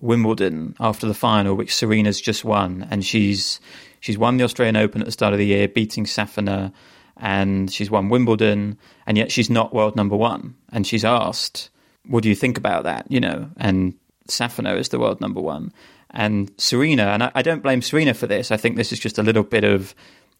Wimbledon 0.00 0.74
after 0.80 1.06
the 1.06 1.14
final, 1.14 1.54
which 1.54 1.74
Serena's 1.74 2.20
just 2.20 2.44
won, 2.44 2.86
and 2.90 3.04
she's 3.04 3.60
she's 4.00 4.16
won 4.16 4.38
the 4.38 4.44
Australian 4.44 4.76
Open 4.76 5.02
at 5.02 5.06
the 5.06 5.12
start 5.12 5.34
of 5.34 5.38
the 5.38 5.46
year, 5.46 5.68
beating 5.68 6.06
Safina, 6.06 6.72
and 7.20 7.70
she's 7.70 7.90
won 7.90 8.08
Wimbledon, 8.08 8.78
and 9.06 9.16
yet 9.16 9.30
she's 9.30 9.50
not 9.50 9.74
world 9.74 9.94
number 9.94 10.16
one. 10.16 10.54
And 10.72 10.86
she's 10.86 11.04
asked, 11.04 11.70
"What 12.06 12.22
do 12.22 12.28
you 12.28 12.34
think 12.34 12.58
about 12.58 12.84
that?" 12.84 13.06
You 13.10 13.20
know, 13.20 13.50
and 13.58 13.94
Safina 14.28 14.78
is 14.78 14.88
the 14.88 14.98
world 14.98 15.20
number 15.20 15.40
one. 15.40 15.72
And 16.12 16.50
Serena, 16.56 17.04
and 17.04 17.22
I, 17.22 17.30
I 17.36 17.42
don't 17.42 17.62
blame 17.62 17.82
Serena 17.82 18.14
for 18.14 18.26
this. 18.26 18.50
I 18.50 18.56
think 18.56 18.76
this 18.76 18.92
is 18.92 18.98
just 18.98 19.18
a 19.18 19.22
little 19.22 19.44
bit 19.44 19.64
of 19.64 19.94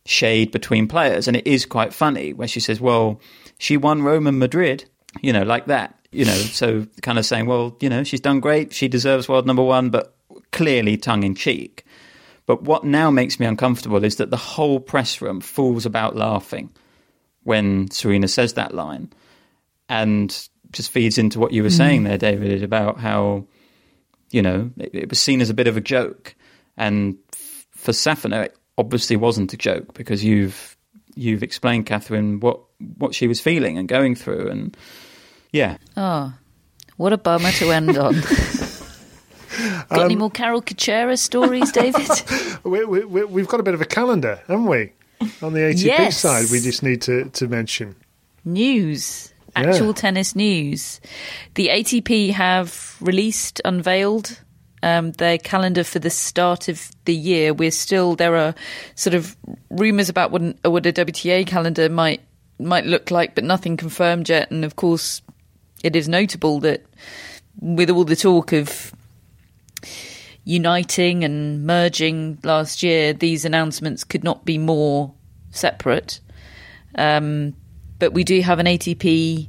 shade 0.07 0.51
between 0.51 0.89
players, 0.89 1.28
and 1.28 1.36
it 1.36 1.47
is 1.47 1.66
quite 1.66 1.93
funny 1.93 2.32
where 2.32 2.48
she 2.48 2.61
says, 2.61 2.81
"Well, 2.81 3.20
she 3.59 3.77
won 3.77 4.02
Rome 4.02 4.27
and 4.27 4.39
Madrid," 4.39 4.86
you 5.20 5.32
know, 5.32 5.43
like 5.43 5.66
that, 5.66 5.94
you 6.11 6.24
know. 6.24 6.32
So 6.32 6.86
kind 7.02 7.19
of 7.19 7.27
saying, 7.27 7.47
"Well, 7.47 7.77
you 7.81 7.89
know, 7.89 8.05
she's 8.05 8.20
done 8.20 8.40
great. 8.40 8.73
She 8.73 8.89
deserves 8.89 9.28
world 9.28 9.47
number 9.47 9.62
one," 9.62 9.90
but 9.90 10.15
clearly 10.51 10.97
tongue 10.97 11.23
in 11.23 11.35
cheek. 11.35 11.85
But 12.51 12.64
what 12.64 12.82
now 12.82 13.12
makes 13.12 13.39
me 13.39 13.47
uncomfortable 13.47 14.02
is 14.02 14.16
that 14.16 14.31
the 14.31 14.36
whole 14.36 14.81
press 14.81 15.22
room 15.22 15.40
falls 15.40 15.86
about 15.86 16.16
laughing 16.16 16.70
when 17.44 17.89
Serena 17.93 18.27
says 18.27 18.55
that 18.55 18.74
line, 18.74 19.09
and 19.89 20.48
just 20.72 20.90
feeds 20.90 21.16
into 21.16 21.39
what 21.39 21.52
you 21.52 21.62
were 21.62 21.68
mm. 21.68 21.77
saying 21.77 22.02
there, 22.02 22.18
David, 22.18 22.64
about 22.64 22.98
how 22.98 23.44
you 24.32 24.43
know 24.43 24.68
it, 24.78 24.93
it 24.93 25.09
was 25.10 25.20
seen 25.20 25.40
as 25.40 25.48
a 25.48 25.55
bit 25.55 25.68
of 25.68 25.77
a 25.77 25.81
joke, 25.81 26.35
and 26.77 27.18
f- 27.32 27.68
for 27.70 27.93
Safina, 27.93 28.47
it 28.47 28.59
obviously 28.77 29.14
wasn't 29.14 29.55
a 29.55 29.56
joke 29.56 29.94
because 29.94 30.24
you've 30.24 30.77
you've 31.14 31.44
explained, 31.44 31.86
Catherine, 31.86 32.40
what 32.40 32.59
what 32.98 33.14
she 33.14 33.28
was 33.28 33.39
feeling 33.39 33.78
and 33.78 33.86
going 33.86 34.16
through, 34.16 34.48
and 34.48 34.77
yeah, 35.52 35.77
Oh, 35.97 36.35
what 36.97 37.12
a 37.12 37.16
bummer 37.16 37.52
to 37.52 37.70
end 37.70 37.97
on. 37.97 38.16
Got 39.89 39.99
Um, 39.99 40.05
any 40.05 40.16
more 40.16 40.31
Karol 40.31 40.62
Kucera 40.62 41.19
stories, 41.19 41.73
David? 41.73 42.07
We, 42.65 42.85
we, 42.85 43.05
we, 43.05 43.24
we've 43.24 43.49
got 43.49 43.61
a 43.61 43.62
bit 43.62 43.74
of 43.74 43.81
a 43.81 43.87
calendar, 43.87 44.41
haven't 44.47 44.66
we? 44.66 44.93
On 45.43 45.53
the 45.53 45.61
ATP 45.61 45.85
Yes. 45.85 46.19
side, 46.19 46.47
we 46.51 46.61
just 46.61 46.82
need 46.82 47.01
to, 47.03 47.24
to 47.31 47.49
mention. 47.49 47.95
news, 48.45 49.32
Yeah. 49.57 49.69
actual 49.70 49.95
tennis 49.95 50.35
news. 50.37 51.01
The 51.55 51.69
ATP 51.69 52.31
have 52.32 52.97
released, 53.01 53.61
unveiled 53.65 54.39
um, 54.82 55.12
their 55.12 55.37
calendar 55.39 55.85
for 55.85 55.99
the 55.99 56.11
start 56.11 56.69
of 56.69 56.91
the 57.05 57.15
year. 57.15 57.53
We're 57.53 57.70
still 57.70 58.15
there 58.16 58.37
are 58.37 58.55
sort 58.95 59.15
of 59.15 59.37
rumours 59.70 60.09
about 60.09 60.31
what, 60.31 60.41
an, 60.43 60.59
what 60.65 60.87
a 60.87 60.93
WTA 60.93 61.47
calendar 61.47 61.89
might 61.89 62.20
might 62.59 62.85
look 62.87 63.11
like, 63.11 63.35
but 63.35 63.43
nothing 63.45 63.77
confirmed 63.78 64.28
yet. 64.28 64.51
And 64.51 64.65
of 64.66 64.77
course, 64.77 65.23
it 65.82 65.97
is 65.97 66.09
notable 66.09 66.61
that 66.61 66.85
with 67.61 67.89
all 67.91 68.05
the 68.05 68.16
talk 68.16 68.53
of 68.53 68.93
uniting 70.45 71.25
and 71.25 71.65
merging 71.65 72.39
last 72.43 72.83
year, 72.83 73.12
these 73.12 73.45
announcements 73.45 74.05
could 74.05 74.25
not 74.25 74.45
be 74.45 74.59
more 74.59 75.15
separate. 75.51 76.21
Um, 76.95 77.55
but 77.99 78.12
we 78.12 78.25
do 78.25 78.41
have 78.41 78.59
an 78.59 78.67
ATP 78.67 79.49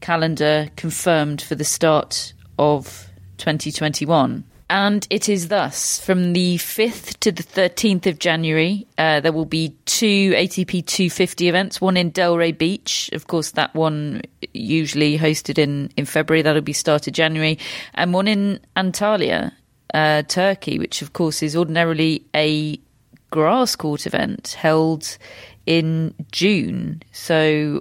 calendar 0.00 0.68
confirmed 0.76 1.42
for 1.42 1.54
the 1.54 1.64
start 1.64 2.32
of 2.58 3.08
2021. 3.38 4.44
And 4.68 5.06
it 5.10 5.28
is 5.28 5.48
thus 5.48 6.00
from 6.00 6.32
the 6.32 6.56
5th 6.56 7.18
to 7.20 7.30
the 7.30 7.44
13th 7.44 8.06
of 8.06 8.18
January, 8.18 8.86
uh, 8.98 9.20
there 9.20 9.32
will 9.32 9.44
be 9.44 9.76
two 9.84 10.32
ATP 10.32 10.84
250 10.84 11.48
events, 11.48 11.80
one 11.80 11.96
in 11.96 12.10
Delray 12.10 12.56
Beach. 12.56 13.08
Of 13.12 13.28
course, 13.28 13.52
that 13.52 13.72
one 13.76 14.22
usually 14.52 15.18
hosted 15.18 15.58
in, 15.58 15.90
in 15.96 16.04
February, 16.04 16.42
that'll 16.42 16.62
be 16.62 16.72
started 16.72 17.14
January, 17.14 17.58
and 17.94 18.12
one 18.12 18.26
in 18.26 18.58
Antalya, 18.76 19.52
uh, 19.96 20.22
Turkey, 20.22 20.78
which 20.78 21.00
of 21.00 21.14
course 21.14 21.42
is 21.42 21.56
ordinarily 21.56 22.22
a 22.34 22.78
grass 23.30 23.74
court 23.76 24.06
event 24.06 24.48
held 24.58 25.16
in 25.64 26.14
June. 26.30 27.02
So 27.12 27.80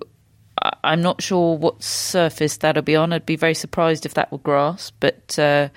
I'm 0.85 1.01
not 1.01 1.21
sure 1.21 1.57
what 1.57 1.83
surface 1.83 2.55
that'll 2.57 2.83
be 2.83 2.95
on. 2.95 3.11
I'd 3.11 3.25
be 3.25 3.35
very 3.35 3.53
surprised 3.53 4.05
if 4.05 4.13
that 4.13 4.31
were 4.31 4.37
grass, 4.37 4.93
but 5.01 5.37
uh, 5.37 5.67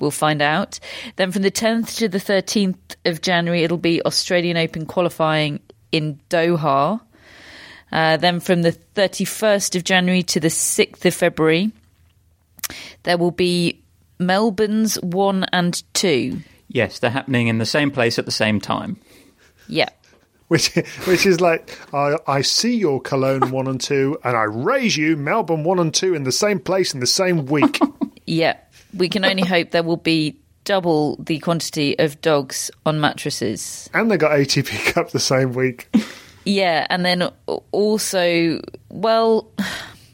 we'll 0.00 0.10
find 0.10 0.42
out. 0.42 0.80
Then 1.14 1.30
from 1.30 1.42
the 1.42 1.52
10th 1.52 1.98
to 1.98 2.08
the 2.08 2.18
13th 2.18 2.96
of 3.04 3.22
January, 3.22 3.62
it'll 3.62 3.78
be 3.78 4.02
Australian 4.02 4.56
Open 4.56 4.86
qualifying 4.86 5.60
in 5.92 6.18
Doha. 6.28 7.00
Uh, 7.92 8.16
then 8.16 8.40
from 8.40 8.62
the 8.62 8.72
31st 8.96 9.76
of 9.76 9.84
January 9.84 10.24
to 10.24 10.40
the 10.40 10.48
6th 10.48 11.04
of 11.04 11.14
February, 11.14 11.70
there 13.04 13.16
will 13.16 13.30
be 13.30 13.84
Melbourne's 14.18 14.96
1 15.02 15.44
and 15.52 15.82
2. 15.94 16.38
yes, 16.68 16.98
they're 16.98 17.10
happening 17.10 17.48
in 17.48 17.58
the 17.58 17.66
same 17.66 17.90
place 17.90 18.18
at 18.18 18.24
the 18.24 18.30
same 18.30 18.60
time. 18.60 18.96
Yeah. 19.68 19.88
Which, 20.48 20.74
which 21.06 21.26
is 21.26 21.40
like, 21.40 21.78
I, 21.92 22.16
I 22.26 22.42
see 22.42 22.76
your 22.76 23.00
Cologne 23.00 23.50
1 23.50 23.66
and 23.66 23.80
2, 23.80 24.18
and 24.24 24.36
I 24.36 24.44
raise 24.44 24.96
you 24.96 25.16
Melbourne 25.16 25.64
1 25.64 25.78
and 25.78 25.92
2 25.92 26.14
in 26.14 26.22
the 26.24 26.32
same 26.32 26.60
place 26.60 26.94
in 26.94 27.00
the 27.00 27.06
same 27.06 27.46
week. 27.46 27.78
Yeah, 28.28 28.56
we 28.92 29.08
can 29.08 29.24
only 29.24 29.44
hope 29.44 29.70
there 29.70 29.84
will 29.84 29.98
be 29.98 30.36
double 30.64 31.14
the 31.22 31.38
quantity 31.38 31.96
of 32.00 32.20
dogs 32.22 32.72
on 32.84 33.00
mattresses. 33.00 33.88
and 33.94 34.10
they 34.10 34.16
got 34.16 34.32
ATP 34.32 34.92
Cup 34.92 35.10
the 35.12 35.20
same 35.20 35.52
week. 35.52 35.88
Yeah, 36.44 36.88
and 36.90 37.04
then 37.04 37.30
also, 37.70 38.60
well, 38.88 39.48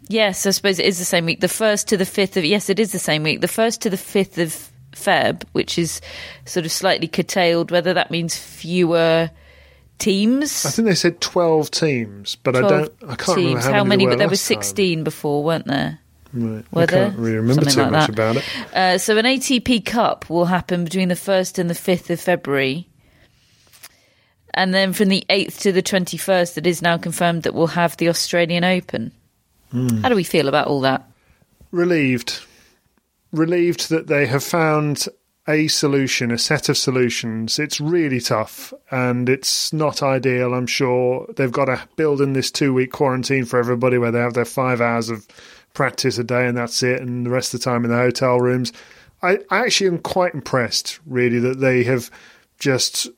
yes, 0.08 0.46
I 0.46 0.50
suppose 0.50 0.78
it 0.78 0.86
is 0.86 0.98
the 0.98 1.04
same 1.04 1.24
week. 1.26 1.40
The 1.40 1.48
first 1.48 1.88
to 1.88 1.96
the 1.96 2.06
fifth 2.06 2.36
of 2.36 2.44
yes, 2.44 2.68
it 2.70 2.78
is 2.78 2.92
the 2.92 2.98
same 2.98 3.22
week. 3.22 3.40
The 3.40 3.48
first 3.48 3.82
to 3.82 3.90
the 3.90 3.96
fifth 3.96 4.38
of 4.38 4.70
Feb, 4.92 5.44
which 5.52 5.78
is 5.78 6.00
sort 6.44 6.66
of 6.66 6.72
slightly 6.72 7.08
curtailed. 7.08 7.70
Whether 7.70 7.94
that 7.94 8.10
means 8.10 8.36
fewer 8.36 9.30
teams. 9.98 10.66
I 10.66 10.70
think 10.70 10.86
they 10.88 10.94
said 10.94 11.20
12 11.20 11.70
teams, 11.70 12.36
but 12.36 12.56
I 12.56 12.60
don't, 12.60 12.92
I 13.06 13.14
can't 13.14 13.36
remember 13.36 13.60
teams. 13.60 13.64
how, 13.66 13.84
many, 13.84 14.04
But 14.06 14.18
there 14.18 14.26
were 14.26 14.32
last 14.32 14.48
time. 14.48 14.56
sixteen 14.62 15.04
before, 15.04 15.44
weren't 15.44 15.66
there? 15.66 16.00
Right. 16.34 16.64
Were 16.72 16.82
I 16.82 16.86
can't 16.86 17.16
really 17.18 17.36
remember 17.36 17.70
Something 17.70 17.74
too 17.74 17.82
like 17.82 17.90
much 17.92 18.06
that. 18.08 18.12
about 18.12 18.36
it. 18.38 18.44
Uh, 18.74 18.98
so 18.98 19.16
an 19.18 19.26
ATP 19.26 19.84
Cup 19.84 20.28
will 20.30 20.46
happen 20.46 20.82
between 20.84 21.08
the 21.10 21.14
1st 21.14 21.58
and 21.58 21.68
the 21.70 21.74
5th 21.74 22.08
of 22.10 22.20
February. 22.20 22.88
And 24.54 24.72
then 24.74 24.92
from 24.92 25.08
the 25.08 25.24
8th 25.30 25.60
to 25.60 25.72
the 25.72 25.82
21st, 25.82 26.58
it 26.58 26.66
is 26.66 26.82
now 26.82 26.98
confirmed 26.98 27.42
that 27.44 27.54
we'll 27.54 27.66
have 27.68 27.96
the 27.98 28.08
Australian 28.08 28.64
Open. 28.64 29.12
Hmm. 29.72 30.02
How 30.02 30.08
do 30.08 30.14
we 30.14 30.24
feel 30.24 30.48
about 30.48 30.68
all 30.68 30.80
that? 30.82 31.10
Relieved. 31.70 32.40
Relieved 33.32 33.88
that 33.88 34.06
they 34.06 34.26
have 34.26 34.44
found 34.44 35.08
a 35.48 35.66
solution, 35.68 36.30
a 36.30 36.38
set 36.38 36.68
of 36.68 36.76
solutions. 36.76 37.58
It's 37.58 37.80
really 37.80 38.20
tough 38.20 38.72
and 38.90 39.28
it's 39.28 39.72
not 39.72 40.02
ideal, 40.02 40.54
I'm 40.54 40.66
sure. 40.66 41.26
They've 41.36 41.50
got 41.50 41.64
to 41.64 41.80
build 41.96 42.20
in 42.20 42.34
this 42.34 42.50
two 42.50 42.72
week 42.72 42.92
quarantine 42.92 43.44
for 43.44 43.58
everybody 43.58 43.98
where 43.98 44.12
they 44.12 44.20
have 44.20 44.34
their 44.34 44.44
five 44.44 44.80
hours 44.80 45.08
of 45.08 45.26
practice 45.74 46.18
a 46.18 46.24
day 46.24 46.46
and 46.46 46.56
that's 46.56 46.82
it, 46.82 47.00
and 47.00 47.26
the 47.26 47.30
rest 47.30 47.54
of 47.54 47.60
the 47.60 47.64
time 47.64 47.84
in 47.84 47.90
the 47.90 47.96
hotel 47.96 48.38
rooms. 48.38 48.72
I, 49.22 49.38
I 49.50 49.60
actually 49.60 49.88
am 49.88 49.98
quite 49.98 50.34
impressed, 50.34 51.00
really, 51.06 51.38
that 51.40 51.60
they 51.60 51.82
have 51.84 52.10
just 52.58 53.08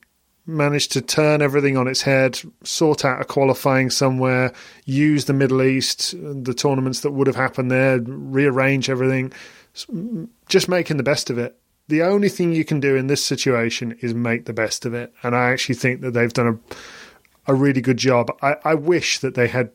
managed 0.47 0.91
to 0.91 1.01
turn 1.01 1.41
everything 1.41 1.77
on 1.77 1.87
its 1.87 2.01
head, 2.01 2.39
sort 2.63 3.03
out 3.03 3.21
a 3.21 3.25
qualifying 3.25 3.89
somewhere, 3.89 4.53
use 4.85 5.25
the 5.25 5.33
Middle 5.33 5.63
East, 5.63 6.13
the 6.17 6.53
tournaments 6.53 7.01
that 7.01 7.11
would 7.11 7.27
have 7.27 7.35
happened 7.35 7.71
there, 7.71 7.99
rearrange 7.99 8.89
everything, 8.89 9.33
just 10.47 10.69
making 10.69 10.97
the 10.97 11.03
best 11.03 11.29
of 11.29 11.37
it. 11.37 11.57
The 11.87 12.01
only 12.01 12.29
thing 12.29 12.51
you 12.51 12.65
can 12.65 12.79
do 12.79 12.95
in 12.95 13.07
this 13.07 13.23
situation 13.23 13.97
is 14.01 14.13
make 14.13 14.45
the 14.45 14.53
best 14.53 14.85
of 14.85 14.93
it. 14.93 15.13
And 15.23 15.35
I 15.35 15.51
actually 15.51 15.75
think 15.75 16.01
that 16.01 16.11
they've 16.11 16.33
done 16.33 16.59
a, 17.47 17.51
a 17.51 17.55
really 17.55 17.81
good 17.81 17.97
job. 17.97 18.35
I, 18.41 18.55
I 18.63 18.73
wish 18.73 19.19
that 19.19 19.35
they 19.35 19.47
had 19.47 19.71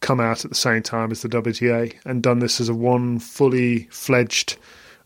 come 0.00 0.20
out 0.20 0.44
at 0.44 0.50
the 0.50 0.56
same 0.56 0.82
time 0.82 1.10
as 1.10 1.22
the 1.22 1.28
WTA 1.28 1.94
and 2.04 2.22
done 2.22 2.40
this 2.40 2.60
as 2.60 2.68
a 2.68 2.74
one 2.74 3.18
fully 3.18 3.84
fledged 3.90 4.56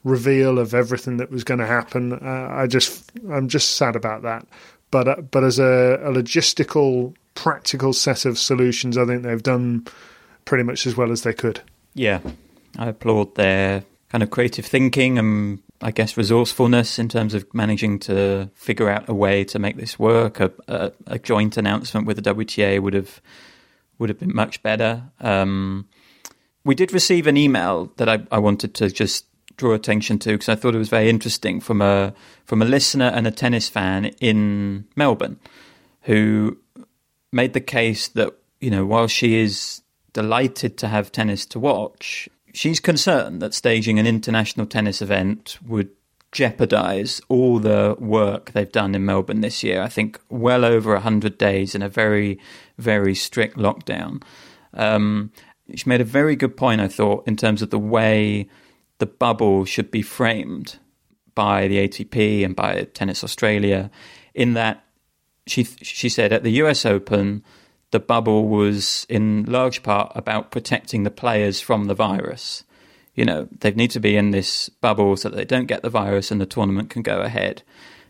reveal 0.02 0.58
of 0.58 0.74
everything 0.74 1.18
that 1.18 1.30
was 1.30 1.44
going 1.44 1.60
to 1.60 1.66
happen. 1.66 2.14
Uh, 2.14 2.48
I 2.50 2.66
just, 2.66 3.12
I'm 3.30 3.48
just 3.48 3.76
sad 3.76 3.96
about 3.96 4.22
that. 4.22 4.46
But 4.90 5.08
uh, 5.08 5.20
but 5.22 5.44
as 5.44 5.58
a, 5.58 6.00
a 6.02 6.10
logistical, 6.10 7.14
practical 7.34 7.92
set 7.92 8.24
of 8.24 8.38
solutions, 8.38 8.96
I 8.96 9.06
think 9.06 9.22
they've 9.22 9.42
done 9.42 9.86
pretty 10.44 10.64
much 10.64 10.86
as 10.86 10.96
well 10.96 11.12
as 11.12 11.22
they 11.22 11.32
could. 11.32 11.60
Yeah, 11.94 12.20
I 12.78 12.88
applaud 12.88 13.34
their 13.34 13.84
kind 14.08 14.22
of 14.22 14.30
creative 14.30 14.66
thinking 14.66 15.18
and 15.18 15.60
I 15.80 15.92
guess 15.92 16.16
resourcefulness 16.16 16.98
in 16.98 17.08
terms 17.08 17.32
of 17.32 17.52
managing 17.54 18.00
to 18.00 18.50
figure 18.54 18.90
out 18.90 19.08
a 19.08 19.14
way 19.14 19.44
to 19.44 19.58
make 19.58 19.76
this 19.76 19.98
work. 19.98 20.40
A, 20.40 20.52
a, 20.68 20.92
a 21.06 21.18
joint 21.18 21.56
announcement 21.56 22.06
with 22.06 22.22
the 22.22 22.34
WTA 22.34 22.80
would 22.80 22.94
have 22.94 23.20
would 23.98 24.08
have 24.08 24.18
been 24.18 24.34
much 24.34 24.62
better. 24.62 25.04
Um, 25.20 25.88
we 26.64 26.74
did 26.74 26.92
receive 26.92 27.26
an 27.26 27.36
email 27.36 27.92
that 27.96 28.08
I, 28.08 28.22
I 28.30 28.38
wanted 28.38 28.74
to 28.74 28.90
just 28.90 29.26
draw 29.60 29.74
attention 29.74 30.18
to 30.18 30.32
because 30.32 30.48
I 30.48 30.54
thought 30.54 30.74
it 30.74 30.78
was 30.78 30.88
very 30.88 31.10
interesting 31.10 31.60
from 31.60 31.82
a 31.82 32.14
from 32.46 32.62
a 32.62 32.64
listener 32.64 33.12
and 33.14 33.26
a 33.26 33.30
tennis 33.30 33.68
fan 33.68 34.06
in 34.20 34.86
Melbourne 34.96 35.38
who 36.02 36.56
made 37.30 37.52
the 37.52 37.60
case 37.60 38.08
that 38.08 38.32
you 38.58 38.70
know 38.70 38.86
while 38.86 39.06
she 39.06 39.36
is 39.36 39.82
delighted 40.14 40.78
to 40.78 40.88
have 40.88 41.12
tennis 41.12 41.44
to 41.46 41.60
watch, 41.60 42.28
she's 42.54 42.80
concerned 42.80 43.42
that 43.42 43.52
staging 43.54 43.98
an 43.98 44.06
international 44.06 44.66
tennis 44.66 45.02
event 45.02 45.58
would 45.66 45.90
jeopardize 46.32 47.20
all 47.28 47.58
the 47.58 47.96
work 47.98 48.52
they've 48.52 48.72
done 48.72 48.94
in 48.94 49.04
Melbourne 49.04 49.42
this 49.42 49.62
year. 49.62 49.82
I 49.82 49.88
think 49.88 50.18
well 50.30 50.64
over 50.64 50.92
100 50.94 51.36
days 51.36 51.74
in 51.74 51.82
a 51.82 51.88
very, 51.88 52.38
very 52.78 53.14
strict 53.14 53.56
lockdown. 53.56 54.22
Um, 54.74 55.32
she 55.74 55.88
made 55.88 56.00
a 56.00 56.04
very 56.04 56.36
good 56.36 56.56
point, 56.56 56.80
I 56.80 56.88
thought, 56.88 57.26
in 57.26 57.36
terms 57.36 57.62
of 57.62 57.70
the 57.70 57.78
way 57.78 58.48
the 59.00 59.06
bubble 59.06 59.64
should 59.64 59.90
be 59.90 60.02
framed 60.02 60.78
by 61.34 61.68
the 61.68 61.88
ATP 61.88 62.44
and 62.44 62.54
by 62.54 62.84
Tennis 62.94 63.24
Australia, 63.24 63.90
in 64.34 64.54
that 64.54 64.84
she 65.46 65.64
she 65.64 66.08
said 66.08 66.32
at 66.32 66.44
the 66.44 66.62
US 66.62 66.86
Open 66.86 67.42
the 67.90 68.00
bubble 68.00 68.48
was 68.48 69.06
in 69.08 69.44
large 69.44 69.82
part 69.82 70.12
about 70.14 70.50
protecting 70.50 71.02
the 71.02 71.10
players 71.10 71.60
from 71.60 71.86
the 71.86 71.94
virus. 71.94 72.64
You 73.14 73.24
know, 73.24 73.48
they 73.58 73.72
need 73.72 73.90
to 73.92 74.00
be 74.00 74.16
in 74.16 74.30
this 74.30 74.68
bubble 74.68 75.16
so 75.16 75.28
that 75.28 75.36
they 75.36 75.44
don't 75.44 75.66
get 75.66 75.82
the 75.82 75.90
virus 75.90 76.30
and 76.30 76.40
the 76.40 76.46
tournament 76.46 76.90
can 76.90 77.02
go 77.02 77.20
ahead. 77.20 77.62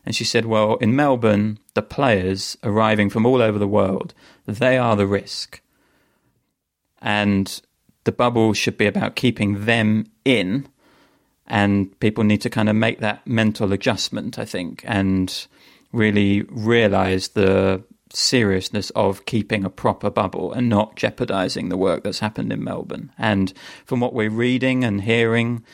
And 0.04 0.14
she 0.14 0.24
said, 0.24 0.46
well, 0.46 0.76
in 0.76 0.96
Melbourne, 0.96 1.58
the 1.74 1.82
players 1.82 2.56
arriving 2.62 3.10
from 3.10 3.26
all 3.26 3.42
over 3.42 3.58
the 3.58 3.68
world, 3.68 4.14
they 4.46 4.78
are 4.78 4.96
the 4.96 5.06
risk. 5.06 5.60
And 7.00 7.60
the 8.04 8.12
bubble 8.12 8.52
should 8.52 8.76
be 8.76 8.86
about 8.86 9.16
keeping 9.16 9.64
them 9.64 10.06
in. 10.24 10.68
And 11.51 11.98
people 12.01 12.24
need 12.24 12.40
to 12.43 12.51
kind 12.51 12.68
of 12.68 12.77
make 12.77 13.01
that 13.01 13.27
mental 13.27 13.72
adjustment, 13.72 14.39
I 14.39 14.44
think, 14.44 14.82
and 14.86 15.47
really 15.93 16.43
realize 16.48 17.28
the 17.28 17.82
seriousness 18.12 18.90
of 18.90 19.24
keeping 19.27 19.64
a 19.64 19.70
proper 19.70 20.10
bubble 20.10 20.52
and 20.52 20.68
not 20.68 20.97
jeopardizing 20.97 21.68
the 21.68 21.77
work 21.77 22.05
that's 22.05 22.20
happened 22.20 22.52
in 22.52 22.62
Melbourne. 22.62 23.12
And 23.18 23.52
from 23.85 24.01
what 24.01 24.14
we're 24.14 24.31
reading 24.31 24.85
and 24.85 25.02
hearing, 25.02 25.64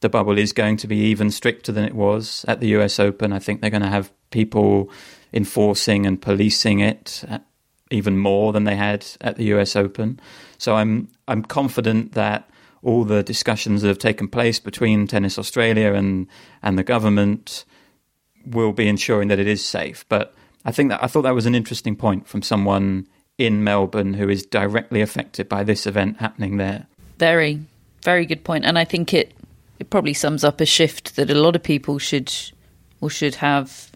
the 0.00 0.08
bubble 0.08 0.38
is 0.38 0.52
going 0.52 0.76
to 0.78 0.86
be 0.86 0.96
even 0.96 1.30
stricter 1.30 1.72
than 1.72 1.84
it 1.84 1.94
was 1.94 2.44
at 2.48 2.60
the 2.60 2.68
US 2.68 2.98
Open. 2.98 3.32
I 3.32 3.38
think 3.38 3.60
they're 3.60 3.70
going 3.70 3.82
to 3.82 3.88
have 3.88 4.12
people 4.30 4.90
enforcing 5.32 6.06
and 6.06 6.20
policing 6.20 6.80
it 6.80 7.24
uh, 7.28 7.38
even 7.90 8.16
more 8.16 8.52
than 8.52 8.64
they 8.64 8.76
had 8.76 9.06
at 9.20 9.36
the 9.36 9.44
US 9.54 9.76
Open. 9.76 10.20
So 10.58 10.76
I'm 10.76 11.08
I'm 11.28 11.42
confident 11.42 12.12
that 12.12 12.49
all 12.82 13.04
the 13.04 13.22
discussions 13.22 13.82
that 13.82 13.88
have 13.88 13.98
taken 13.98 14.28
place 14.28 14.58
between 14.58 15.06
Tennis 15.06 15.38
Australia 15.38 15.92
and 15.92 16.26
and 16.62 16.78
the 16.78 16.84
government 16.84 17.64
will 18.46 18.72
be 18.72 18.88
ensuring 18.88 19.28
that 19.28 19.38
it 19.38 19.46
is 19.46 19.64
safe. 19.64 20.04
But 20.08 20.34
I 20.64 20.72
think 20.72 20.90
that 20.90 21.02
I 21.02 21.06
thought 21.06 21.22
that 21.22 21.34
was 21.34 21.46
an 21.46 21.54
interesting 21.54 21.96
point 21.96 22.26
from 22.26 22.42
someone 22.42 23.06
in 23.38 23.64
Melbourne 23.64 24.14
who 24.14 24.28
is 24.28 24.44
directly 24.44 25.00
affected 25.00 25.48
by 25.48 25.64
this 25.64 25.86
event 25.86 26.18
happening 26.18 26.58
there. 26.58 26.86
Very, 27.18 27.60
very 28.02 28.26
good 28.26 28.44
point. 28.44 28.64
point, 28.64 28.66
and 28.66 28.78
I 28.78 28.84
think 28.84 29.14
it 29.14 29.32
it 29.78 29.90
probably 29.90 30.14
sums 30.14 30.44
up 30.44 30.60
a 30.60 30.66
shift 30.66 31.16
that 31.16 31.30
a 31.30 31.34
lot 31.34 31.56
of 31.56 31.62
people 31.62 31.98
should 31.98 32.32
or 33.00 33.08
should 33.08 33.36
have 33.36 33.90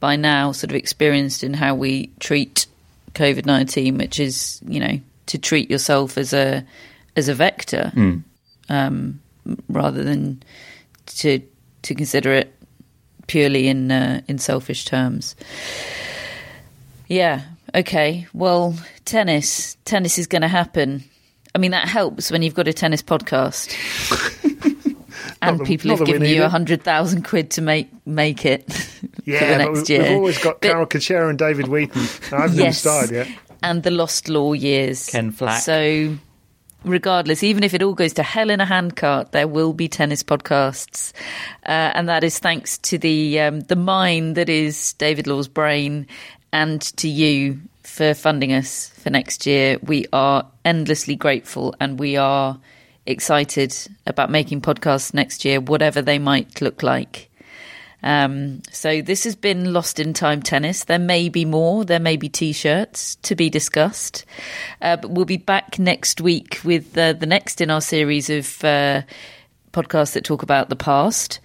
by 0.00 0.16
now 0.16 0.52
sort 0.52 0.70
of 0.70 0.76
experienced 0.76 1.42
in 1.42 1.54
how 1.54 1.74
we 1.74 2.08
treat 2.20 2.66
COVID 3.14 3.46
nineteen, 3.46 3.98
which 3.98 4.20
is 4.20 4.60
you 4.66 4.80
know 4.80 5.00
to 5.26 5.38
treat 5.38 5.70
yourself 5.70 6.18
as 6.18 6.32
a 6.32 6.64
as 7.16 7.28
a 7.28 7.34
vector 7.34 7.92
mm. 7.94 8.22
um, 8.68 9.20
rather 9.68 10.02
than 10.02 10.42
to 11.06 11.40
to 11.82 11.94
consider 11.94 12.32
it 12.32 12.54
purely 13.26 13.68
in 13.68 13.90
uh, 13.90 14.20
in 14.28 14.38
selfish 14.38 14.84
terms. 14.84 15.36
Yeah. 17.08 17.42
Okay. 17.74 18.26
Well, 18.32 18.74
tennis. 19.04 19.76
Tennis 19.84 20.18
is 20.18 20.26
going 20.26 20.42
to 20.42 20.48
happen. 20.48 21.04
I 21.54 21.58
mean, 21.58 21.70
that 21.72 21.86
helps 21.88 22.30
when 22.30 22.42
you've 22.42 22.54
got 22.54 22.68
a 22.68 22.72
tennis 22.72 23.02
podcast. 23.02 23.72
and 25.42 25.60
the- 25.60 25.64
people 25.64 25.96
have 25.96 26.06
given 26.06 26.24
you 26.28 26.42
a 26.42 26.48
hundred 26.48 26.82
thousand 26.82 27.22
quid 27.22 27.50
to 27.52 27.62
make 27.62 27.88
make 28.06 28.44
it 28.44 28.64
Yeah, 29.24 29.38
for 29.40 29.44
the 29.46 29.58
next 29.58 29.78
we've, 29.78 29.90
year. 29.90 30.02
we've 30.02 30.12
always 30.16 30.38
got 30.38 30.60
But- 30.60 30.68
Karol 30.68 30.86
Kucera 30.86 31.28
and 31.28 31.38
David 31.38 31.68
Wheaton. 31.68 32.02
I 32.32 32.42
haven't 32.42 32.58
even 32.58 32.72
started 32.72 33.10
yet. 33.12 33.28
and 33.62 33.82
the 33.82 33.90
lost 33.90 34.28
law 34.28 34.52
years. 34.52 35.08
Ken 35.08 35.30
Flack. 35.32 35.62
So, 35.62 36.16
regardless, 36.84 37.42
even 37.42 37.64
if 37.64 37.74
it 37.74 37.82
all 37.82 37.94
goes 37.94 38.12
to 38.14 38.22
hell 38.22 38.50
in 38.50 38.60
a 38.60 38.66
handcart, 38.66 39.32
there 39.32 39.48
will 39.48 39.72
be 39.72 39.88
tennis 39.88 40.22
podcasts, 40.22 41.12
uh, 41.66 41.92
and 41.94 42.08
that 42.08 42.24
is 42.24 42.38
thanks 42.38 42.78
to 42.78 42.98
the 42.98 43.40
um, 43.40 43.60
the 43.60 43.76
mind 43.76 44.36
that 44.36 44.48
is 44.48 44.92
David 44.94 45.26
Law's 45.26 45.48
brain, 45.48 46.06
and 46.52 46.80
to 46.96 47.08
you 47.08 47.60
for 47.82 48.14
funding 48.14 48.52
us 48.52 48.88
for 48.90 49.10
next 49.10 49.46
year. 49.46 49.78
We 49.82 50.06
are 50.12 50.46
endlessly 50.64 51.16
grateful, 51.16 51.74
and 51.80 51.98
we 51.98 52.16
are 52.16 52.58
excited 53.06 53.76
about 54.06 54.30
making 54.30 54.60
podcasts 54.60 55.12
next 55.12 55.44
year, 55.44 55.60
whatever 55.60 56.00
they 56.02 56.18
might 56.18 56.60
look 56.60 56.82
like. 56.82 57.30
Um, 58.04 58.60
so 58.70 59.00
this 59.00 59.24
has 59.24 59.34
been 59.34 59.72
Lost 59.72 59.98
in 59.98 60.12
Time 60.12 60.42
Tennis. 60.42 60.84
There 60.84 60.98
may 60.98 61.30
be 61.30 61.46
more. 61.46 61.86
There 61.86 61.98
may 61.98 62.16
be 62.16 62.28
T-shirts 62.28 63.16
to 63.22 63.34
be 63.34 63.48
discussed. 63.48 64.26
Uh, 64.82 64.96
but 64.96 65.10
we'll 65.10 65.24
be 65.24 65.38
back 65.38 65.78
next 65.78 66.20
week 66.20 66.60
with 66.62 66.96
uh, 66.96 67.14
the 67.14 67.26
next 67.26 67.62
in 67.62 67.70
our 67.70 67.80
series 67.80 68.28
of 68.28 68.62
uh, 68.62 69.02
podcasts 69.72 70.12
that 70.12 70.24
talk 70.24 70.42
about 70.42 70.68
the 70.68 70.76
past. 70.76 71.40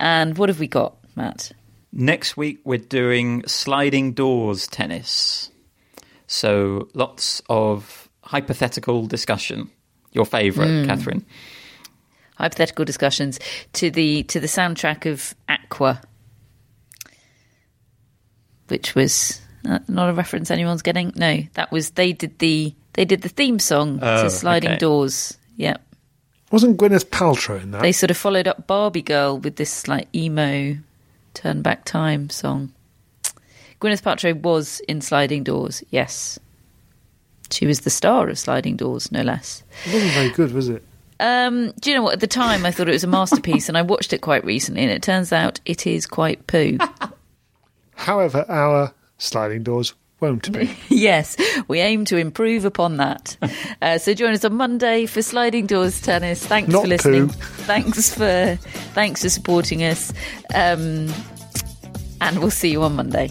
And 0.00 0.36
what 0.36 0.48
have 0.48 0.58
we 0.58 0.66
got, 0.66 0.96
Matt? 1.14 1.52
Next 1.92 2.36
week, 2.36 2.60
we're 2.64 2.78
doing 2.78 3.46
sliding 3.46 4.12
doors 4.12 4.66
tennis. 4.66 5.50
So 6.26 6.88
lots 6.92 7.40
of 7.48 8.08
hypothetical 8.22 9.06
discussion. 9.06 9.70
Your 10.12 10.24
favourite, 10.24 10.86
Catherine. 10.86 11.24
Hypothetical 12.40 12.84
discussions 12.84 13.38
to 13.74 13.90
the 13.90 14.22
to 14.24 14.40
the 14.40 14.46
soundtrack 14.46 15.10
of 15.10 15.34
Aqua, 15.48 16.00
which 18.68 18.94
was 18.94 19.40
uh, 19.68 19.78
not 19.88 20.08
a 20.08 20.12
reference 20.12 20.50
anyone's 20.50 20.82
getting. 20.82 21.12
No, 21.16 21.42
that 21.54 21.70
was 21.70 21.90
they 21.90 22.12
did 22.12 22.38
the 22.38 22.74
they 22.94 23.04
did 23.04 23.22
the 23.22 23.28
theme 23.28 23.58
song 23.58 23.98
Oh, 24.02 24.22
to 24.24 24.30
Sliding 24.30 24.70
okay. 24.70 24.78
Doors. 24.78 25.36
Yep. 25.56 25.82
Wasn't 26.50 26.76
Gwyneth 26.78 27.06
Paltrow 27.10 27.62
in 27.62 27.70
that? 27.72 27.82
They 27.82 27.92
sort 27.92 28.10
of 28.10 28.16
followed 28.16 28.48
up 28.48 28.66
Barbie 28.66 29.02
Girl 29.02 29.38
with 29.38 29.56
this 29.56 29.86
like 29.86 30.08
emo 30.14 30.76
turn 31.34 31.62
back 31.62 31.84
time 31.84 32.28
song. 32.30 32.72
Gwyneth 33.80 34.02
Paltrow 34.02 34.34
was 34.42 34.80
in 34.88 35.00
Sliding 35.00 35.44
Doors, 35.44 35.82
yes. 35.90 36.38
She 37.50 37.66
was 37.66 37.80
the 37.80 37.90
star 37.90 38.28
of 38.28 38.38
Sliding 38.38 38.76
Doors, 38.76 39.10
no 39.10 39.22
less. 39.22 39.62
It 39.86 39.92
wasn't 39.94 40.12
very 40.12 40.30
good, 40.30 40.52
was 40.52 40.68
it? 40.68 40.82
Um, 41.20 41.72
do 41.80 41.90
you 41.90 41.96
know 41.96 42.02
what? 42.02 42.14
At 42.14 42.20
the 42.20 42.26
time, 42.26 42.64
I 42.66 42.70
thought 42.70 42.88
it 42.88 42.92
was 42.92 43.04
a 43.04 43.08
masterpiece, 43.08 43.68
and 43.68 43.76
I 43.78 43.82
watched 43.82 44.12
it 44.12 44.22
quite 44.22 44.44
recently, 44.44 44.82
and 44.82 44.90
it 44.90 45.02
turns 45.02 45.32
out 45.32 45.60
it 45.66 45.86
is 45.86 46.06
quite 46.06 46.46
poo. 46.46 46.78
However, 47.94 48.44
our 48.48 48.94
sliding 49.18 49.62
doors 49.62 49.92
won't 50.20 50.50
be. 50.52 50.74
yes, 50.88 51.36
we 51.68 51.80
aim 51.80 52.04
to 52.06 52.16
improve 52.16 52.64
upon 52.64 52.96
that. 52.96 53.36
Uh, 53.82 53.96
so 53.96 54.12
join 54.12 54.34
us 54.34 54.44
on 54.44 54.54
Monday 54.54 55.06
for 55.06 55.22
Sliding 55.22 55.64
Doors 55.64 56.02
Tennis. 56.02 56.44
Thanks 56.46 56.70
Not 56.70 56.82
for 56.82 56.88
listening. 56.88 57.28
poo. 57.28 57.34
Thanks 57.64 58.14
for 58.14 58.58
thanks 58.92 59.22
for 59.22 59.30
supporting 59.30 59.82
us, 59.82 60.12
um, 60.54 61.10
and 62.20 62.38
we'll 62.40 62.50
see 62.50 62.70
you 62.70 62.82
on 62.82 62.94
Monday. 62.94 63.30